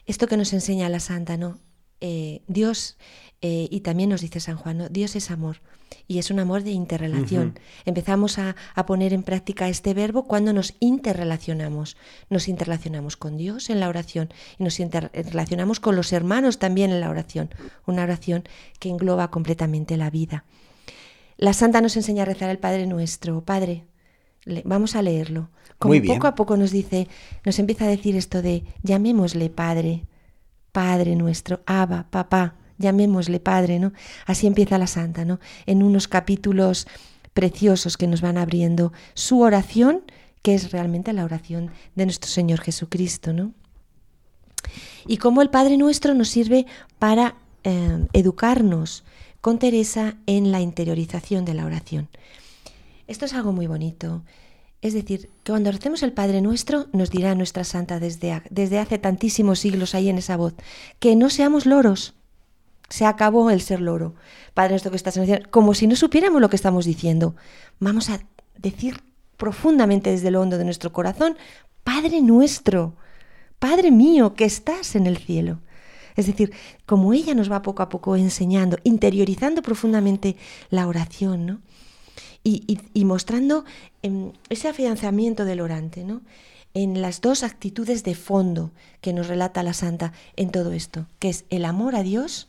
Esto 0.06 0.26
que 0.26 0.36
nos 0.36 0.52
enseña 0.52 0.88
la 0.88 1.00
Santa, 1.00 1.36
¿no? 1.36 1.58
Eh, 2.00 2.42
Dios, 2.46 2.96
eh, 3.42 3.68
y 3.70 3.80
también 3.80 4.10
nos 4.10 4.20
dice 4.20 4.40
San 4.40 4.56
Juan, 4.56 4.78
¿no? 4.78 4.88
Dios 4.88 5.16
es 5.16 5.30
amor 5.30 5.58
y 6.06 6.18
es 6.18 6.30
un 6.30 6.38
amor 6.38 6.62
de 6.62 6.70
interrelación. 6.70 7.58
Empezamos 7.84 8.38
a, 8.38 8.56
poner 8.86 9.12
en 9.12 9.22
práctica 9.22 9.68
este 9.68 9.94
verbo 9.94 10.24
cuando 10.24 10.52
nos 10.52 10.74
interrelacionamos. 10.80 11.96
Nos 12.28 12.48
interrelacionamos 12.48 13.16
con 13.16 13.36
Dios 13.36 13.70
en 13.70 13.80
la 13.80 13.88
oración 13.88 14.30
y 14.58 14.64
nos 14.64 14.80
interrelacionamos 14.80 15.78
con 15.80 15.96
los 15.96 16.12
hermanos 16.12 16.58
también 16.58 16.90
en 16.90 17.00
la 17.00 17.10
oración. 17.10 17.50
Una 17.86 18.02
oración 18.02 18.44
que 18.78 18.88
engloba 18.88 19.30
completamente 19.30 19.96
la 19.96 20.10
vida. 20.10 20.44
La 21.36 21.52
Santa 21.52 21.80
nos 21.80 21.96
enseña 21.96 22.22
a 22.22 22.26
rezar 22.26 22.50
el 22.50 22.58
Padre 22.58 22.86
Nuestro. 22.86 23.44
Padre, 23.44 23.84
vamos 24.64 24.96
a 24.96 25.02
leerlo. 25.02 25.50
Como 25.78 25.94
poco 26.02 26.26
a 26.26 26.34
poco 26.34 26.56
nos 26.56 26.72
dice, 26.72 27.08
nos 27.44 27.58
empieza 27.58 27.84
a 27.86 27.88
decir 27.88 28.16
esto 28.16 28.42
de 28.42 28.64
llamémosle 28.82 29.48
Padre, 29.48 30.04
Padre 30.72 31.16
nuestro, 31.16 31.60
Abba, 31.66 32.06
Papá 32.10 32.54
llamémosle 32.80 33.38
Padre, 33.38 33.78
¿no? 33.78 33.92
Así 34.26 34.46
empieza 34.46 34.78
la 34.78 34.88
Santa, 34.88 35.24
¿no? 35.24 35.38
En 35.66 35.82
unos 35.82 36.08
capítulos 36.08 36.88
preciosos 37.32 37.96
que 37.96 38.08
nos 38.08 38.22
van 38.22 38.38
abriendo 38.38 38.92
su 39.14 39.40
oración, 39.40 40.02
que 40.42 40.54
es 40.54 40.72
realmente 40.72 41.12
la 41.12 41.24
oración 41.24 41.70
de 41.94 42.06
nuestro 42.06 42.30
Señor 42.30 42.60
Jesucristo, 42.60 43.32
¿no? 43.32 43.52
Y 45.06 45.18
cómo 45.18 45.42
el 45.42 45.50
Padre 45.50 45.76
nuestro 45.76 46.14
nos 46.14 46.28
sirve 46.28 46.66
para 46.98 47.36
eh, 47.62 48.06
educarnos 48.12 49.04
con 49.40 49.58
Teresa 49.58 50.16
en 50.26 50.50
la 50.50 50.60
interiorización 50.60 51.44
de 51.44 51.54
la 51.54 51.66
oración. 51.66 52.08
Esto 53.06 53.26
es 53.26 53.34
algo 53.34 53.52
muy 53.52 53.66
bonito. 53.66 54.22
Es 54.82 54.94
decir, 54.94 55.28
que 55.42 55.52
cuando 55.52 55.70
recemos 55.70 56.02
el 56.02 56.12
Padre 56.12 56.40
Nuestro, 56.40 56.86
nos 56.92 57.10
dirá 57.10 57.34
nuestra 57.34 57.64
Santa 57.64 58.00
desde, 58.00 58.42
desde 58.50 58.78
hace 58.78 58.98
tantísimos 58.98 59.58
siglos 59.58 59.94
ahí 59.94 60.08
en 60.08 60.18
esa 60.18 60.36
voz, 60.36 60.54
que 60.98 61.16
no 61.16 61.28
seamos 61.28 61.66
loros, 61.66 62.14
se 62.88 63.04
acabó 63.04 63.50
el 63.50 63.60
ser 63.60 63.80
loro. 63.80 64.14
Padre 64.54 64.72
nuestro 64.72 64.90
que 64.90 64.96
estás 64.96 65.16
en 65.16 65.22
el 65.22 65.28
cielo, 65.28 65.46
como 65.50 65.74
si 65.74 65.86
no 65.86 65.96
supiéramos 65.96 66.40
lo 66.40 66.48
que 66.48 66.56
estamos 66.56 66.84
diciendo. 66.84 67.36
Vamos 67.78 68.10
a 68.10 68.20
decir 68.58 69.02
profundamente 69.36 70.10
desde 70.10 70.30
lo 70.30 70.40
hondo 70.40 70.58
de 70.58 70.64
nuestro 70.64 70.92
corazón, 70.92 71.36
Padre 71.84 72.20
nuestro, 72.20 72.94
Padre 73.58 73.90
mío 73.90 74.34
que 74.34 74.44
estás 74.44 74.96
en 74.96 75.06
el 75.06 75.18
cielo. 75.18 75.60
Es 76.16 76.26
decir, 76.26 76.52
como 76.86 77.12
ella 77.12 77.34
nos 77.34 77.50
va 77.50 77.62
poco 77.62 77.82
a 77.82 77.88
poco 77.88 78.16
enseñando, 78.16 78.78
interiorizando 78.82 79.62
profundamente 79.62 80.36
la 80.68 80.86
oración, 80.86 81.46
¿no? 81.46 81.60
Y, 82.42 83.04
mostrando 83.04 83.64
em, 84.02 84.32
ese 84.48 84.68
afianzamiento 84.68 85.44
del 85.44 85.60
orante, 85.60 86.04
¿no? 86.04 86.22
En 86.72 87.02
las 87.02 87.20
dos 87.20 87.42
actitudes 87.42 88.02
de 88.02 88.14
fondo 88.14 88.70
que 89.00 89.12
nos 89.12 89.26
relata 89.26 89.62
la 89.62 89.74
santa 89.74 90.12
en 90.36 90.50
todo 90.50 90.72
esto, 90.72 91.06
que 91.18 91.28
es 91.28 91.44
el 91.50 91.64
amor 91.64 91.96
a 91.96 92.02
Dios 92.02 92.48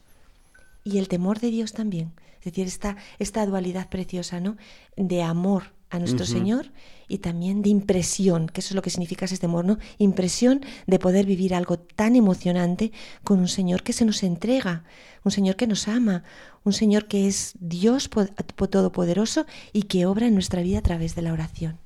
y 0.84 0.98
el 0.98 1.08
temor 1.08 1.40
de 1.40 1.50
Dios 1.50 1.74
también. 1.74 2.12
Es 2.40 2.46
decir, 2.46 2.68
esta, 2.68 2.98
esta 3.20 3.46
dualidad 3.46 3.90
preciosa, 3.90 4.40
¿no? 4.40 4.58
De 4.96 5.24
amor 5.24 5.74
a 5.92 6.00
nuestro 6.00 6.26
Señor 6.26 6.72
y 7.08 7.20
también 7.20 7.62
de 7.62 7.70
impresión, 7.70 8.48
que 8.48 8.62
eso 8.62 8.70
es 8.70 8.76
lo 8.76 8.82
que 8.82 8.90
significa 8.90 9.26
ese 9.26 9.38
temor, 9.38 9.66
¿no? 9.66 9.78
Impresión 9.98 10.62
de 10.88 10.98
poder 10.98 11.26
vivir 11.26 11.54
algo 11.54 11.78
tan 11.78 12.16
emocionante 12.16 12.92
con 13.24 13.40
un 13.40 13.48
Señor 13.48 13.84
que 13.84 13.94
se 13.94 14.06
nos 14.06 14.24
entrega, 14.24 14.86
un 15.24 15.32
Señor 15.32 15.58
que 15.58 15.68
nos 15.68 15.88
ama, 15.88 16.24
un 16.64 16.74
Señor 16.74 17.08
que 17.08 17.28
es 17.28 17.54
Dios 17.60 18.10
todopoderoso 18.10 19.46
y 19.74 19.84
que 19.84 20.06
obra 20.06 20.28
en 20.28 20.34
nuestra 20.34 20.62
vida 20.62 20.80
a 20.80 20.84
través 20.84 21.14
de 21.16 21.22
la 21.22 21.34
oración. 21.34 21.78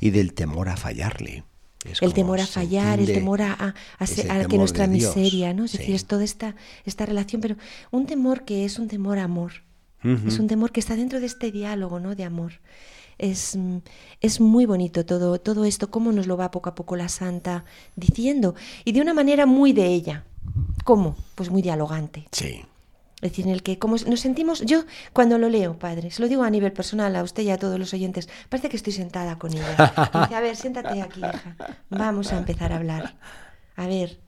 Y 0.00 0.10
del 0.10 0.34
temor 0.34 0.68
a 0.68 0.76
fallarle 0.76 1.44
el 2.00 2.12
temor 2.12 2.40
a 2.40 2.46
fallar, 2.46 2.98
el 2.98 3.06
temor 3.06 3.40
a, 3.42 3.74
que 4.48 4.58
nuestra 4.58 4.86
miseria, 4.86 5.54
¿no? 5.54 5.64
Es 5.64 5.72
decir, 5.72 5.94
es 5.94 6.06
toda 6.06 6.24
esta, 6.24 6.56
esta 6.84 7.06
relación, 7.06 7.40
pero 7.40 7.56
un 7.90 8.06
temor 8.06 8.44
que 8.44 8.64
es 8.64 8.78
un 8.78 8.88
temor 8.88 9.18
a 9.18 9.24
amor. 9.24 9.67
Es 10.02 10.38
un 10.38 10.46
temor 10.46 10.70
que 10.70 10.80
está 10.80 10.94
dentro 10.94 11.18
de 11.20 11.26
este 11.26 11.50
diálogo, 11.50 11.98
¿no? 11.98 12.14
De 12.14 12.24
amor. 12.24 12.52
Es, 13.18 13.58
es, 14.20 14.40
muy 14.40 14.64
bonito 14.64 15.04
todo, 15.04 15.40
todo 15.40 15.64
esto, 15.64 15.90
cómo 15.90 16.12
nos 16.12 16.28
lo 16.28 16.36
va 16.36 16.52
poco 16.52 16.70
a 16.70 16.76
poco 16.76 16.94
la 16.94 17.08
santa 17.08 17.64
diciendo, 17.96 18.54
y 18.84 18.92
de 18.92 19.00
una 19.00 19.12
manera 19.12 19.44
muy 19.44 19.72
de 19.72 19.86
ella. 19.86 20.24
¿Cómo? 20.84 21.16
Pues 21.34 21.50
muy 21.50 21.62
dialogante. 21.62 22.28
Sí. 22.30 22.62
Es 23.20 23.32
decir, 23.32 23.46
en 23.46 23.52
el 23.52 23.64
que 23.64 23.80
como 23.80 23.96
nos 23.96 24.20
sentimos, 24.20 24.60
yo 24.64 24.84
cuando 25.12 25.38
lo 25.38 25.48
leo, 25.48 25.76
padre, 25.76 26.12
se 26.12 26.22
lo 26.22 26.28
digo 26.28 26.44
a 26.44 26.50
nivel 26.50 26.72
personal 26.72 27.16
a 27.16 27.24
usted 27.24 27.42
y 27.42 27.50
a 27.50 27.58
todos 27.58 27.76
los 27.76 27.92
oyentes, 27.92 28.28
parece 28.48 28.68
que 28.68 28.76
estoy 28.76 28.92
sentada 28.92 29.36
con 29.38 29.52
ella. 29.52 29.92
dice, 30.22 30.34
a 30.36 30.40
ver, 30.40 30.54
siéntate 30.54 31.02
aquí, 31.02 31.18
hija. 31.18 31.56
Vamos 31.90 32.32
a 32.32 32.38
empezar 32.38 32.72
a 32.72 32.76
hablar. 32.76 33.16
A 33.74 33.88
ver, 33.88 34.20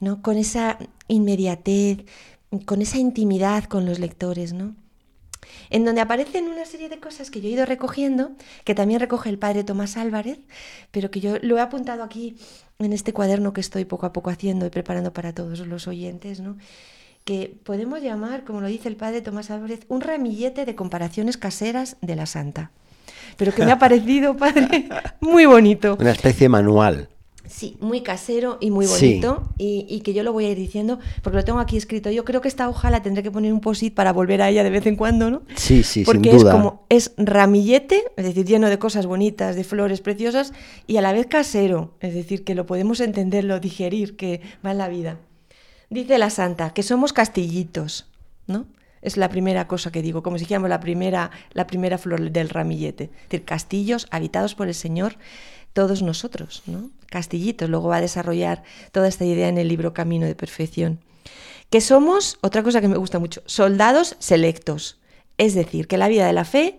¿no? 0.00 0.22
Con 0.22 0.38
esa 0.38 0.76
inmediatez, 1.06 2.04
con 2.64 2.82
esa 2.82 2.98
intimidad 2.98 3.64
con 3.64 3.86
los 3.86 4.00
lectores, 4.00 4.52
¿no? 4.52 4.74
En 5.70 5.84
donde 5.84 6.00
aparecen 6.00 6.48
una 6.48 6.64
serie 6.64 6.88
de 6.88 6.98
cosas 6.98 7.30
que 7.30 7.40
yo 7.40 7.48
he 7.48 7.52
ido 7.52 7.66
recogiendo, 7.66 8.32
que 8.64 8.74
también 8.74 9.00
recoge 9.00 9.30
el 9.30 9.38
padre 9.38 9.64
Tomás 9.64 9.96
Álvarez, 9.96 10.38
pero 10.90 11.10
que 11.10 11.20
yo 11.20 11.36
lo 11.42 11.58
he 11.58 11.60
apuntado 11.60 12.02
aquí 12.02 12.36
en 12.78 12.92
este 12.92 13.12
cuaderno 13.12 13.52
que 13.52 13.60
estoy 13.60 13.84
poco 13.84 14.06
a 14.06 14.12
poco 14.12 14.30
haciendo 14.30 14.66
y 14.66 14.70
preparando 14.70 15.12
para 15.12 15.32
todos 15.32 15.60
los 15.60 15.88
oyentes, 15.88 16.40
¿no? 16.40 16.56
que 17.26 17.58
podemos 17.64 18.00
llamar, 18.00 18.44
como 18.44 18.60
lo 18.60 18.68
dice 18.68 18.88
el 18.88 18.94
padre 18.94 19.20
Tomás 19.20 19.50
Álvarez, 19.50 19.80
un 19.88 20.00
ramillete 20.00 20.64
de 20.64 20.76
comparaciones 20.76 21.36
caseras 21.36 21.96
de 22.00 22.14
la 22.14 22.24
santa. 22.24 22.70
Pero 23.36 23.52
que 23.52 23.64
me 23.64 23.72
ha 23.72 23.78
parecido, 23.80 24.36
padre, 24.36 24.88
muy 25.20 25.44
bonito. 25.44 25.96
Una 26.00 26.12
especie 26.12 26.44
de 26.44 26.50
manual. 26.50 27.08
Sí, 27.48 27.76
muy 27.80 28.02
casero 28.02 28.58
y 28.60 28.70
muy 28.70 28.86
bonito. 28.86 29.48
Y, 29.58 30.00
que 30.00 30.12
yo 30.14 30.22
lo 30.22 30.32
voy 30.32 30.46
a 30.46 30.50
ir 30.50 30.56
diciendo, 30.56 30.98
porque 31.22 31.36
lo 31.36 31.44
tengo 31.44 31.58
aquí 31.58 31.76
escrito. 31.76 32.10
Yo 32.10 32.24
creo 32.24 32.40
que 32.40 32.48
esta 32.48 32.68
hoja 32.68 32.90
la 32.90 33.02
tendré 33.02 33.22
que 33.22 33.30
poner 33.30 33.52
un 33.52 33.60
posit 33.60 33.94
para 33.94 34.12
volver 34.12 34.42
a 34.42 34.48
ella 34.48 34.62
de 34.64 34.70
vez 34.70 34.86
en 34.86 34.96
cuando, 34.96 35.30
¿no? 35.30 35.42
Sí, 35.56 35.82
sí, 35.82 36.04
porque 36.04 36.30
sin 36.30 36.38
duda. 36.38 36.50
es 36.50 36.56
como, 36.56 36.86
es 36.88 37.12
ramillete, 37.16 38.04
es 38.16 38.24
decir, 38.24 38.44
lleno 38.44 38.68
de 38.68 38.78
cosas 38.78 39.06
bonitas, 39.06 39.56
de 39.56 39.64
flores 39.64 40.00
preciosas, 40.00 40.52
y 40.86 40.96
a 40.96 41.00
la 41.00 41.12
vez 41.12 41.26
casero, 41.26 41.94
es 42.00 42.14
decir, 42.14 42.44
que 42.44 42.54
lo 42.54 42.66
podemos 42.66 43.00
entender, 43.00 43.44
lo 43.44 43.60
digerir, 43.60 44.16
que 44.16 44.40
va 44.64 44.72
en 44.72 44.78
la 44.78 44.88
vida. 44.88 45.18
Dice 45.88 46.18
la 46.18 46.30
santa 46.30 46.70
que 46.70 46.82
somos 46.82 47.12
castillitos, 47.12 48.06
¿no? 48.46 48.66
Es 49.02 49.16
la 49.16 49.28
primera 49.28 49.68
cosa 49.68 49.92
que 49.92 50.02
digo, 50.02 50.22
como 50.22 50.36
si 50.36 50.44
dijéramos 50.44 50.68
la 50.68 50.80
primera, 50.80 51.30
la 51.52 51.66
primera 51.68 51.96
flor 51.96 52.30
del 52.30 52.48
ramillete. 52.48 53.04
Es 53.04 53.22
decir, 53.30 53.44
castillos 53.44 54.08
habitados 54.10 54.56
por 54.56 54.66
el 54.66 54.74
Señor, 54.74 55.16
todos 55.76 56.00
nosotros, 56.00 56.62
¿no? 56.64 56.90
Castillitos. 57.10 57.68
Luego 57.68 57.88
va 57.88 57.96
a 57.96 58.00
desarrollar 58.00 58.62
toda 58.92 59.08
esta 59.08 59.26
idea 59.26 59.48
en 59.48 59.58
el 59.58 59.68
libro 59.68 59.92
Camino 59.92 60.24
de 60.24 60.34
Perfección. 60.34 61.00
Que 61.68 61.82
somos, 61.82 62.38
otra 62.40 62.62
cosa 62.62 62.80
que 62.80 62.88
me 62.88 62.96
gusta 62.96 63.18
mucho, 63.18 63.42
soldados 63.44 64.16
selectos. 64.18 64.98
Es 65.36 65.54
decir, 65.54 65.86
que 65.86 65.98
la 65.98 66.08
vida 66.08 66.26
de 66.26 66.32
la 66.32 66.46
fe 66.46 66.78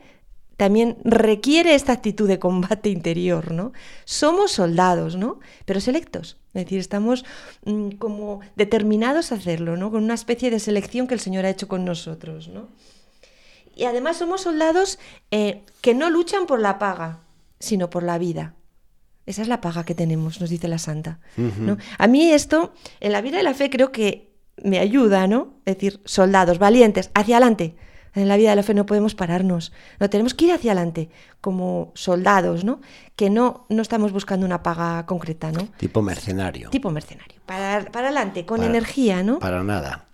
también 0.58 0.98
requiere 1.04 1.76
esta 1.76 1.94
actitud 1.94 2.28
de 2.28 2.40
combate 2.40 2.90
interior, 2.90 3.52
¿no? 3.52 3.72
Somos 4.06 4.54
soldados, 4.54 5.16
¿no? 5.16 5.42
Pero 5.66 5.80
selectos. 5.80 6.38
Es 6.56 6.64
decir, 6.64 6.80
estamos 6.80 7.24
mm, 7.66 7.92
como 8.00 8.40
determinados 8.56 9.32
a 9.32 9.36
hacerlo, 9.36 9.78
¿no? 9.78 9.92
Con 9.92 10.04
una 10.04 10.16
especie 10.16 10.50
de 10.50 10.60
selección 10.60 11.06
que 11.06 11.14
el 11.14 11.20
Señor 11.20 11.46
ha 11.46 11.52
hecho 11.52 11.68
con 11.68 11.86
nosotros, 11.86 12.48
¿no? 12.48 12.70
Y 13.76 13.84
además 13.84 14.18
somos 14.18 14.42
soldados 14.42 14.98
eh, 15.30 15.62
que 15.82 15.94
no 15.94 16.10
luchan 16.10 16.48
por 16.48 16.60
la 16.60 16.80
paga, 16.80 17.20
sino 17.60 17.92
por 17.92 18.02
la 18.02 18.18
vida. 18.18 18.57
Esa 19.28 19.42
es 19.42 19.50
la 19.50 19.62
paga 19.62 19.84
que 19.84 19.94
tenemos, 19.94 20.40
nos 20.40 20.50
dice 20.50 20.68
la 20.68 20.80
Santa. 20.80 21.20
¿no? 21.36 21.78
A 21.98 22.08
mí 22.08 22.32
esto, 22.32 22.74
en 23.02 23.12
la 23.12 23.22
vida 23.22 23.38
de 23.38 23.44
la 23.44 23.54
fe, 23.54 23.70
creo 23.70 23.92
que 23.92 24.32
me 24.64 24.80
ayuda, 24.80 25.28
¿no? 25.28 25.60
Es 25.66 25.76
decir, 25.76 26.02
soldados, 26.06 26.60
valientes, 26.60 27.12
hacia 27.14 27.36
adelante, 27.36 27.76
en 28.16 28.30
la 28.30 28.38
vida 28.38 28.52
de 28.52 28.56
la 28.56 28.64
fe 28.64 28.74
no 28.74 28.86
podemos 28.86 29.16
pararnos, 29.16 29.74
no 30.00 30.10
tenemos 30.10 30.34
que 30.34 30.46
ir 30.46 30.54
hacia 30.54 30.72
adelante 30.72 31.10
como 31.42 31.92
soldados, 31.94 32.64
¿no? 32.64 32.80
Que 33.18 33.30
no, 33.30 33.66
no 33.68 33.82
estamos 33.82 34.14
buscando 34.14 34.46
una 34.46 34.64
paga 34.64 35.06
concreta, 35.06 35.52
¿no? 35.52 35.68
Tipo 35.78 36.02
mercenario. 36.02 36.70
Tipo 36.70 36.90
mercenario. 36.90 37.42
Para, 37.46 37.84
para 37.92 38.08
adelante, 38.08 38.46
con 38.46 38.64
energía, 38.64 39.24
¿no? 39.24 39.40
Para 39.40 39.62
nada. 39.62 40.06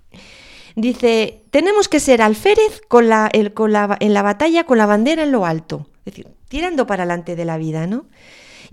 Dice, 0.76 1.44
tenemos 1.52 1.88
que 1.88 2.00
ser 2.00 2.24
alférez 2.24 2.82
con 2.88 3.10
la, 3.10 3.30
el, 3.32 3.54
con 3.54 3.72
la, 3.72 3.96
en 4.00 4.14
la 4.16 4.24
batalla 4.24 4.64
con 4.64 4.80
la 4.80 4.88
bandera 4.88 5.22
en 5.22 5.32
lo 5.32 5.46
alto. 5.46 5.88
Es 6.00 6.16
decir, 6.16 6.28
tirando 6.50 6.88
para 6.88 7.04
adelante 7.04 7.36
de 7.36 7.46
la 7.46 7.58
vida, 7.58 7.86
¿no? 7.86 8.08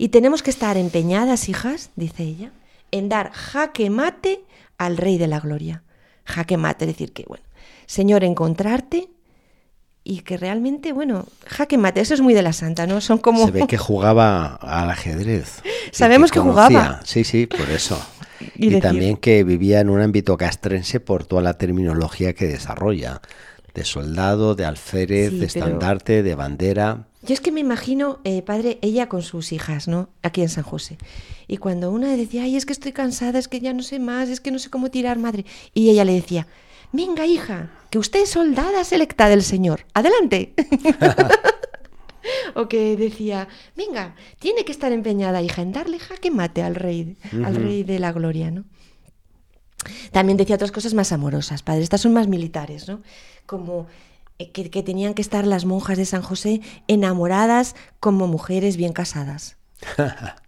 Y 0.01 0.09
tenemos 0.09 0.41
que 0.41 0.49
estar 0.49 0.77
empeñadas, 0.77 1.47
hijas, 1.47 1.91
dice 1.95 2.23
ella, 2.23 2.51
en 2.89 3.07
dar 3.07 3.31
jaque 3.33 3.91
mate 3.91 4.43
al 4.79 4.97
Rey 4.97 5.19
de 5.19 5.27
la 5.27 5.39
Gloria. 5.39 5.83
Jaque 6.25 6.57
mate, 6.57 6.87
decir, 6.87 7.13
que, 7.13 7.23
bueno, 7.27 7.43
Señor, 7.85 8.23
encontrarte 8.23 9.09
y 10.03 10.21
que 10.21 10.37
realmente, 10.37 10.91
bueno, 10.91 11.27
jaque 11.45 11.77
mate, 11.77 12.01
eso 12.01 12.15
es 12.15 12.21
muy 12.21 12.33
de 12.33 12.41
la 12.41 12.51
santa, 12.51 12.87
¿no? 12.87 12.99
Son 12.99 13.19
como... 13.19 13.45
Se 13.45 13.51
ve 13.51 13.67
que 13.67 13.77
jugaba 13.77 14.55
al 14.55 14.89
ajedrez. 14.89 15.61
Sabemos 15.91 16.31
que, 16.31 16.39
jugaba. 16.39 17.01
Sí, 17.03 17.23
sí, 17.23 17.45
por 17.45 17.69
eso. 17.69 18.03
y, 18.55 18.79
también 18.79 19.17
que 19.17 19.43
vivía 19.43 19.81
en 19.81 19.91
un 19.91 20.01
ámbito 20.01 20.35
castrense 20.35 20.99
por 20.99 21.25
toda 21.25 21.43
la 21.43 21.59
terminología 21.59 22.33
que 22.33 22.47
desarrolla, 22.47 23.21
de 23.75 23.85
soldado, 23.85 24.55
de 24.55 24.65
alférez, 24.65 25.31
de 25.31 25.45
estandarte, 25.45 26.23
de 26.23 26.33
bandera. 26.33 27.05
Yo 27.23 27.33
es 27.33 27.41
que 27.41 27.51
me 27.51 27.59
imagino, 27.59 28.19
eh, 28.23 28.41
padre, 28.41 28.79
ella 28.81 29.07
con 29.07 29.21
sus 29.21 29.51
hijas, 29.51 29.87
¿no? 29.87 30.09
Aquí 30.23 30.41
en 30.41 30.49
San 30.49 30.63
José. 30.63 30.97
Y 31.47 31.57
cuando 31.57 31.91
una 31.91 32.15
decía, 32.15 32.43
ay, 32.43 32.55
es 32.55 32.65
que 32.65 32.73
estoy 32.73 32.93
cansada, 32.93 33.37
es 33.37 33.47
que 33.47 33.59
ya 33.59 33.73
no 33.73 33.83
sé 33.83 33.99
más, 33.99 34.29
es 34.29 34.39
que 34.39 34.51
no 34.51 34.57
sé 34.57 34.69
cómo 34.69 34.89
tirar, 34.89 35.19
madre. 35.19 35.45
Y 35.73 35.91
ella 35.91 36.03
le 36.03 36.13
decía, 36.13 36.47
venga 36.91 37.27
hija, 37.27 37.69
que 37.91 37.99
usted 37.99 38.23
es 38.23 38.29
soldada 38.29 38.83
selecta 38.83 39.29
del 39.29 39.43
Señor, 39.43 39.85
adelante. 39.93 40.53
o 42.55 42.67
que 42.67 42.97
decía, 42.97 43.47
venga, 43.75 44.15
tiene 44.39 44.65
que 44.65 44.71
estar 44.71 44.91
empeñada 44.91 45.41
hija 45.41 45.61
en 45.61 45.73
darle 45.73 45.99
jaque 45.99 46.31
mate 46.31 46.63
al 46.63 46.75
rey, 46.75 47.17
al 47.45 47.55
rey 47.55 47.83
de 47.83 47.99
la 47.99 48.11
gloria, 48.11 48.49
¿no? 48.49 48.65
También 50.11 50.37
decía 50.37 50.55
otras 50.55 50.71
cosas 50.71 50.93
más 50.93 51.11
amorosas, 51.11 51.63
padre, 51.63 51.83
estas 51.83 52.01
son 52.01 52.13
más 52.13 52.27
militares, 52.27 52.87
¿no? 52.87 53.01
Como 53.45 53.87
que, 54.49 54.69
que 54.69 54.83
tenían 54.83 55.13
que 55.13 55.21
estar 55.21 55.45
las 55.45 55.65
monjas 55.65 55.97
de 55.97 56.05
San 56.05 56.21
José 56.21 56.61
enamoradas 56.87 57.75
como 57.99 58.27
mujeres 58.27 58.77
bien 58.77 58.93
casadas. 58.93 59.57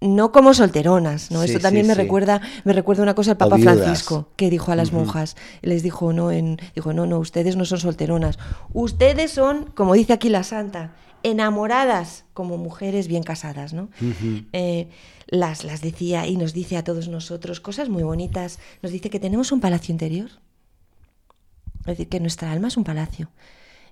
no 0.00 0.32
como 0.32 0.54
solteronas, 0.54 1.30
¿no? 1.30 1.42
Esto 1.42 1.58
también 1.58 1.86
me 1.86 1.94
recuerda, 1.94 2.40
me 2.64 2.72
recuerda 2.72 3.02
una 3.02 3.14
cosa 3.14 3.32
el 3.32 3.36
Papa 3.36 3.58
Francisco, 3.58 4.28
que 4.36 4.50
dijo 4.50 4.72
a 4.72 4.76
las 4.76 4.92
monjas, 4.92 5.36
les 5.62 5.82
dijo, 5.82 6.12
no, 6.12 6.30
en, 6.30 6.58
dijo, 6.74 6.92
no, 6.92 7.06
no, 7.06 7.18
ustedes 7.18 7.56
no 7.56 7.64
son 7.64 7.78
solteronas, 7.78 8.38
ustedes 8.72 9.30
son, 9.30 9.64
como 9.74 9.94
dice 9.94 10.12
aquí 10.12 10.28
la 10.28 10.42
santa, 10.42 10.94
enamoradas 11.22 12.24
como 12.34 12.58
mujeres 12.58 13.08
bien 13.08 13.22
casadas, 13.22 13.72
¿no? 13.72 13.88
Eh, 14.52 14.88
las, 15.28 15.64
las 15.64 15.80
decía 15.80 16.26
y 16.26 16.36
nos 16.36 16.52
dice 16.52 16.76
a 16.76 16.84
todos 16.84 17.08
nosotros 17.08 17.60
cosas 17.60 17.88
muy 17.88 18.02
bonitas, 18.02 18.58
nos 18.82 18.92
dice 18.92 19.10
que 19.10 19.18
tenemos 19.18 19.50
un 19.50 19.60
palacio 19.60 19.92
interior, 19.92 20.30
es 21.92 21.98
decir, 21.98 22.08
que 22.08 22.20
nuestra 22.20 22.52
alma 22.52 22.68
es 22.68 22.76
un 22.76 22.84
palacio, 22.84 23.30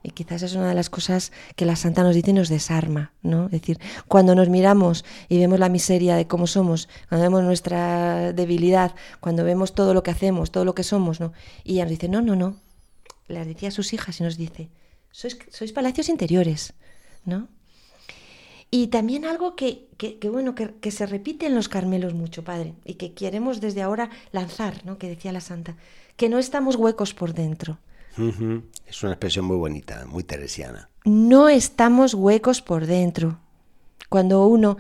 y 0.05 0.11
quizás 0.11 0.43
es 0.43 0.55
una 0.55 0.69
de 0.69 0.75
las 0.75 0.91
cosas 0.91 1.33
que 1.57 1.65
la 1.65 1.77
santa 1.77 2.03
nos 2.03 2.15
dice 2.15 2.31
y 2.31 2.35
nos 2.35 2.51
desarma, 2.51 3.15
¿no? 3.23 3.47
Es 3.47 3.53
decir, 3.53 3.81
cuando 4.07 4.35
nos 4.35 4.51
miramos 4.51 5.03
y 5.31 5.39
vemos 5.39 5.59
la 5.59 5.71
miseria 5.71 6.15
de 6.15 6.27
cómo 6.27 6.47
somos, 6.47 6.91
cuando 7.09 7.25
vemos 7.25 7.43
nuestra 7.43 8.35
debilidad, 8.35 8.95
cuando 9.21 9.45
vemos 9.45 9.75
todo 9.75 9.95
lo 9.95 10.03
que 10.03 10.11
hacemos, 10.11 10.53
todo 10.53 10.67
lo 10.67 10.75
que 10.75 10.85
somos, 10.85 11.21
¿no? 11.21 11.33
Y 11.65 11.75
ella 11.75 11.85
nos 11.85 11.93
dice, 11.93 12.09
no, 12.11 12.21
no, 12.21 12.37
no. 12.37 12.61
Les 13.29 13.47
decía 13.47 13.71
a 13.71 13.73
sus 13.73 13.95
hijas 13.95 14.21
y 14.21 14.25
nos 14.25 14.37
dice, 14.37 14.69
sois, 15.11 15.39
sois 15.49 15.73
palacios 15.73 16.11
interiores, 16.11 16.75
¿no? 17.25 17.49
Y 18.71 18.89
también 18.89 19.25
algo 19.25 19.57
que, 19.57 19.89
que, 19.97 20.19
bueno, 20.29 20.55
que, 20.55 20.75
que, 20.83 20.91
se 20.91 21.07
repite 21.07 21.47
en 21.47 21.55
los 21.55 21.71
Carmelos 21.71 22.13
mucho, 22.13 22.45
Padre, 22.45 22.75
y 22.85 22.95
que 22.95 23.15
queremos 23.15 23.63
desde 23.63 23.81
ahora 23.81 24.11
lanzar, 24.33 24.85
¿no? 24.85 24.99
Que 24.99 25.09
decía 25.09 25.33
la 25.33 25.41
Santa, 25.41 25.77
que 26.17 26.29
no 26.29 26.39
estamos 26.39 26.77
huecos 26.77 27.15
por 27.15 27.35
dentro, 27.35 27.79
es 28.87 29.03
una 29.03 29.13
expresión 29.13 29.45
muy 29.45 29.57
bonita, 29.57 30.07
muy 30.07 30.23
teresiana. 30.23 30.89
No 31.05 31.49
estamos 31.49 32.15
huecos 32.15 32.63
por 32.63 32.87
dentro. 32.87 33.39
Cuando 34.09 34.47
uno, 34.47 34.77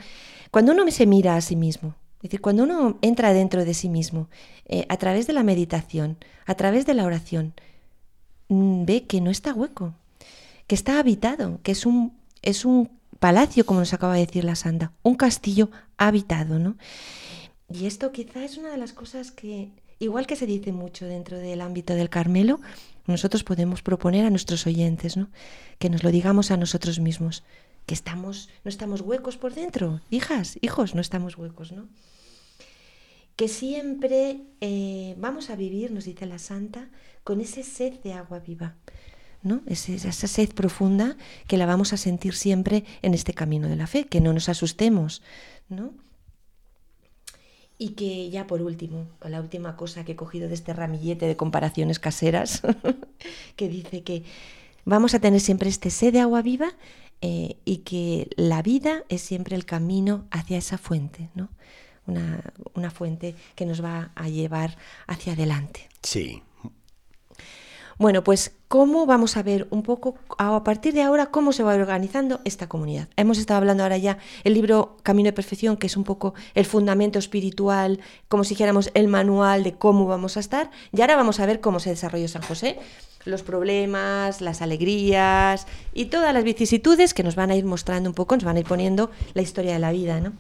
cuando 0.51 0.73
uno 0.73 0.89
se 0.91 1.07
mira 1.07 1.37
a 1.37 1.41
sí 1.41 1.57
mismo, 1.57 1.97
es 2.19 2.31
decir, 2.31 2.41
cuando 2.41 2.63
uno 2.63 2.99
entra 3.03 3.33
dentro 3.33 3.65
de 3.65 3.75
sí 3.75 3.89
mismo, 3.89 4.29
eh, 4.67 4.87
a 4.89 4.97
través 4.97 5.27
de 5.27 5.33
la 5.33 5.43
meditación, 5.43 6.17
a 6.47 6.55
través 6.55 6.87
de 6.87 6.95
la 6.95 7.05
oración, 7.05 7.55
mm, 8.49 8.85
ve 8.85 9.05
que 9.05 9.21
no 9.21 9.31
está 9.31 9.53
hueco, 9.53 9.95
que 10.67 10.75
está 10.75 10.99
habitado, 10.99 11.61
que 11.63 11.73
es 11.73 11.85
un, 11.85 12.17
es 12.43 12.65
un 12.65 12.91
palacio, 13.19 13.67
como 13.67 13.81
nos 13.81 13.93
acaba 13.93 14.15
de 14.15 14.27
decir 14.27 14.45
la 14.45 14.55
santa, 14.55 14.93
un 15.03 15.17
castillo 15.17 15.71
habitado, 15.99 16.59
¿no? 16.59 16.77
Y 17.69 17.87
esto 17.87 18.13
quizá 18.13 18.45
es 18.45 18.59
una 18.59 18.71
de 18.71 18.77
las 18.77 18.93
cosas 18.93 19.33
que, 19.33 19.71
igual 19.99 20.27
que 20.27 20.37
se 20.37 20.47
dice 20.47 20.73
mucho 20.73 21.07
dentro 21.07 21.39
del 21.39 21.61
ámbito 21.61 21.95
del 21.95 22.11
Carmelo, 22.11 22.61
nosotros 23.07 23.45
podemos 23.45 23.83
proponer 23.83 24.25
a 24.25 24.31
nuestros 24.31 24.67
oyentes, 24.67 25.17
¿no? 25.17 25.29
Que 25.79 25.91
nos 25.91 26.03
lo 26.03 26.11
digamos 26.11 26.51
a 26.51 26.57
nosotros 26.57 27.01
mismos, 27.01 27.45
que 27.87 27.95
estamos, 27.95 28.49
no 28.65 28.69
estamos 28.69 29.01
huecos 29.03 29.37
por 29.37 29.55
dentro, 29.55 30.01
hijas, 30.11 30.59
hijos, 30.63 30.95
no 30.95 31.01
estamos 31.01 31.37
huecos, 31.37 31.73
¿no? 31.73 31.89
Que 33.37 33.49
siempre 33.49 34.43
eh, 34.61 35.17
vamos 35.19 35.51
a 35.51 35.57
vivir, 35.57 35.91
nos 35.91 36.05
dice 36.05 36.25
la 36.27 36.39
Santa, 36.39 36.89
con 37.25 37.41
ese 37.41 37.63
sed 37.63 37.95
de 38.01 38.13
agua 38.13 38.39
viva, 38.39 38.77
¿no? 39.43 39.61
esa 39.67 40.13
sed 40.13 40.51
profunda 40.55 41.17
que 41.49 41.59
la 41.59 41.67
vamos 41.67 41.93
a 41.93 41.97
sentir 41.97 42.35
siempre 42.35 42.85
en 43.03 43.13
este 43.13 43.35
camino 43.35 43.69
de 43.69 43.77
la 43.77 43.87
fe, 43.87 44.05
que 44.05 44.21
no 44.21 44.33
nos 44.33 44.49
asustemos, 44.49 45.21
¿no? 45.69 45.93
Y 47.77 47.91
que 47.91 48.31
ya 48.31 48.47
por 48.47 48.63
último, 48.63 49.07
la 49.23 49.41
última 49.41 49.77
cosa 49.77 50.05
que 50.05 50.13
he 50.13 50.17
cogido 50.17 50.49
de 50.49 50.55
este 50.55 50.73
ramillete 50.73 51.27
de 51.27 51.37
comparaciones 51.37 51.99
caseras, 51.99 52.63
que 53.57 53.69
dice 53.69 54.03
que 54.03 54.23
vamos 54.85 55.15
a 55.15 55.19
tener 55.19 55.41
siempre 55.41 55.69
este 55.69 55.91
sed 55.91 56.13
de 56.13 56.21
agua 56.21 56.43
viva 56.43 56.73
eh, 57.21 57.57
y 57.65 57.79
que 57.79 58.29
la 58.37 58.63
vida 58.63 59.05
es 59.09 59.23
siempre 59.23 59.57
el 59.57 59.65
camino 59.65 60.27
hacia 60.31 60.59
esa 60.59 60.79
fuente, 60.79 61.31
¿no? 61.35 61.49
Una, 62.07 62.53
una 62.75 62.91
fuente 62.91 63.35
que 63.55 63.65
nos 63.65 63.83
va 63.83 64.13
a 64.15 64.29
llevar 64.29 64.77
hacia 65.07 65.33
adelante. 65.33 65.89
Sí, 66.03 66.43
bueno, 67.99 68.25
pues 68.25 68.53
cómo 68.69 69.07
vamos 69.07 69.37
a 69.37 69.43
ver 69.43 69.69
un 69.71 69.83
poco 69.83 70.17
a 70.39 70.65
partir 70.65 70.95
de 70.95 71.03
ahora 71.03 71.27
cómo 71.27 71.53
se 71.53 71.63
va 71.63 71.75
organizando 71.75 72.41
esta 72.45 72.69
comunidad. 72.69 73.09
Hemos 73.17 73.39
estado 73.39 73.59
hablando 73.59 73.83
ahora 73.83 73.99
ya 73.99 74.19
el 74.43 74.55
libro 74.55 74.97
Camino 75.03 75.29
de 75.29 75.33
Perfección, 75.33 75.77
que 75.77 75.87
es 75.87 75.97
un 75.97 76.05
poco 76.05 76.35
el 76.55 76.65
fundamento 76.65 77.19
espiritual, 77.19 78.01
como 78.29 78.45
si 78.45 78.51
dijéramos 78.51 78.91
el 78.95 79.09
manual 79.09 79.63
de 79.63 79.75
cómo 79.75 80.07
vamos 80.07 80.37
a 80.37 80.41
estar. 80.41 80.71
Y 80.93 81.01
ahora 81.01 81.17
vamos 81.17 81.39
a 81.39 81.47
ver 81.47 81.61
cómo 81.61 81.79
se 81.79 81.91
desarrolló 81.91 82.27
San 82.27 82.43
José, 82.43 82.79
los 83.25 83.43
problemas, 83.43 84.41
las 84.41 84.61
alegrías 84.61 85.67
y 85.93 86.07
todas 86.07 86.35
las 86.35 86.45
vicisitudes 86.45 87.15
que 87.15 87.23
nos 87.23 87.37
van 87.37 87.51
a 87.51 87.57
ir 87.57 87.65
mostrando 87.65 88.11
un 88.11 88.15
poco, 88.15 88.35
nos 88.35 88.45
van 88.45 88.57
a 88.57 88.61
ir 88.61 88.67
poniendo 88.67 89.11
la 89.35 89.43
historia 89.43 89.75
de 89.75 89.79
la 89.79 89.93
vida, 89.93 90.21
¿no? 90.21 90.33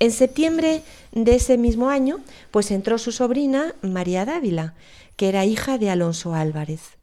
En 0.00 0.12
septiembre 0.12 0.82
de 1.10 1.34
ese 1.34 1.58
mismo 1.58 1.90
año, 1.90 2.20
pues 2.52 2.70
entró 2.70 2.98
su 2.98 3.10
sobrina 3.10 3.74
María 3.82 4.24
Dávila, 4.24 4.74
que 5.18 5.28
era 5.28 5.44
hija 5.44 5.78
de 5.78 5.90
Alonso 5.90 6.32
Álvarez, 6.32 6.96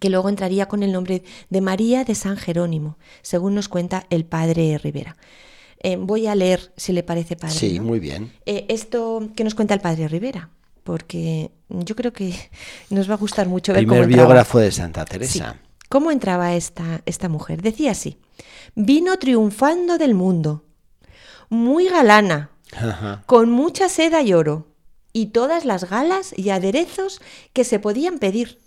que 0.00 0.10
luego 0.10 0.28
entraría 0.28 0.66
con 0.66 0.82
el 0.82 0.90
nombre 0.90 1.22
de 1.50 1.60
María 1.60 2.02
de 2.02 2.16
San 2.16 2.36
Jerónimo, 2.36 2.98
según 3.22 3.54
nos 3.54 3.68
cuenta 3.68 4.08
el 4.10 4.24
padre 4.24 4.76
Rivera. 4.76 5.16
Eh, 5.78 5.96
voy 5.96 6.26
a 6.26 6.34
leer, 6.34 6.72
si 6.76 6.92
le 6.92 7.04
parece 7.04 7.36
padre. 7.36 7.54
Sí, 7.54 7.78
muy 7.78 8.00
bien. 8.00 8.32
Eh, 8.44 8.66
esto 8.68 9.28
que 9.36 9.44
nos 9.44 9.54
cuenta 9.54 9.72
el 9.72 9.80
padre 9.80 10.08
Rivera, 10.08 10.50
porque 10.82 11.52
yo 11.68 11.94
creo 11.94 12.12
que 12.12 12.34
nos 12.90 13.08
va 13.08 13.14
a 13.14 13.18
gustar 13.18 13.46
mucho 13.46 13.72
ver 13.72 13.86
Primer 13.86 14.02
cómo 14.02 14.08
biógrafo 14.08 14.58
de 14.58 14.72
Santa 14.72 15.04
Teresa. 15.04 15.60
¿Cómo 15.88 16.10
entraba 16.10 16.56
esta, 16.56 17.02
esta 17.06 17.28
mujer? 17.28 17.62
Decía 17.62 17.92
así, 17.92 18.18
vino 18.74 19.16
triunfando 19.20 19.96
del 19.96 20.14
mundo, 20.14 20.64
muy 21.50 21.88
galana, 21.88 22.50
con 23.26 23.48
mucha 23.52 23.88
seda 23.88 24.22
y 24.22 24.32
oro, 24.32 24.66
y 25.16 25.28
todas 25.28 25.64
las 25.64 25.88
galas 25.88 26.34
y 26.36 26.50
aderezos 26.50 27.22
que 27.54 27.64
se 27.64 27.78
podían 27.78 28.18
pedir, 28.18 28.58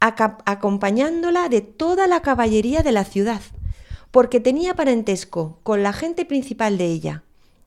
acompañándola 0.00 1.50
de 1.50 1.60
toda 1.60 2.06
la 2.06 2.22
caballería 2.22 2.82
de 2.82 2.92
la 2.92 3.04
ciudad, 3.04 3.42
porque 4.10 4.40
tenía 4.40 4.74
parentesco 4.74 5.60
con 5.62 5.82
la 5.82 5.92
gente 5.92 6.24
principal 6.24 6.78
de 6.78 6.86
ella, 6.86 7.24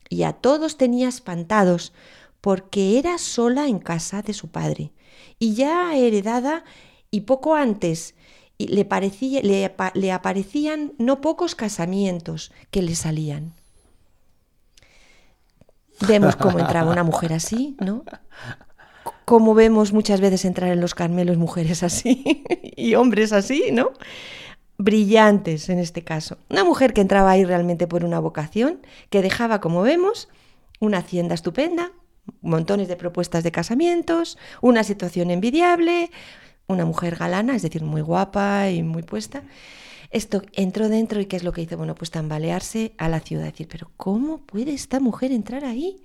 y 0.09 0.23
a 0.23 0.33
todos 0.33 0.77
tenía 0.77 1.07
espantados, 1.07 1.93
porque 2.41 2.97
era 2.97 3.19
sola 3.19 3.67
en 3.67 3.77
casa 3.77 4.23
de 4.23 4.33
su 4.33 4.47
padre, 4.47 4.91
y 5.37 5.53
ya 5.53 5.95
heredada, 5.95 6.63
y 7.11 7.21
poco 7.21 7.53
antes 7.53 8.15
le, 8.57 8.85
parecía, 8.85 9.41
le 9.43 10.11
aparecían 10.11 10.93
no 10.97 11.21
pocos 11.21 11.53
casamientos 11.53 12.51
que 12.71 12.81
le 12.81 12.95
salían. 12.95 13.53
Vemos 16.07 16.35
cómo 16.35 16.59
entraba 16.59 16.91
una 16.91 17.03
mujer 17.03 17.33
así, 17.33 17.75
¿no? 17.79 18.03
Como 19.25 19.53
vemos 19.53 19.93
muchas 19.93 20.21
veces 20.21 20.45
entrar 20.45 20.71
en 20.71 20.81
los 20.81 20.95
Carmelos 20.95 21.37
mujeres 21.37 21.83
así 21.83 22.43
y 22.75 22.95
hombres 22.95 23.33
así, 23.33 23.69
¿no? 23.71 23.91
Brillantes 24.77 25.69
en 25.69 25.79
este 25.79 26.03
caso. 26.03 26.37
Una 26.49 26.63
mujer 26.63 26.93
que 26.93 27.01
entraba 27.01 27.31
ahí 27.31 27.45
realmente 27.45 27.87
por 27.87 28.03
una 28.03 28.19
vocación, 28.19 28.79
que 29.09 29.21
dejaba, 29.21 29.61
como 29.61 29.81
vemos, 29.81 30.29
una 30.79 30.97
hacienda 30.99 31.35
estupenda, 31.35 31.91
montones 32.41 32.87
de 32.87 32.95
propuestas 32.95 33.43
de 33.43 33.51
casamientos, 33.51 34.37
una 34.61 34.83
situación 34.83 35.31
envidiable, 35.31 36.11
una 36.67 36.85
mujer 36.85 37.15
galana, 37.15 37.55
es 37.55 37.61
decir, 37.61 37.83
muy 37.83 38.01
guapa 38.01 38.69
y 38.69 38.83
muy 38.83 39.03
puesta. 39.03 39.43
Esto 40.13 40.43
entró 40.53 40.89
dentro 40.89 41.19
y 41.19 41.25
¿qué 41.25 41.35
es 41.35 41.43
lo 41.43 41.51
que 41.51 41.63
hizo? 41.63 41.75
Bueno, 41.75 41.95
pues 41.95 42.11
tambalearse 42.11 42.93
a 42.99 43.09
la 43.09 43.19
ciudad, 43.19 43.45
decir, 43.45 43.67
pero 43.67 43.89
¿cómo 43.97 44.37
puede 44.37 44.71
esta 44.71 44.99
mujer 44.99 45.31
entrar 45.31 45.65
ahí? 45.65 46.01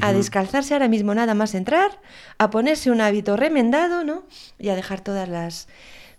A 0.00 0.12
descalzarse 0.12 0.74
ahora 0.74 0.88
mismo 0.88 1.14
nada 1.14 1.34
más 1.34 1.54
entrar, 1.54 2.00
a 2.38 2.50
ponerse 2.50 2.90
un 2.90 3.00
hábito 3.00 3.36
remendado, 3.36 4.02
¿no? 4.02 4.24
Y 4.58 4.68
a 4.68 4.74
dejar 4.74 5.00
todas 5.00 5.28
las... 5.28 5.68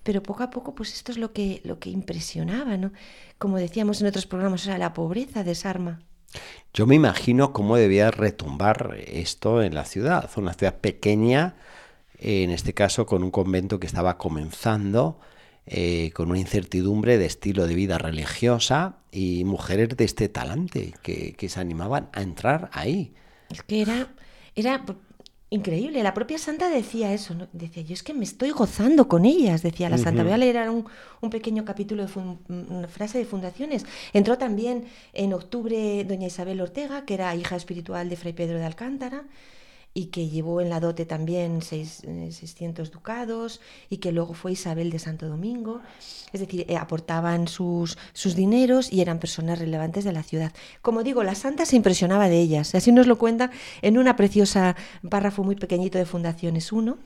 Pero 0.04 0.24
poco 0.24 0.44
a 0.44 0.50
poco, 0.50 0.74
pues 0.74 0.94
esto 0.94 1.12
es 1.12 1.18
lo 1.18 1.34
que, 1.34 1.60
lo 1.66 1.78
que 1.78 1.90
impresionaba, 1.90 2.78
¿no? 2.78 2.94
Como 3.38 3.58
decíamos 3.58 4.00
en 4.00 4.08
otros 4.08 4.26
programas, 4.26 4.62
o 4.62 4.66
sea, 4.66 4.78
la 4.78 4.94
pobreza 4.94 5.44
desarma. 5.44 6.00
Yo 6.74 6.86
me 6.88 6.96
imagino 6.96 7.52
cómo 7.52 7.76
debía 7.76 8.10
retumbar 8.10 8.96
esto 9.06 9.62
en 9.62 9.76
la 9.76 9.84
ciudad, 9.84 10.30
una 10.38 10.54
ciudad 10.54 10.76
pequeña, 10.76 11.56
en 12.20 12.52
este 12.52 12.74
caso 12.74 13.06
con 13.06 13.22
un 13.22 13.32
convento 13.32 13.80
que 13.80 13.88
estaba 13.88 14.18
comenzando, 14.18 15.20
eh, 15.70 16.12
con 16.14 16.30
una 16.30 16.40
incertidumbre 16.40 17.18
de 17.18 17.26
estilo 17.26 17.68
de 17.68 17.76
vida 17.76 17.98
religiosa 17.98 19.00
y 19.12 19.44
mujeres 19.44 19.90
de 19.90 20.06
este 20.06 20.30
talante 20.30 20.94
que, 21.04 21.50
se 21.50 21.60
animaban 21.60 22.10
a 22.14 22.22
entrar 22.22 22.70
ahí. 22.72 23.14
Es 23.50 23.64
que 23.64 23.82
era, 23.82 24.08
era 24.56 24.86
increíble. 25.50 26.04
La 26.04 26.14
propia 26.14 26.38
santa 26.38 26.70
decía 26.70 27.14
eso. 27.14 27.36
Decía, 27.52 27.84
yo 27.84 27.94
es 27.94 28.02
que 28.02 28.14
me 28.14 28.24
estoy 28.24 28.52
gozando 28.52 29.10
con 29.10 29.26
ellas, 29.26 29.62
decía 29.62 29.90
la 29.90 29.98
santa. 29.98 30.24
Voy 30.24 30.32
a 30.32 30.38
leer 30.38 30.70
un, 30.70 30.86
un 31.20 31.30
pequeño 31.30 31.66
capítulo 31.66 32.06
de 32.06 32.12
una 32.48 32.88
frase 32.88 33.18
de 33.18 33.26
fundaciones. 33.26 33.86
Entró 34.14 34.38
también 34.38 34.86
en 35.12 35.34
octubre 35.34 36.06
doña 36.06 36.28
Isabel 36.28 36.62
Ortega, 36.62 37.04
que 37.04 37.14
era 37.14 37.36
hija 37.36 37.58
espiritual 37.58 38.08
de 38.08 38.16
Fray 38.16 38.34
Pedro 38.34 38.58
de 38.58 38.66
Alcántara 38.66 39.26
y 39.98 40.12
que 40.12 40.30
llevó 40.30 40.62
en 40.62 40.70
la 40.70 40.80
dote 40.80 41.08
también 41.08 41.64
seis, 41.64 42.04
600 42.06 42.88
eh, 42.88 42.92
ducados 42.92 43.62
y 43.90 43.98
que 43.98 44.12
luego 44.12 44.36
fue 44.36 44.52
Isabel 44.52 44.92
de 44.92 45.00
Santo 45.00 45.28
Domingo. 45.28 45.82
Es 46.32 46.40
decir, 46.40 46.68
eh, 46.70 46.78
aportaban 46.78 47.48
sus, 47.48 47.98
sus 48.14 48.36
dineros 48.36 48.94
y 48.94 49.02
eran 49.02 49.18
personas 49.18 49.58
relevantes 49.58 50.04
de 50.04 50.12
la 50.12 50.22
ciudad. 50.22 50.54
Como 50.84 51.02
digo, 51.02 51.24
la 51.24 51.34
santa 51.34 51.66
se 51.66 51.78
impresionaba 51.78 52.30
de 52.30 52.40
ellas. 52.40 52.76
Así 52.76 52.92
nos 52.92 53.08
lo 53.08 53.18
cuenta 53.18 53.50
en 53.82 53.98
una 53.98 54.16
preciosa 54.16 54.76
párrafo 55.10 55.44
muy 55.44 55.56
pequeñito 55.56 55.98
de 55.98 56.06
Fundaciones 56.06 56.72
1, 56.72 57.00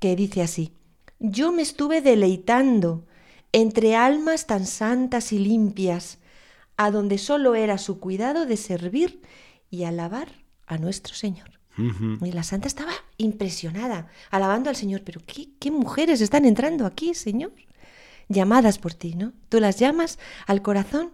que 0.00 0.16
dice 0.16 0.42
así, 0.42 0.72
yo 1.20 1.52
me 1.52 1.62
estuve 1.62 2.00
deleitando 2.00 3.06
entre 3.52 3.94
almas 3.94 4.48
tan 4.48 4.66
santas 4.66 5.32
y 5.32 5.38
limpias, 5.38 6.18
a 6.76 6.90
donde 6.90 7.18
solo 7.18 7.54
era 7.54 7.78
su 7.78 8.00
cuidado 8.00 8.46
de 8.46 8.56
servir 8.56 9.22
y 9.70 9.84
alabar 9.84 10.26
a 10.66 10.76
nuestro 10.78 11.14
Señor. 11.14 11.61
Y 11.76 12.32
la 12.32 12.42
santa 12.42 12.68
estaba 12.68 12.92
impresionada, 13.16 14.08
alabando 14.30 14.68
al 14.70 14.76
Señor. 14.76 15.02
Pero 15.04 15.20
¿qué, 15.26 15.48
¿qué, 15.58 15.70
mujeres 15.70 16.20
están 16.20 16.44
entrando 16.44 16.86
aquí, 16.86 17.14
Señor? 17.14 17.52
Llamadas 18.28 18.78
por 18.78 18.94
ti, 18.94 19.14
¿no? 19.14 19.32
Tú 19.48 19.58
las 19.60 19.78
llamas 19.78 20.18
al 20.46 20.62
corazón, 20.62 21.12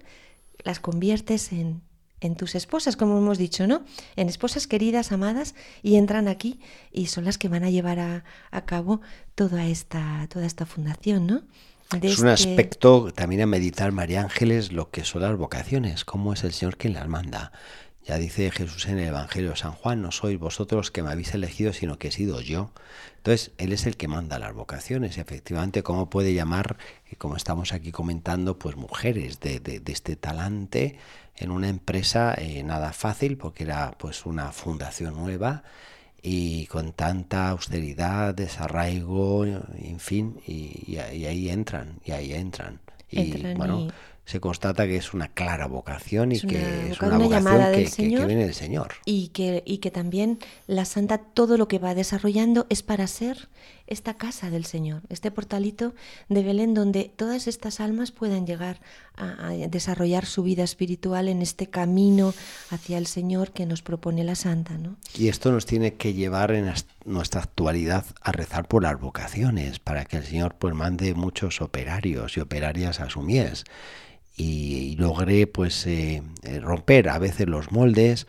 las 0.64 0.80
conviertes 0.80 1.52
en, 1.52 1.82
en 2.20 2.34
tus 2.34 2.54
esposas, 2.54 2.96
como 2.96 3.18
hemos 3.18 3.38
dicho, 3.38 3.66
¿no? 3.66 3.84
En 4.16 4.28
esposas 4.28 4.66
queridas, 4.66 5.12
amadas, 5.12 5.54
y 5.82 5.96
entran 5.96 6.28
aquí 6.28 6.60
y 6.92 7.06
son 7.06 7.24
las 7.24 7.38
que 7.38 7.48
van 7.48 7.64
a 7.64 7.70
llevar 7.70 7.98
a, 8.00 8.24
a 8.50 8.64
cabo 8.64 9.00
toda 9.34 9.66
esta, 9.66 10.26
toda 10.28 10.46
esta 10.46 10.66
fundación, 10.66 11.26
¿no? 11.26 11.42
es 12.02 12.18
un 12.18 12.28
este 12.28 12.50
aspecto 12.50 13.12
también 13.14 13.40
a 13.42 13.46
meditar, 13.46 13.92
María 13.92 14.20
Ángeles, 14.20 14.72
lo 14.72 14.90
que 14.90 15.04
son 15.04 15.22
las 15.22 15.36
vocaciones, 15.36 16.04
cómo 16.04 16.34
es 16.34 16.44
el 16.44 16.52
Señor 16.52 16.76
quien 16.76 16.92
las 16.92 17.08
manda. 17.08 17.52
Ya 18.08 18.16
dice 18.16 18.50
Jesús 18.50 18.86
en 18.86 18.98
el 18.98 19.08
Evangelio 19.08 19.50
de 19.50 19.56
San 19.56 19.72
Juan, 19.72 20.00
no 20.00 20.12
sois 20.12 20.38
vosotros 20.38 20.90
que 20.90 21.02
me 21.02 21.10
habéis 21.10 21.34
elegido, 21.34 21.74
sino 21.74 21.98
que 21.98 22.08
he 22.08 22.10
sido 22.10 22.40
yo. 22.40 22.70
Entonces, 23.18 23.50
Él 23.58 23.70
es 23.74 23.84
el 23.84 23.98
que 23.98 24.08
manda 24.08 24.38
las 24.38 24.54
vocaciones. 24.54 25.18
Y 25.18 25.20
efectivamente, 25.20 25.82
¿cómo 25.82 26.08
puede 26.08 26.32
llamar, 26.32 26.78
eh, 27.10 27.16
como 27.16 27.36
estamos 27.36 27.74
aquí 27.74 27.92
comentando, 27.92 28.58
pues 28.58 28.76
mujeres 28.76 29.40
de, 29.40 29.82
este 29.84 30.16
talante 30.16 30.96
en 31.36 31.50
una 31.50 31.68
empresa 31.68 32.34
eh, 32.38 32.62
nada 32.62 32.94
fácil, 32.94 33.36
porque 33.36 33.64
era 33.64 33.90
pues 33.98 34.24
una 34.24 34.52
fundación 34.52 35.14
nueva 35.14 35.62
y 36.22 36.64
con 36.68 36.94
tanta 36.94 37.50
austeridad, 37.50 38.34
desarraigo, 38.34 39.44
en 39.44 40.00
fin, 40.00 40.40
y, 40.46 40.96
ahí 40.96 41.50
entran, 41.50 42.00
y 42.06 42.12
ahí 42.12 42.32
entran. 42.32 42.80
Y 43.10 43.54
bueno, 43.54 43.88
se 44.28 44.40
constata 44.40 44.86
que 44.86 44.96
es 44.96 45.14
una 45.14 45.28
clara 45.28 45.66
vocación 45.66 46.32
y 46.32 46.40
que 46.40 46.90
es 46.90 47.00
una, 47.00 47.16
vocación 47.16 47.72
que, 47.72 47.90
que, 47.90 48.26
viene 48.26 48.44
del 48.44 48.52
Señor. 48.52 48.88
Y 49.06 49.28
que, 49.28 49.62
y 49.64 49.78
que 49.78 49.90
también 49.90 50.38
la 50.66 50.84
Santa 50.84 51.16
todo 51.16 51.56
lo 51.56 51.66
que 51.66 51.78
va 51.78 51.94
desarrollando 51.94 52.66
es 52.68 52.82
para 52.82 53.06
ser 53.06 53.48
esta 53.86 54.18
casa 54.18 54.50
del 54.50 54.66
Señor, 54.66 55.00
este 55.08 55.30
portalito 55.30 55.94
de 56.28 56.42
Belén 56.42 56.74
donde 56.74 57.10
todas 57.16 57.46
estas 57.46 57.80
almas 57.80 58.12
puedan 58.12 58.46
llegar 58.46 58.82
a, 59.16 59.48
desarrollar 59.70 60.26
su 60.26 60.42
vida 60.42 60.62
espiritual 60.62 61.28
en 61.28 61.40
este 61.40 61.68
camino 61.68 62.34
hacia 62.68 62.98
el 62.98 63.06
Señor 63.06 63.52
que 63.52 63.64
nos 63.64 63.80
propone 63.80 64.24
la 64.24 64.34
Santa. 64.34 64.76
¿no? 64.76 64.98
Y 65.14 65.28
esto 65.28 65.50
nos 65.52 65.64
tiene 65.64 65.94
que 65.94 66.12
llevar 66.12 66.50
en 66.50 66.70
nuestra 67.06 67.40
actualidad 67.40 68.04
a 68.20 68.32
rezar 68.32 68.68
por 68.68 68.82
las 68.82 69.00
vocaciones, 69.00 69.78
para 69.78 70.04
que 70.04 70.18
el 70.18 70.24
Señor 70.24 70.56
pues 70.56 70.74
mande 70.74 71.14
muchos 71.14 71.62
operarios 71.62 72.36
y 72.36 72.40
operarias 72.40 73.00
a 73.00 73.08
su 73.08 73.22
mies 73.22 73.64
y, 74.38 74.96
logré 74.96 75.46
pues 75.46 75.86
eh, 75.86 76.22
eh, 76.42 76.60
romper 76.60 77.08
a 77.08 77.18
veces 77.18 77.46
los 77.48 77.70
moldes 77.72 78.26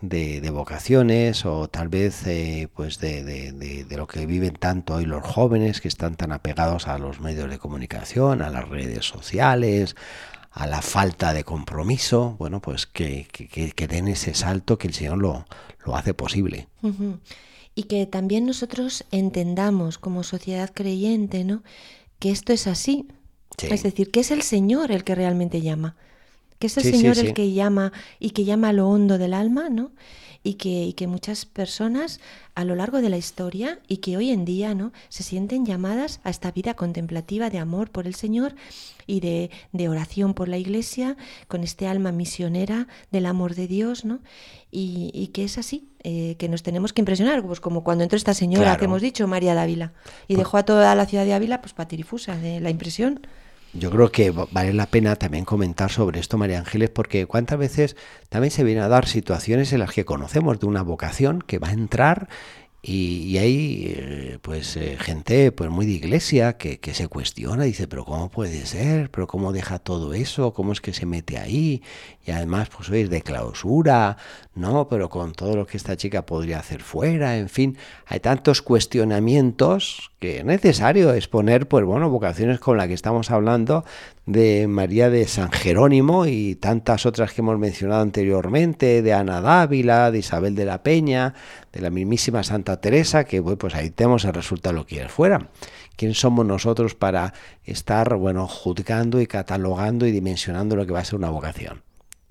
de, 0.00 0.50
vocaciones 0.50 1.46
o 1.46 1.68
tal 1.68 1.88
vez 1.88 2.26
eh, 2.26 2.68
pues 2.74 2.98
de, 2.98 3.22
de, 3.22 3.96
lo 3.96 4.06
que 4.06 4.26
viven 4.26 4.54
tanto 4.54 4.94
hoy 4.94 5.04
los 5.04 5.22
jóvenes 5.22 5.80
que 5.80 5.88
están 5.88 6.16
tan 6.16 6.32
apegados 6.32 6.88
a 6.88 6.98
los 6.98 7.20
medios 7.20 7.48
de 7.48 7.58
comunicación, 7.58 8.42
a 8.42 8.50
las 8.50 8.68
redes 8.68 9.06
sociales, 9.06 9.94
a 10.50 10.66
la 10.66 10.82
falta 10.82 11.32
de 11.32 11.44
compromiso, 11.44 12.36
bueno, 12.38 12.60
pues 12.60 12.86
que, 12.86 13.26
que, 13.30 13.88
den 13.88 14.08
ese 14.08 14.34
salto 14.34 14.76
que 14.76 14.88
el 14.88 14.94
Señor 14.94 15.18
lo, 15.18 15.46
lo 15.86 15.96
hace 15.96 16.14
posible. 16.14 16.68
Y 17.74 17.84
que 17.84 18.06
también 18.06 18.44
nosotros 18.44 19.04
entendamos 19.12 19.98
como 19.98 20.24
sociedad 20.24 20.70
creyente, 20.74 21.44
¿no? 21.44 21.62
Que 22.18 22.30
esto 22.30 22.52
es 22.52 22.66
así. 22.66 23.08
Es 23.60 23.82
decir, 23.82 24.10
que 24.10 24.20
es 24.20 24.30
el 24.30 24.42
Señor 24.42 24.90
el 24.90 25.04
que 25.04 25.14
realmente 25.14 25.60
llama. 25.60 25.96
Que 26.58 26.68
es 26.68 26.76
el 26.76 26.84
Señor 26.84 27.18
el 27.18 27.34
que 27.34 27.52
llama 27.52 27.92
y 28.20 28.30
que 28.30 28.44
llama 28.44 28.68
a 28.68 28.72
lo 28.72 28.88
hondo 28.88 29.18
del 29.18 29.34
alma, 29.34 29.68
¿no? 29.68 29.90
Y 30.44 30.54
que, 30.54 30.86
y 30.86 30.92
que 30.92 31.06
muchas 31.06 31.44
personas 31.44 32.20
a 32.54 32.64
lo 32.64 32.74
largo 32.74 33.00
de 33.00 33.08
la 33.08 33.16
historia 33.16 33.78
y 33.86 33.98
que 33.98 34.16
hoy 34.16 34.30
en 34.30 34.44
día 34.44 34.74
¿no? 34.74 34.92
se 35.08 35.22
sienten 35.22 35.64
llamadas 35.64 36.20
a 36.24 36.30
esta 36.30 36.50
vida 36.50 36.74
contemplativa 36.74 37.48
de 37.48 37.58
amor 37.58 37.90
por 37.90 38.08
el 38.08 38.16
Señor 38.16 38.56
y 39.06 39.20
de, 39.20 39.50
de, 39.72 39.88
oración 39.88 40.34
por 40.34 40.48
la 40.48 40.58
Iglesia, 40.58 41.16
con 41.46 41.62
este 41.62 41.86
alma 41.86 42.10
misionera 42.10 42.88
del 43.12 43.26
amor 43.26 43.54
de 43.54 43.68
Dios, 43.68 44.04
¿no? 44.04 44.20
Y, 44.70 45.10
y 45.14 45.28
que 45.28 45.44
es 45.44 45.58
así, 45.58 45.88
eh, 46.04 46.36
que 46.38 46.48
nos 46.48 46.62
tenemos 46.62 46.92
que 46.92 47.00
impresionar, 47.00 47.42
pues 47.42 47.60
como 47.60 47.84
cuando 47.84 48.04
entró 48.04 48.16
esta 48.16 48.34
señora 48.34 48.76
que 48.76 48.86
hemos 48.86 49.02
dicho, 49.02 49.26
María 49.28 49.54
Dávila, 49.54 49.92
y 50.28 50.34
pues 50.34 50.38
dejó 50.38 50.56
a 50.58 50.64
toda 50.64 50.94
la 50.94 51.06
ciudad 51.06 51.24
de 51.24 51.34
Ávila 51.34 51.60
pues 51.60 51.72
patirifusa 51.74 52.36
de 52.36 52.60
la 52.60 52.70
impresión. 52.70 53.20
Yo 53.74 53.90
creo 53.90 54.12
que 54.12 54.30
vale 54.30 54.74
la 54.74 54.86
pena 54.86 55.16
también 55.16 55.46
comentar 55.46 55.90
sobre 55.90 56.20
esto, 56.20 56.36
María 56.36 56.58
Ángeles, 56.58 56.90
porque 56.90 57.24
cuántas 57.26 57.58
veces 57.58 57.96
también 58.28 58.50
se 58.50 58.64
vienen 58.64 58.84
a 58.84 58.88
dar 58.88 59.06
situaciones 59.06 59.72
en 59.72 59.78
las 59.78 59.92
que 59.92 60.04
conocemos 60.04 60.60
de 60.60 60.66
una 60.66 60.82
vocación 60.82 61.40
que 61.40 61.58
va 61.58 61.68
a 61.68 61.72
entrar 61.72 62.28
y, 62.84 63.38
hay 63.38 63.94
eh, 63.96 64.38
pues 64.42 64.76
eh, 64.76 64.96
gente 64.98 65.52
pues 65.52 65.70
muy 65.70 65.86
de 65.86 65.92
iglesia 65.92 66.56
que, 66.56 66.80
que, 66.80 66.94
se 66.94 67.06
cuestiona, 67.06 67.62
dice, 67.62 67.86
pero 67.86 68.04
¿cómo 68.04 68.28
puede 68.28 68.66
ser? 68.66 69.08
¿Pero 69.12 69.28
cómo 69.28 69.52
deja 69.52 69.78
todo 69.78 70.14
eso? 70.14 70.52
¿Cómo 70.52 70.72
es 70.72 70.80
que 70.80 70.92
se 70.92 71.06
mete 71.06 71.38
ahí? 71.38 71.82
Y 72.26 72.32
además, 72.32 72.70
pues 72.76 72.90
es 72.90 73.08
de 73.08 73.22
clausura, 73.22 74.16
¿no? 74.56 74.88
Pero 74.88 75.08
con 75.10 75.32
todo 75.32 75.54
lo 75.54 75.64
que 75.64 75.76
esta 75.76 75.96
chica 75.96 76.26
podría 76.26 76.58
hacer 76.58 76.82
fuera, 76.82 77.36
en 77.36 77.48
fin, 77.48 77.78
hay 78.06 78.18
tantos 78.18 78.62
cuestionamientos 78.62 80.10
que 80.18 80.38
es 80.38 80.44
necesario 80.44 81.14
exponer, 81.14 81.68
pues 81.68 81.84
bueno, 81.84 82.10
vocaciones 82.10 82.58
con 82.58 82.76
las 82.78 82.88
que 82.88 82.94
estamos 82.94 83.30
hablando 83.30 83.84
de 84.26 84.68
María 84.68 85.10
de 85.10 85.26
San 85.26 85.50
Jerónimo 85.50 86.26
y 86.26 86.54
tantas 86.54 87.06
otras 87.06 87.32
que 87.32 87.40
hemos 87.40 87.58
mencionado 87.58 88.02
anteriormente, 88.02 89.02
de 89.02 89.12
Ana 89.12 89.40
Dávila, 89.40 90.10
de 90.10 90.20
Isabel 90.20 90.54
de 90.54 90.64
la 90.64 90.82
Peña, 90.82 91.34
de 91.72 91.80
la 91.80 91.90
mismísima 91.90 92.42
Santa 92.42 92.80
Teresa, 92.80 93.24
que 93.24 93.42
pues 93.42 93.74
ahí 93.74 93.90
tenemos 93.90 94.24
el 94.24 94.34
resultado 94.34 94.74
lo 94.74 94.86
que 94.86 95.08
fuera. 95.08 95.48
¿Quién 95.96 96.14
somos 96.14 96.46
nosotros 96.46 96.94
para 96.94 97.34
estar, 97.64 98.16
bueno, 98.16 98.46
juzgando 98.46 99.20
y 99.20 99.26
catalogando 99.26 100.06
y 100.06 100.12
dimensionando 100.12 100.76
lo 100.76 100.86
que 100.86 100.92
va 100.92 101.00
a 101.00 101.04
ser 101.04 101.16
una 101.16 101.30
vocación? 101.30 101.82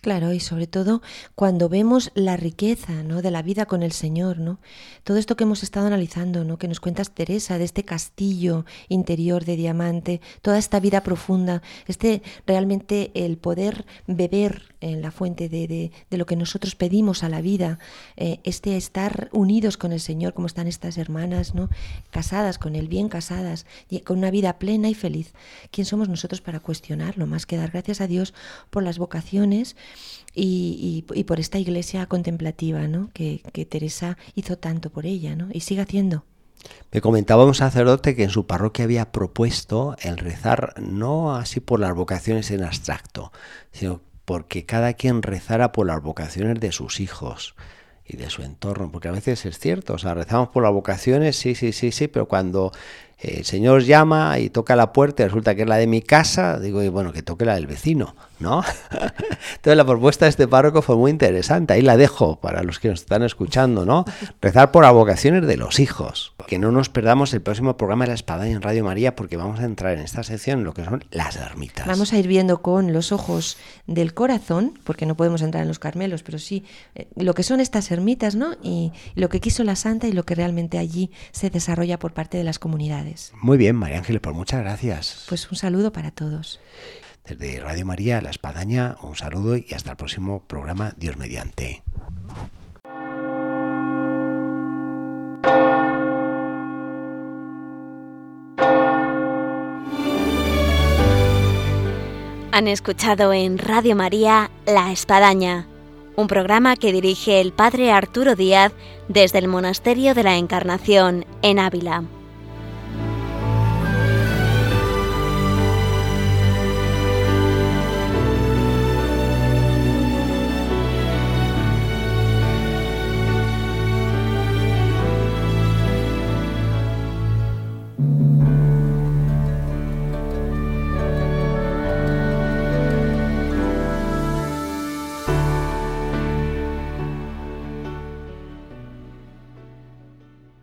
Claro, 0.01 0.33
y 0.33 0.39
sobre 0.39 0.65
todo 0.65 1.03
cuando 1.35 1.69
vemos 1.69 2.11
la 2.15 2.35
riqueza 2.35 3.03
¿no? 3.03 3.21
de 3.21 3.29
la 3.29 3.43
vida 3.43 3.67
con 3.67 3.83
el 3.83 3.91
Señor, 3.91 4.39
¿no? 4.39 4.59
Todo 5.03 5.17
esto 5.17 5.35
que 5.35 5.43
hemos 5.43 5.61
estado 5.61 5.85
analizando, 5.85 6.43
¿no? 6.43 6.57
que 6.57 6.67
nos 6.67 6.79
cuentas 6.79 7.11
Teresa, 7.11 7.59
de 7.59 7.65
este 7.65 7.85
castillo 7.85 8.65
interior 8.89 9.45
de 9.45 9.57
diamante, 9.57 10.19
toda 10.41 10.57
esta 10.57 10.79
vida 10.79 11.01
profunda, 11.03 11.61
este 11.85 12.23
realmente 12.47 13.11
el 13.13 13.37
poder 13.37 13.85
beber 14.07 14.70
en 14.81 15.01
la 15.01 15.11
fuente 15.11 15.47
de, 15.47 15.67
de, 15.67 16.17
lo 16.17 16.25
que 16.25 16.35
nosotros 16.35 16.75
pedimos 16.75 17.23
a 17.23 17.29
la 17.29 17.41
vida, 17.41 17.79
eh, 18.17 18.39
este 18.43 18.75
estar 18.75 19.29
unidos 19.31 19.77
con 19.77 19.91
el 19.91 19.99
Señor, 19.99 20.33
como 20.33 20.47
están 20.47 20.67
estas 20.67 20.97
hermanas, 20.97 21.55
¿no? 21.55 21.69
casadas 22.09 22.57
con 22.57 22.75
Él, 22.75 22.87
bien 22.87 23.07
casadas, 23.07 23.65
y 23.89 23.99
con 24.01 24.17
una 24.17 24.31
vida 24.31 24.59
plena 24.59 24.89
y 24.89 24.93
feliz. 24.93 25.33
¿Quién 25.71 25.85
somos 25.85 26.09
nosotros 26.09 26.41
para 26.41 26.59
cuestionarlo? 26.59 27.27
Más 27.27 27.45
que 27.45 27.57
dar 27.57 27.71
gracias 27.71 28.01
a 28.01 28.07
Dios 28.07 28.33
por 28.69 28.83
las 28.83 28.97
vocaciones 28.97 29.75
y, 30.33 31.05
por 31.27 31.39
esta 31.39 31.59
iglesia 31.59 32.05
contemplativa, 32.07 32.87
¿no? 32.87 33.09
Que, 33.13 33.41
Teresa 33.69 34.17
hizo 34.35 34.57
tanto 34.57 34.89
por 34.89 35.05
ella, 35.05 35.35
¿no? 35.35 35.47
Y 35.53 35.61
sigue 35.61 35.81
haciendo. 35.81 36.25
Me 36.91 37.01
comentaba 37.01 37.45
un 37.45 37.55
sacerdote 37.55 38.15
que 38.15 38.23
en 38.23 38.29
su 38.29 38.45
parroquia 38.45 38.85
había 38.85 39.11
propuesto 39.11 39.95
el 40.01 40.17
rezar 40.17 40.75
no 40.79 41.35
así 41.35 41.59
por 41.59 41.79
las 41.79 41.93
vocaciones 41.93 42.51
en 42.51 42.63
abstracto, 42.63 43.31
sino 43.71 44.01
porque 44.25 44.65
cada 44.65 44.93
quien 44.93 45.21
rezara 45.21 45.71
por 45.71 45.87
las 45.87 46.01
vocaciones 46.01 46.59
de 46.59 46.71
sus 46.71 46.99
hijos 46.99 47.55
y 48.05 48.17
de 48.17 48.29
su 48.29 48.41
entorno, 48.41 48.91
porque 48.91 49.07
a 49.07 49.11
veces 49.11 49.45
es 49.45 49.59
cierto, 49.59 49.93
o 49.93 49.97
sea, 49.97 50.13
rezamos 50.13 50.49
por 50.49 50.63
las 50.63 50.71
vocaciones, 50.73 51.35
sí, 51.35 51.55
sí, 51.55 51.71
sí, 51.71 51.91
sí, 51.91 52.07
pero 52.07 52.27
cuando 52.27 52.71
el 53.21 53.45
Señor 53.45 53.83
llama 53.83 54.39
y 54.39 54.49
toca 54.49 54.75
la 54.75 54.93
puerta 54.93 55.21
y 55.21 55.25
resulta 55.27 55.53
que 55.53 55.61
es 55.61 55.67
la 55.67 55.77
de 55.77 55.85
mi 55.85 56.01
casa, 56.01 56.59
digo, 56.59 56.81
y 56.81 56.89
bueno, 56.89 57.13
que 57.13 57.21
toque 57.21 57.45
la 57.45 57.53
del 57.53 57.67
vecino, 57.67 58.15
¿no? 58.39 58.63
Entonces 58.91 59.77
la 59.77 59.85
propuesta 59.85 60.25
de 60.25 60.29
este 60.29 60.47
párroco 60.47 60.81
fue 60.81 60.95
muy 60.95 61.11
interesante, 61.11 61.73
ahí 61.73 61.83
la 61.83 61.97
dejo 61.97 62.39
para 62.39 62.63
los 62.63 62.79
que 62.79 62.89
nos 62.89 63.01
están 63.01 63.21
escuchando, 63.21 63.85
¿no? 63.85 64.05
Rezar 64.41 64.71
por 64.71 64.83
las 64.83 64.93
vocaciones 64.93 65.45
de 65.45 65.55
los 65.55 65.79
hijos, 65.79 66.33
que 66.47 66.57
no 66.57 66.71
nos 66.71 66.89
perdamos 66.89 67.33
el 67.33 67.41
próximo 67.41 67.77
programa 67.77 68.05
de 68.05 68.09
la 68.09 68.15
Espadaña 68.15 68.53
en 68.53 68.61
Radio 68.61 68.83
María 68.83 69.15
porque 69.15 69.37
vamos 69.37 69.59
a 69.59 69.65
entrar 69.65 69.93
en 69.93 70.03
esta 70.03 70.23
sección 70.23 70.59
en 70.59 70.65
lo 70.65 70.73
que 70.73 70.83
son 70.83 71.03
las 71.11 71.35
ermitas. 71.35 71.85
Vamos 71.85 72.13
a 72.13 72.17
ir 72.17 72.27
viendo 72.27 72.63
con 72.63 72.91
los 72.91 73.11
ojos 73.11 73.57
del 73.85 74.15
corazón, 74.15 74.79
porque 74.83 75.05
no 75.05 75.15
podemos 75.15 75.43
entrar 75.43 75.61
en 75.61 75.67
los 75.67 75.79
Carmelos, 75.79 76.23
pero 76.23 76.39
sí 76.39 76.65
eh, 76.95 77.07
lo 77.15 77.35
que 77.35 77.43
son 77.43 77.59
estas 77.59 77.91
ermitas, 77.91 78.35
¿no? 78.35 78.55
Y 78.63 78.91
lo 79.13 79.29
que 79.29 79.39
quiso 79.39 79.63
la 79.63 79.75
Santa 79.75 80.07
y 80.07 80.11
lo 80.11 80.23
que 80.23 80.33
realmente 80.33 80.79
allí 80.79 81.11
se 81.31 81.51
desarrolla 81.51 81.99
por 81.99 82.13
parte 82.13 82.37
de 82.37 82.43
las 82.43 82.57
comunidades. 82.57 83.10
Muy 83.41 83.57
bien, 83.57 83.75
María 83.75 83.97
Ángeles, 83.97 84.21
pues 84.21 84.35
muchas 84.35 84.61
gracias. 84.61 85.25
Pues 85.29 85.49
un 85.51 85.57
saludo 85.57 85.91
para 85.91 86.11
todos. 86.11 86.59
Desde 87.25 87.59
Radio 87.59 87.85
María, 87.85 88.21
La 88.21 88.29
Espadaña, 88.29 88.97
un 89.01 89.15
saludo 89.15 89.55
y 89.57 89.67
hasta 89.73 89.91
el 89.91 89.97
próximo 89.97 90.43
programa, 90.47 90.93
Dios 90.97 91.17
mediante. 91.17 91.83
Han 102.53 102.67
escuchado 102.67 103.31
en 103.31 103.57
Radio 103.57 103.95
María 103.95 104.51
La 104.65 104.91
Espadaña, 104.91 105.67
un 106.17 106.27
programa 106.27 106.75
que 106.75 106.91
dirige 106.91 107.39
el 107.39 107.53
Padre 107.53 107.91
Arturo 107.91 108.35
Díaz 108.35 108.73
desde 109.07 109.39
el 109.39 109.47
Monasterio 109.47 110.13
de 110.13 110.23
la 110.23 110.35
Encarnación 110.35 111.25
en 111.41 111.59
Ávila. 111.59 112.03